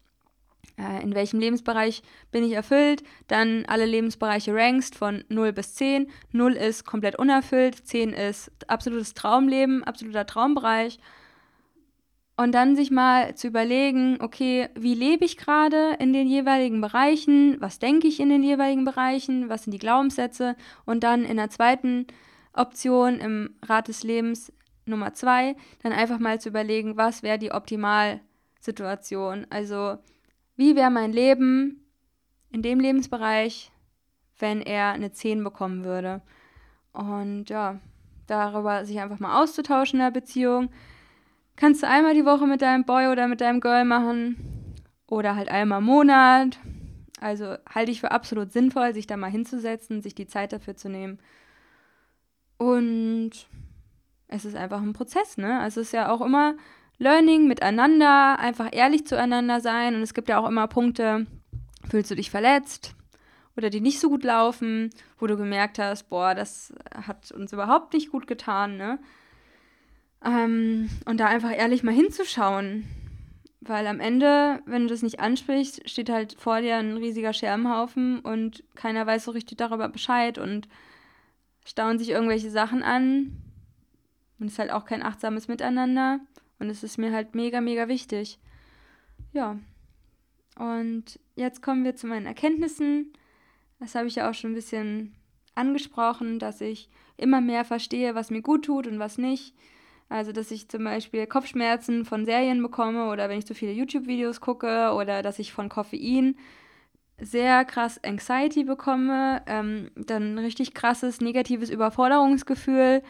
äh, 0.79 1.03
in 1.03 1.13
welchem 1.13 1.39
Lebensbereich 1.39 2.01
bin 2.31 2.43
ich 2.43 2.53
erfüllt, 2.53 3.03
dann 3.27 3.65
alle 3.67 3.85
Lebensbereiche 3.85 4.55
rankst 4.55 4.95
von 4.95 5.23
0 5.29 5.53
bis 5.53 5.75
10. 5.75 6.07
0 6.31 6.53
ist 6.53 6.83
komplett 6.83 7.19
unerfüllt, 7.19 7.75
10 7.75 8.09
ist 8.09 8.49
absolutes 8.67 9.13
Traumleben, 9.13 9.83
absoluter 9.83 10.25
Traumbereich. 10.25 10.97
Und 12.37 12.53
dann 12.53 12.75
sich 12.75 12.89
mal 12.89 13.35
zu 13.35 13.47
überlegen, 13.47 14.17
okay, 14.19 14.69
wie 14.73 14.95
lebe 14.95 15.25
ich 15.25 15.37
gerade 15.37 15.95
in 15.99 16.11
den 16.11 16.27
jeweiligen 16.27 16.81
Bereichen, 16.81 17.57
was 17.59 17.77
denke 17.77 18.07
ich 18.07 18.19
in 18.19 18.29
den 18.29 18.41
jeweiligen 18.41 18.83
Bereichen, 18.83 19.47
was 19.47 19.65
sind 19.65 19.73
die 19.73 19.79
Glaubenssätze 19.79 20.55
und 20.85 21.03
dann 21.03 21.23
in 21.23 21.37
der 21.37 21.51
zweiten 21.51 22.07
Option 22.57 23.19
im 23.19 23.55
Rat 23.63 23.87
des 23.87 24.03
Lebens 24.03 24.51
Nummer 24.85 25.13
2 25.13 25.55
dann 25.83 25.91
einfach 25.91 26.19
mal 26.19 26.39
zu 26.39 26.49
überlegen, 26.49 26.97
was 26.97 27.23
wäre 27.23 27.37
die 27.37 27.51
Optimalsituation. 27.51 29.47
Also 29.49 29.97
wie 30.55 30.75
wäre 30.75 30.91
mein 30.91 31.13
Leben 31.13 31.83
in 32.51 32.61
dem 32.61 32.79
Lebensbereich, 32.79 33.71
wenn 34.39 34.61
er 34.61 34.91
eine 34.91 35.11
10 35.11 35.43
bekommen 35.43 35.83
würde. 35.83 36.21
Und 36.93 37.49
ja, 37.49 37.79
darüber 38.27 38.85
sich 38.85 38.99
einfach 38.99 39.19
mal 39.19 39.41
auszutauschen 39.41 39.99
in 39.99 40.05
der 40.05 40.11
Beziehung. 40.11 40.69
Kannst 41.55 41.83
du 41.83 41.87
einmal 41.87 42.13
die 42.13 42.25
Woche 42.25 42.45
mit 42.45 42.61
deinem 42.61 42.85
Boy 42.85 43.07
oder 43.07 43.27
mit 43.27 43.41
deinem 43.41 43.61
Girl 43.61 43.85
machen 43.85 44.75
oder 45.07 45.35
halt 45.35 45.49
einmal 45.49 45.79
im 45.79 45.85
Monat. 45.85 46.59
Also 47.19 47.55
halte 47.73 47.91
ich 47.91 48.01
für 48.01 48.11
absolut 48.11 48.51
sinnvoll, 48.51 48.93
sich 48.93 49.07
da 49.07 49.17
mal 49.17 49.31
hinzusetzen, 49.31 50.01
sich 50.01 50.13
die 50.13 50.27
Zeit 50.27 50.53
dafür 50.53 50.75
zu 50.75 50.89
nehmen. 50.89 51.19
Und 52.57 53.31
es 54.27 54.45
ist 54.45 54.55
einfach 54.55 54.81
ein 54.81 54.93
Prozess, 54.93 55.37
ne? 55.37 55.59
Also 55.59 55.81
es 55.81 55.87
ist 55.87 55.93
ja 55.93 56.09
auch 56.09 56.21
immer 56.21 56.55
Learning 56.97 57.47
miteinander, 57.47 58.39
einfach 58.39 58.69
ehrlich 58.71 59.05
zueinander 59.05 59.61
sein. 59.61 59.95
Und 59.95 60.01
es 60.01 60.13
gibt 60.13 60.29
ja 60.29 60.39
auch 60.39 60.47
immer 60.47 60.67
Punkte, 60.67 61.27
fühlst 61.89 62.11
du 62.11 62.15
dich 62.15 62.31
verletzt 62.31 62.95
oder 63.55 63.69
die 63.69 63.81
nicht 63.81 63.99
so 63.99 64.09
gut 64.09 64.23
laufen, 64.23 64.91
wo 65.17 65.27
du 65.27 65.35
gemerkt 65.35 65.79
hast, 65.79 66.09
boah, 66.09 66.35
das 66.35 66.73
hat 66.93 67.31
uns 67.31 67.53
überhaupt 67.53 67.93
nicht 67.93 68.11
gut 68.11 68.27
getan, 68.27 68.77
ne? 68.77 68.99
Ähm, 70.23 70.89
und 71.05 71.19
da 71.19 71.27
einfach 71.27 71.51
ehrlich 71.51 71.83
mal 71.83 71.93
hinzuschauen. 71.93 72.85
Weil 73.61 73.87
am 73.87 73.99
Ende, 73.99 74.61
wenn 74.65 74.83
du 74.83 74.89
das 74.89 75.01
nicht 75.01 75.19
ansprichst, 75.19 75.89
steht 75.89 76.09
halt 76.09 76.35
vor 76.39 76.61
dir 76.61 76.77
ein 76.77 76.97
riesiger 76.97 77.33
Scherbenhaufen 77.33 78.19
und 78.19 78.63
keiner 78.75 79.05
weiß 79.05 79.25
so 79.25 79.31
richtig 79.31 79.57
darüber 79.57 79.89
Bescheid 79.89 80.37
und 80.37 80.67
stauen 81.67 81.99
sich 81.99 82.09
irgendwelche 82.09 82.49
Sachen 82.49 82.81
an. 82.81 83.43
Und 84.39 84.47
es 84.47 84.53
ist 84.53 84.59
halt 84.59 84.71
auch 84.71 84.85
kein 84.85 85.03
achtsames 85.03 85.47
Miteinander. 85.47 86.21
Und 86.59 86.69
es 86.69 86.81
ist 86.81 86.97
mir 86.97 87.11
halt 87.11 87.35
mega, 87.35 87.59
mega 87.59 87.87
wichtig. 87.89 88.39
Ja. 89.33 89.59
Und 90.57 91.19
jetzt 91.35 91.61
kommen 91.61 91.83
wir 91.83 91.95
zu 91.95 92.07
meinen 92.07 92.25
Erkenntnissen. 92.25 93.11
Das 93.79 93.95
habe 93.95 94.07
ich 94.07 94.15
ja 94.15 94.29
auch 94.29 94.33
schon 94.33 94.51
ein 94.51 94.55
bisschen 94.55 95.13
angesprochen, 95.55 96.39
dass 96.39 96.61
ich 96.61 96.89
immer 97.17 97.41
mehr 97.41 97.65
verstehe, 97.65 98.15
was 98.15 98.31
mir 98.31 98.41
gut 98.41 98.65
tut 98.65 98.87
und 98.87 98.97
was 98.97 99.17
nicht. 99.17 99.53
Also, 100.09 100.31
dass 100.31 100.51
ich 100.51 100.69
zum 100.69 100.85
Beispiel 100.85 101.27
Kopfschmerzen 101.27 102.05
von 102.05 102.25
Serien 102.25 102.61
bekomme 102.61 103.09
oder 103.09 103.27
wenn 103.27 103.39
ich 103.39 103.45
zu 103.45 103.53
viele 103.53 103.73
YouTube-Videos 103.73 104.39
gucke 104.39 104.93
oder 104.93 105.21
dass 105.21 105.37
ich 105.37 105.51
von 105.51 105.67
Koffein 105.67 106.37
sehr 107.19 107.65
krass 107.65 108.03
Anxiety 108.03 108.63
bekomme, 108.63 109.41
ähm, 109.47 109.89
dann 109.95 110.37
richtig 110.37 110.73
krasses 110.73 111.21
negatives 111.21 111.69
Überforderungsgefühl. 111.69 113.01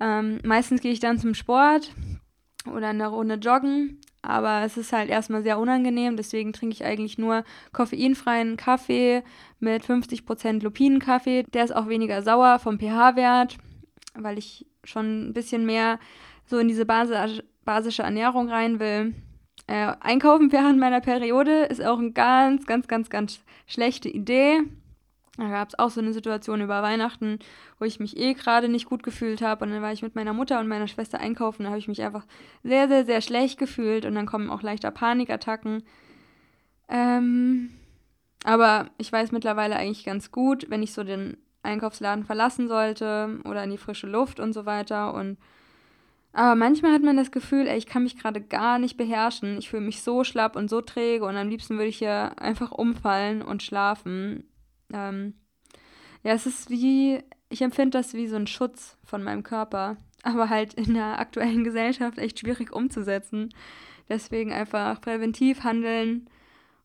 Ähm, 0.00 0.40
meistens 0.44 0.80
gehe 0.80 0.92
ich 0.92 1.00
dann 1.00 1.18
zum 1.18 1.34
Sport, 1.34 1.92
oder 2.72 2.88
eine 2.88 3.08
Runde 3.08 3.36
joggen. 3.36 4.00
Aber 4.22 4.62
es 4.64 4.76
ist 4.76 4.92
halt 4.92 5.08
erstmal 5.08 5.42
sehr 5.42 5.58
unangenehm, 5.58 6.16
deswegen 6.16 6.52
trinke 6.52 6.74
ich 6.74 6.84
eigentlich 6.84 7.16
nur 7.16 7.44
koffeinfreien 7.72 8.56
Kaffee 8.56 9.22
mit 9.60 9.84
50% 9.84 10.62
Lupinenkaffee. 10.62 11.44
Der 11.54 11.64
ist 11.64 11.74
auch 11.74 11.88
weniger 11.88 12.22
sauer 12.22 12.58
vom 12.58 12.78
pH-Wert, 12.80 13.58
weil 14.14 14.36
ich 14.38 14.66
schon 14.82 15.28
ein 15.28 15.32
bisschen 15.32 15.64
mehr 15.64 16.00
so 16.44 16.58
in 16.58 16.66
diese 16.66 16.84
basische 16.84 18.02
Ernährung 18.02 18.48
rein 18.48 18.80
will. 18.80 19.14
Äh, 19.66 19.94
einkaufen 20.00 20.52
während 20.52 20.78
meiner 20.78 21.00
Periode 21.00 21.64
ist 21.64 21.84
auch 21.84 21.98
eine 21.98 22.12
ganz, 22.12 22.66
ganz, 22.66 22.86
ganz, 22.86 23.10
ganz 23.10 23.40
schlechte 23.66 24.08
Idee. 24.08 24.60
Da 25.36 25.50
gab 25.50 25.68
es 25.68 25.78
auch 25.78 25.90
so 25.90 26.00
eine 26.00 26.12
Situation 26.12 26.62
über 26.62 26.82
Weihnachten, 26.82 27.40
wo 27.78 27.84
ich 27.84 28.00
mich 28.00 28.16
eh 28.16 28.32
gerade 28.32 28.68
nicht 28.68 28.86
gut 28.86 29.02
gefühlt 29.02 29.42
habe. 29.42 29.64
Und 29.64 29.70
dann 29.70 29.82
war 29.82 29.92
ich 29.92 30.02
mit 30.02 30.14
meiner 30.14 30.32
Mutter 30.32 30.60
und 30.60 30.68
meiner 30.68 30.88
Schwester 30.88 31.20
einkaufen. 31.20 31.64
Da 31.64 31.70
habe 31.70 31.78
ich 31.78 31.88
mich 31.88 32.02
einfach 32.02 32.24
sehr, 32.62 32.88
sehr, 32.88 33.04
sehr 33.04 33.20
schlecht 33.20 33.58
gefühlt. 33.58 34.06
Und 34.06 34.14
dann 34.14 34.26
kommen 34.26 34.50
auch 34.50 34.62
leichter 34.62 34.90
Panikattacken. 34.90 35.82
Ähm, 36.88 37.70
aber 38.44 38.86
ich 38.96 39.12
weiß 39.12 39.32
mittlerweile 39.32 39.76
eigentlich 39.76 40.04
ganz 40.04 40.30
gut, 40.30 40.70
wenn 40.70 40.82
ich 40.82 40.92
so 40.92 41.04
den 41.04 41.36
Einkaufsladen 41.62 42.24
verlassen 42.24 42.68
sollte 42.68 43.40
oder 43.44 43.64
in 43.64 43.70
die 43.70 43.78
frische 43.78 44.06
Luft 44.06 44.40
und 44.40 44.54
so 44.54 44.64
weiter. 44.64 45.12
Und 45.12 45.36
aber 46.36 46.54
manchmal 46.54 46.92
hat 46.92 47.02
man 47.02 47.16
das 47.16 47.30
Gefühl, 47.30 47.66
ey, 47.66 47.78
ich 47.78 47.86
kann 47.86 48.02
mich 48.02 48.18
gerade 48.18 48.42
gar 48.42 48.78
nicht 48.78 48.98
beherrschen. 48.98 49.56
Ich 49.56 49.70
fühle 49.70 49.86
mich 49.86 50.02
so 50.02 50.22
schlapp 50.22 50.54
und 50.54 50.68
so 50.68 50.82
träge 50.82 51.24
und 51.24 51.34
am 51.34 51.48
liebsten 51.48 51.78
würde 51.78 51.88
ich 51.88 51.96
hier 51.96 52.38
einfach 52.38 52.72
umfallen 52.72 53.40
und 53.40 53.62
schlafen. 53.62 54.44
Ähm, 54.92 55.32
ja, 56.22 56.34
es 56.34 56.44
ist 56.44 56.68
wie, 56.68 57.22
ich 57.48 57.62
empfinde 57.62 57.96
das 57.96 58.12
wie 58.12 58.26
so 58.26 58.36
ein 58.36 58.46
Schutz 58.46 58.98
von 59.02 59.22
meinem 59.22 59.44
Körper, 59.44 59.96
aber 60.24 60.50
halt 60.50 60.74
in 60.74 60.92
der 60.92 61.20
aktuellen 61.20 61.64
Gesellschaft 61.64 62.18
echt 62.18 62.38
schwierig 62.38 62.70
umzusetzen. 62.70 63.48
Deswegen 64.10 64.52
einfach 64.52 65.00
präventiv 65.00 65.64
handeln 65.64 66.28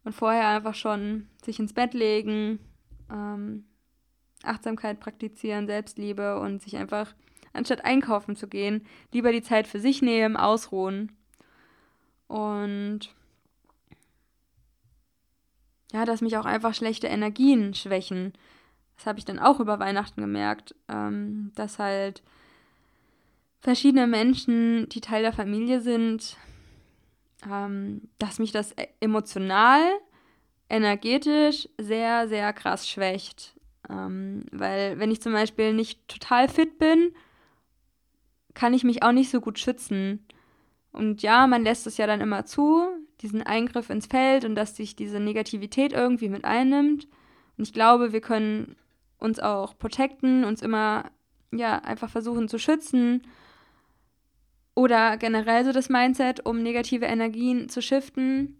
und 0.06 0.14
vorher 0.14 0.48
einfach 0.48 0.76
schon 0.76 1.28
sich 1.44 1.60
ins 1.60 1.74
Bett 1.74 1.94
legen, 1.94 2.60
ähm, 3.12 3.66
Achtsamkeit 4.44 5.02
praktizieren, 5.02 5.68
Selbstliebe 5.68 6.40
und 6.40 6.62
sich 6.62 6.78
einfach 6.78 7.14
anstatt 7.54 7.86
einkaufen 7.86 8.36
zu 8.36 8.48
gehen, 8.48 8.86
lieber 9.12 9.32
die 9.32 9.42
Zeit 9.42 9.68
für 9.68 9.80
sich 9.80 10.02
nehmen, 10.02 10.38
ausruhen. 10.38 11.12
Und 12.28 13.14
ja, 15.92 16.06
dass 16.06 16.22
mich 16.22 16.38
auch 16.38 16.46
einfach 16.46 16.74
schlechte 16.74 17.08
Energien 17.08 17.74
schwächen. 17.74 18.34
Das 18.96 19.06
habe 19.06 19.20
ich 19.20 19.26
dann 19.26 19.40
auch 19.40 19.60
über 19.60 19.80
Weihnachten 19.80 20.22
gemerkt, 20.22 20.76
ähm, 20.88 21.52
dass 21.56 21.80
halt 21.80 22.22
verschiedene 23.60 24.08
Menschen, 24.08 24.88
die 24.90 25.02
Teil 25.02 25.24
der 25.24 25.34
Familie 25.34 25.82
sind, 25.82 26.38
ähm, 27.50 28.10
dass 28.20 28.40
mich 28.40 28.52
das 28.52 28.72
e-, 28.74 28.88
emotional, 29.00 29.82
energetisch 30.70 31.68
sehr, 31.78 32.28
sehr 32.28 32.54
krass 32.54 32.88
schwächt. 32.88 33.56
Ähm, 33.90 34.46
weil 34.52 35.00
wenn 35.00 35.12
ich 35.12 35.22
zum 35.22 35.34
Beispiel 35.34 35.74
nicht 35.74 36.08
total 36.08 36.48
fit 36.48 36.78
bin, 36.78 37.14
kann 38.54 38.74
ich 38.74 38.84
mich 38.84 39.04
auch 39.04 39.12
nicht 39.12 39.30
so 39.30 39.42
gut 39.42 39.60
schützen. 39.60 40.26
Und 40.92 41.22
ja, 41.22 41.48
man 41.48 41.64
lässt 41.64 41.88
es 41.88 41.98
ja 41.98 42.08
dann 42.08 42.22
immer 42.22 42.46
zu, 42.46 42.88
diesen 43.22 43.42
Eingriff 43.42 43.90
ins 43.90 44.08
Feld 44.08 44.46
und 44.46 44.56
dass 44.56 44.76
sich 44.76 44.96
diese 44.96 45.20
Negativität 45.20 45.94
irgendwie 45.94 46.30
mit 46.30 46.44
einnimmt. 46.44 47.08
Und 47.58 47.64
ich 47.64 47.74
glaube, 47.74 48.14
wir 48.14 48.22
können 48.22 48.76
uns 49.18 49.40
auch 49.40 49.78
protecten, 49.78 50.44
uns 50.44 50.62
immer 50.62 51.06
ja 51.52 51.80
einfach 51.80 52.10
versuchen 52.10 52.48
zu 52.48 52.58
schützen 52.58 53.22
oder 54.74 55.18
generell 55.18 55.66
so 55.66 55.72
das 55.72 55.90
Mindset, 55.90 56.46
um 56.46 56.64
negative 56.64 57.06
Energien 57.06 57.70
zu 57.70 57.82
shiften. 57.82 58.58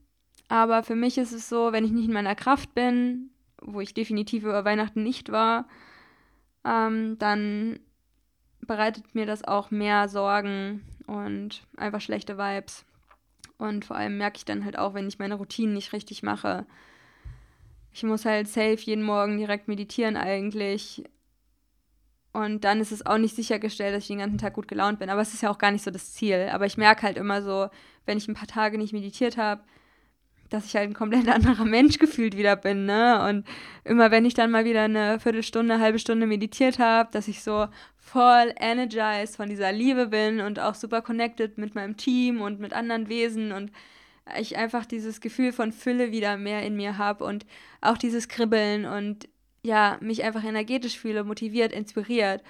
Aber 0.50 0.84
für 0.84 0.96
mich 0.96 1.18
ist 1.18 1.32
es 1.32 1.50
so, 1.50 1.72
wenn 1.72 1.86
ich 1.86 1.92
nicht 1.92 2.08
in 2.08 2.14
meiner 2.14 2.36
Kraft 2.36 2.76
bin, 2.76 3.32
wo 3.62 3.80
ich 3.80 3.94
definitiv 3.94 4.44
über 4.44 4.66
Weihnachten 4.66 5.04
nicht 5.04 5.32
war, 5.32 5.68
ähm, 6.66 7.18
dann 7.20 7.80
bereitet 8.68 9.16
mir 9.16 9.26
das 9.26 9.44
auch 9.44 9.72
mehr 9.72 10.08
Sorgen 10.08 10.84
und 11.08 11.64
einfach 11.78 12.02
schlechte 12.02 12.38
Vibes. 12.38 12.86
Und 13.58 13.86
vor 13.86 13.96
allem 13.96 14.18
merke 14.18 14.38
ich 14.38 14.46
dann 14.46 14.66
halt 14.66 14.78
auch, 14.78 14.94
wenn 14.94 15.08
ich 15.08 15.20
meine 15.20 15.36
Routinen 15.36 15.74
nicht 15.74 15.94
richtig 15.94 16.24
mache. 16.24 16.66
Ich 17.94 18.04
muss 18.04 18.26
halt 18.26 18.48
safe 18.48 18.78
jeden 18.78 19.04
Morgen 19.04 19.38
direkt 19.38 19.68
meditieren 19.68 20.18
eigentlich. 20.18 21.04
Und 22.34 22.64
dann 22.64 22.80
ist 22.80 22.92
es 22.92 23.06
auch 23.06 23.18
nicht 23.18 23.36
sichergestellt, 23.36 23.94
dass 23.94 24.04
ich 24.04 24.08
den 24.08 24.20
ganzen 24.20 24.38
Tag 24.38 24.54
gut 24.54 24.68
gelaunt 24.68 25.00
bin. 25.00 25.10
Aber 25.10 25.22
es 25.22 25.34
ist 25.34 25.44
ja 25.44 25.52
auch 25.52 25.58
gar 25.58 25.72
nicht 25.72 25.84
so 25.84 25.92
das 25.92 26.14
Ziel. 26.14 26.50
Aber 26.52 26.66
ich 26.66 26.78
merke 26.78 27.04
halt 27.04 27.18
immer 27.18 27.42
so, 27.42 27.70
wenn 28.06 28.18
ich 28.18 28.28
ein 28.28 28.36
paar 28.36 28.48
Tage 28.48 28.78
nicht 28.78 28.94
meditiert 28.94 29.38
habe, 29.38 29.62
dass 30.50 30.66
ich 30.66 30.76
halt 30.76 30.90
ein 30.90 30.94
komplett 30.94 31.28
anderer 31.30 31.66
Mensch 31.66 31.98
gefühlt 31.98 32.38
wieder 32.38 32.56
bin, 32.56 32.86
ne? 32.86 33.28
Und 33.28 33.48
immer 33.84 34.12
wenn 34.12 34.26
ich 34.26 34.34
dann 34.34 34.52
mal 34.52 34.66
wieder 34.66 34.84
eine 34.84 35.20
Viertelstunde, 35.20 35.74
eine 35.74 35.84
halbe 35.84 36.00
Stunde 36.00 36.26
meditiert 36.28 36.80
habe, 36.80 37.10
dass 37.12 37.28
ich 37.28 37.44
so 37.44 37.68
voll 38.02 38.54
energized 38.60 39.38
von 39.38 39.48
dieser 39.48 39.72
Liebe 39.72 40.08
bin 40.08 40.42
und 40.42 40.60
auch 40.60 40.76
super 40.76 41.02
connected 41.02 41.58
mit 41.58 41.76
meinem 41.76 41.96
Team 41.96 42.42
und 42.42 42.60
mit 42.60 42.74
anderen 42.74 43.08
Wesen 43.08 43.52
und 43.52 43.72
ich 44.38 44.58
einfach 44.58 44.86
dieses 44.86 45.22
Gefühl 45.22 45.54
von 45.54 45.72
Fülle 45.72 46.12
wieder 46.12 46.36
mehr 46.36 46.64
in 46.64 46.76
mir 46.76 46.98
habe 46.98 47.24
und 47.24 47.46
auch 47.80 47.98
dieses 47.98 48.28
Kribbeln 48.28 48.86
und 48.86 49.30
ja, 49.64 49.98
mich 50.02 50.24
einfach 50.24 50.44
energetisch 50.44 50.98
fühle, 50.98 51.24
motiviert, 51.24 51.72
inspiriert. 51.72 52.44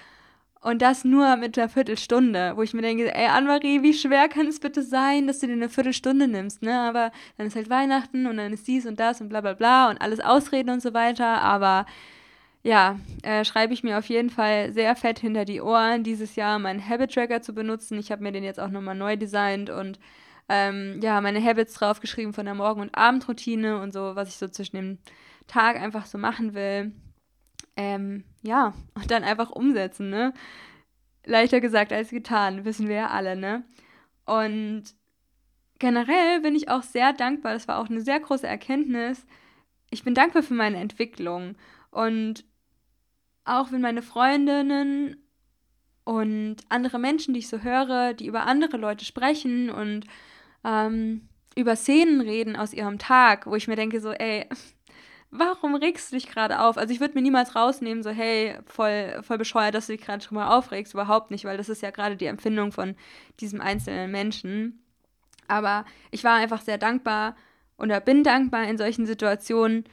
Und 0.61 0.81
das 0.81 1.03
nur 1.03 1.37
mit 1.37 1.57
einer 1.57 1.69
Viertelstunde, 1.69 2.53
wo 2.55 2.61
ich 2.61 2.73
mir 2.73 2.83
denke, 2.83 3.13
ey, 3.13 3.25
Anne-Marie, 3.27 3.81
wie 3.81 3.95
schwer 3.95 4.29
kann 4.29 4.45
es 4.45 4.59
bitte 4.59 4.83
sein, 4.83 5.25
dass 5.25 5.39
du 5.39 5.47
dir 5.47 5.53
eine 5.53 5.69
Viertelstunde 5.69 6.27
nimmst, 6.27 6.61
ne? 6.61 6.79
Aber 6.79 7.11
dann 7.37 7.47
ist 7.47 7.55
halt 7.55 7.69
Weihnachten 7.69 8.27
und 8.27 8.37
dann 8.37 8.53
ist 8.53 8.67
dies 8.67 8.85
und 8.85 8.99
das 8.99 9.21
und 9.21 9.29
bla 9.29 9.41
bla 9.41 9.53
bla 9.53 9.89
und 9.89 9.99
alles 10.01 10.19
Ausreden 10.19 10.69
und 10.69 10.81
so 10.81 10.93
weiter. 10.93 11.41
Aber 11.41 11.87
ja, 12.64 12.99
äh, 13.24 13.43
schreibe 13.43 13.74
ich 13.74 13.84
mir 13.84 13.97
auf 13.97 14.05
jeden 14.05 14.30
Fall 14.30 14.72
sehr 14.74 14.95
fett 14.95 15.20
hinter 15.20 15.45
die 15.45 15.62
Ohren, 15.62 16.03
dieses 16.03 16.36
Jahr 16.36 16.59
meinen 16.59 16.88
Habit-Tracker 16.88 17.41
zu 17.41 17.53
benutzen. 17.53 17.97
Ich 17.97 18.12
habe 18.12 18.24
mir 18.24 18.32
den 18.32 18.43
jetzt 18.43 18.59
auch 18.59 18.70
nochmal 18.70 18.95
neu 18.95 19.18
designt 19.18 19.70
und 19.70 19.99
ähm, 20.49 20.99
ja, 21.01 21.22
meine 21.22 21.43
Habits 21.43 21.74
draufgeschrieben 21.74 22.34
von 22.34 22.45
der 22.45 22.55
Morgen- 22.55 22.82
und 22.82 22.95
Abendroutine 22.95 23.82
und 23.82 23.93
so, 23.93 24.16
was 24.16 24.30
ich 24.30 24.36
so 24.36 24.47
zwischen 24.47 24.76
dem 24.76 24.97
Tag 25.47 25.78
einfach 25.78 26.05
so 26.05 26.18
machen 26.18 26.53
will. 26.53 26.91
Ähm, 27.78 28.26
ja, 28.43 28.74
und 28.95 29.09
dann 29.09 29.24
einfach 29.24 29.49
umsetzen, 29.49 30.09
ne? 30.09 30.34
Leichter 31.26 31.62
gesagt 31.62 31.93
als 31.93 32.09
getan, 32.09 32.66
wissen 32.66 32.88
wir 32.88 32.95
ja 32.95 33.07
alle, 33.07 33.36
ne? 33.36 33.64
Und 34.26 34.84
generell 35.80 36.41
bin 36.41 36.55
ich 36.55 36.70
auch 36.70 36.84
sehr 36.84 37.14
dankbar, 37.14 37.53
das 37.53 37.68
war 37.68 37.80
auch 37.80 37.89
eine 37.89 38.01
sehr 38.01 38.20
große 38.20 38.47
Erkenntnis. 38.47 39.26
Ich 39.89 40.03
bin 40.03 40.14
dankbar 40.14 40.43
für 40.43 40.53
meine 40.53 40.78
Entwicklung. 40.78 41.55
Und 41.91 42.45
auch 43.45 43.71
wenn 43.71 43.81
meine 43.81 44.01
Freundinnen 44.01 45.17
und 46.03 46.57
andere 46.69 46.99
Menschen, 46.99 47.33
die 47.33 47.39
ich 47.39 47.47
so 47.47 47.59
höre, 47.59 48.13
die 48.13 48.27
über 48.27 48.45
andere 48.45 48.77
Leute 48.77 49.05
sprechen 49.05 49.69
und 49.69 50.05
ähm, 50.63 51.29
über 51.55 51.75
Szenen 51.75 52.21
reden 52.21 52.55
aus 52.55 52.73
ihrem 52.73 52.97
Tag, 52.97 53.45
wo 53.45 53.55
ich 53.55 53.67
mir 53.67 53.75
denke, 53.75 53.99
so, 54.01 54.11
ey, 54.11 54.47
warum 55.31 55.75
regst 55.75 56.11
du 56.11 56.15
dich 56.15 56.27
gerade 56.27 56.59
auf? 56.59 56.77
Also 56.77 56.93
ich 56.93 56.99
würde 56.99 57.13
mir 57.13 57.21
niemals 57.21 57.55
rausnehmen, 57.55 58.03
so, 58.03 58.09
hey, 58.09 58.57
voll, 58.65 59.21
voll 59.23 59.37
bescheuert, 59.37 59.75
dass 59.75 59.87
du 59.87 59.93
dich 59.93 60.01
gerade 60.01 60.23
schon 60.23 60.35
mal 60.35 60.57
aufregst. 60.57 60.93
Überhaupt 60.93 61.31
nicht, 61.31 61.45
weil 61.45 61.57
das 61.57 61.69
ist 61.69 61.81
ja 61.81 61.91
gerade 61.91 62.17
die 62.17 62.25
Empfindung 62.25 62.71
von 62.71 62.95
diesem 63.39 63.61
einzelnen 63.61 64.11
Menschen. 64.11 64.83
Aber 65.47 65.85
ich 66.11 66.23
war 66.23 66.35
einfach 66.35 66.61
sehr 66.61 66.77
dankbar 66.77 67.35
oder 67.77 67.99
bin 67.99 68.23
dankbar 68.23 68.63
in 68.65 68.77
solchen 68.77 69.05
Situationen, 69.05 69.85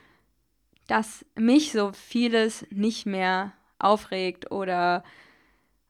dass 0.88 1.24
mich 1.36 1.70
so 1.70 1.92
vieles 1.92 2.66
nicht 2.70 3.06
mehr 3.06 3.52
aufregt 3.78 4.50
oder 4.50 5.04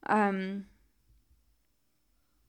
ähm, 0.07 0.65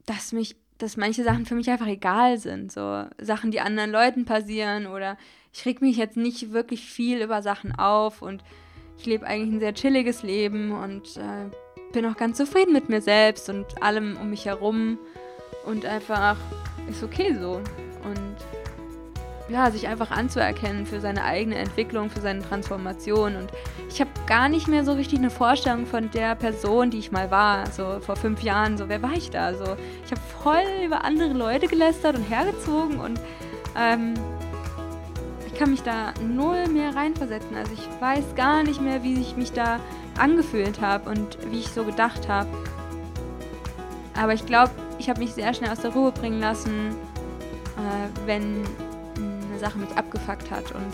dass 0.05 0.33
mich, 0.33 0.57
dass 0.77 0.97
manche 0.97 1.25
Sachen 1.25 1.47
für 1.47 1.55
mich 1.55 1.71
einfach 1.71 1.87
egal 1.87 2.39
sind. 2.39 2.73
So 2.73 3.07
Sachen, 3.19 3.53
die 3.53 3.61
anderen 3.61 3.91
Leuten 3.91 4.25
passieren 4.25 4.87
oder 4.87 5.17
ich 5.53 5.65
reg 5.65 5.81
mich 5.81 5.97
jetzt 5.97 6.17
nicht 6.17 6.53
wirklich 6.53 6.85
viel 6.85 7.23
über 7.23 7.41
Sachen 7.41 7.75
auf 7.75 8.21
und 8.21 8.43
ich 8.99 9.07
lebe 9.07 9.27
eigentlich 9.27 9.55
ein 9.55 9.61
sehr 9.61 9.75
chilliges 9.75 10.23
Leben 10.23 10.73
und 10.73 11.17
äh, 11.17 11.49
bin 11.93 12.05
auch 12.05 12.17
ganz 12.17 12.37
zufrieden 12.37 12.73
mit 12.73 12.89
mir 12.89 13.01
selbst 13.01 13.49
und 13.49 13.83
allem 13.83 14.17
um 14.17 14.31
mich 14.31 14.45
herum 14.45 14.99
und 15.65 15.87
einfach 15.87 16.37
ist 16.89 17.03
okay 17.03 17.37
so. 17.41 17.63
Und 18.05 18.60
ja, 19.51 19.71
sich 19.71 19.89
einfach 19.89 20.11
anzuerkennen 20.11 20.87
für 20.87 21.01
seine 21.01 21.25
eigene 21.25 21.57
Entwicklung, 21.57 22.09
für 22.09 22.21
seine 22.21 22.41
Transformation. 22.43 23.37
Und 23.37 23.51
ich 23.89 24.01
habe 24.01 24.11
gar 24.27 24.49
nicht 24.49 24.69
mehr 24.69 24.85
so 24.85 24.93
richtig 24.93 25.19
eine 25.19 25.31
Vorstellung 25.31 25.87
von 25.87 26.11
der 26.11 26.37
Person, 26.37 26.91
die 26.91 26.99
ich 26.99 27.11
mal 27.11 27.31
war, 27.31 27.67
so 27.71 27.99
vor 28.01 28.17
fünf 28.17 28.43
Jahren. 28.43 28.79
So, 28.79 28.89
wer 28.89 29.03
war 29.03 29.13
ich 29.13 29.31
da? 29.31 29.55
So, 29.55 29.77
ich 30.05 30.11
habe 30.11 30.21
voll 30.43 30.85
über 30.85 31.05
andere 31.05 31.33
Leute 31.33 31.67
gelästert 31.67 32.17
und 32.17 32.23
hergezogen 32.31 33.01
und 33.01 33.21
ähm, 33.77 34.15
ich 35.47 35.59
kann 35.59 35.73
mich 35.73 35.83
da 35.83 36.15
null 36.23 36.69
mehr 36.69 36.95
reinversetzen. 36.95 37.57
Also 37.57 37.73
ich 37.73 38.01
weiß 38.01 38.35
gar 38.37 38.63
nicht 38.63 38.81
mehr, 38.81 39.03
wie 39.03 39.21
ich 39.21 39.37
mich 39.37 39.53
da 39.53 39.81
angefühlt 40.19 40.81
habe 40.81 41.11
und 41.11 41.39
wie 41.51 41.59
ich 41.59 41.69
so 41.69 41.85
gedacht 41.85 42.29
habe. 42.29 42.49
Aber 44.15 44.33
ich 44.33 44.47
glaube, 44.47 44.71
ich 44.99 45.09
habe 45.09 45.21
mich 45.21 45.33
sehr 45.33 45.53
schnell 45.55 45.71
aus 45.71 45.81
der 45.81 45.93
Ruhe 45.93 46.13
bringen 46.13 46.41
lassen, 46.41 46.95
äh, 47.77 48.27
wenn 48.27 48.65
Sache 49.61 49.79
mich 49.79 49.97
abgefuckt 49.97 50.51
hat. 50.51 50.73
Und 50.73 50.87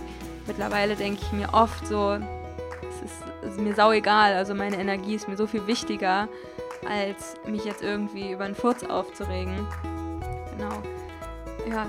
mittlerweile 0.46 0.96
denke 0.96 1.22
ich 1.22 1.32
mir 1.32 1.52
oft 1.54 1.86
so, 1.86 2.18
es 2.82 3.10
ist, 3.10 3.22
es 3.42 3.50
ist 3.52 3.60
mir 3.60 3.74
sau 3.74 3.92
egal. 3.92 4.34
Also 4.34 4.54
meine 4.54 4.76
Energie 4.76 5.14
ist 5.14 5.28
mir 5.28 5.36
so 5.36 5.46
viel 5.46 5.66
wichtiger, 5.66 6.28
als 6.88 7.34
mich 7.46 7.64
jetzt 7.64 7.82
irgendwie 7.82 8.32
über 8.32 8.44
einen 8.44 8.54
Furz 8.54 8.84
aufzuregen. 8.84 9.66
Genau. 10.56 10.82
Ja. 11.70 11.86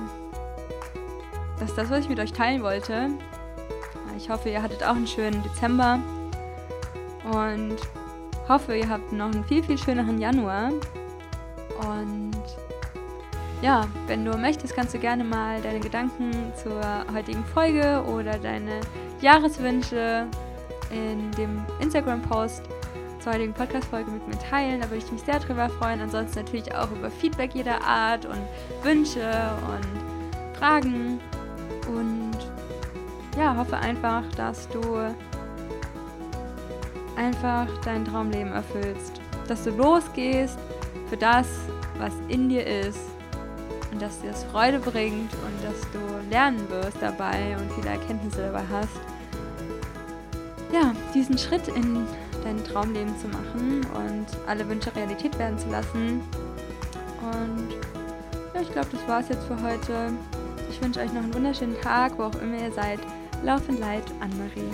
Das 1.59 1.69
ist 1.69 1.78
das, 1.78 1.89
was 1.89 1.99
ich 1.99 2.09
mit 2.09 2.19
euch 2.19 2.34
teilen 2.34 2.61
wollte. 2.61 3.09
Ich 4.15 4.30
hoffe, 4.30 4.49
ihr 4.49 4.61
hattet 4.61 4.84
auch 4.84 4.95
einen 4.95 5.07
schönen 5.07 5.43
Dezember. 5.43 5.99
Und 7.25 7.78
hoffe, 8.47 8.75
ihr 8.75 8.89
habt 8.89 9.11
noch 9.11 9.25
einen 9.25 9.43
viel, 9.43 9.63
viel 9.63 9.78
schöneren 9.78 10.19
Januar. 10.19 10.71
Und 11.80 12.38
ja, 13.62 13.88
wenn 14.05 14.24
du 14.24 14.38
möchtest, 14.38 14.76
kannst 14.76 14.93
du 14.93 14.99
gerne 14.99 15.24
mal 15.24 15.62
deine 15.62 15.80
Gedanken 15.80 16.32
zur 16.62 16.82
heutigen 17.14 17.43
Folge 17.43 18.03
oder 18.08 18.38
deine 18.38 18.82
Jahreswünsche 19.22 20.28
in 20.91 21.32
dem 21.32 21.66
Instagram-Post 21.80 22.64
zur 23.20 23.34
heutigen 23.34 23.53
Podcast-Folge 23.53 24.12
mit 24.12 24.28
mir 24.28 24.38
teilen. 24.38 24.80
Da 24.80 24.89
würde 24.89 25.03
ich 25.03 25.12
mich 25.12 25.22
sehr 25.22 25.39
drüber 25.39 25.70
freuen. 25.70 26.01
Ansonsten 26.01 26.39
natürlich 26.39 26.74
auch 26.76 26.91
über 26.91 27.10
Feedback 27.10 27.55
jeder 27.55 27.82
Art 27.82 28.26
und 28.26 28.41
Wünsche 28.84 29.32
und 29.72 30.58
Fragen. 30.58 31.20
Und 31.88 32.38
ja, 33.38 33.55
hoffe 33.58 33.78
einfach, 33.78 34.24
dass 34.36 34.70
du 34.70 34.82
einfach 37.16 37.68
dein 37.84 38.05
Traumleben 38.05 38.53
erfüllst. 38.53 39.20
Dass 39.47 39.64
du 39.64 39.72
losgehst 39.72 40.60
für 41.10 41.18
das, 41.18 41.47
was 41.97 42.14
in 42.28 42.49
dir 42.49 42.66
ist 42.66 43.16
und 43.98 44.04
dass 44.04 44.22
dir 44.22 44.30
das 44.30 44.43
Freude 44.43 44.78
bringt 44.78 45.34
und 45.34 45.64
dass 45.64 45.82
du 45.91 46.30
lernen 46.30 46.70
wirst 46.70 46.98
dabei 47.02 47.58
und 47.58 47.72
viele 47.74 47.89
Erkenntnisse 47.89 48.43
dabei 48.43 48.62
hast. 48.72 49.00
Ja, 50.72 50.93
diesen 51.16 51.36
Schritt 51.36 51.68
in 51.70 52.06
dein 52.43 52.64
Traumleben 52.64 53.18
zu 53.18 53.28
machen 53.28 53.82
und 53.95 54.26
alle 54.48 54.70
Wünsche 54.70 54.95
Realität 54.95 55.39
werden 55.39 55.58
zu 55.58 55.68
lassen. 55.70 56.22
Und 57.22 57.70
ja, 58.54 58.62
ich 58.62 58.72
glaube, 58.72 58.88
das 58.91 59.08
war 59.08 59.22
es 59.22 59.30
jetzt 59.30 59.45
für 59.45 59.60
heute. 59.64 60.12
Ich 60.70 60.80
wünsche 60.80 61.00
euch 61.00 61.12
noch 61.12 61.24
einen 61.24 61.34
wunderschönen 61.34 61.80
Tag, 61.82 62.20
wo 62.20 62.24
auch 62.26 62.39
immer 62.39 62.60
ihr 62.60 62.72
seid. 62.72 63.00
Lauf 63.43 63.68
in 63.68 63.80
Light, 63.80 64.04
Anne-Marie. 64.20 64.70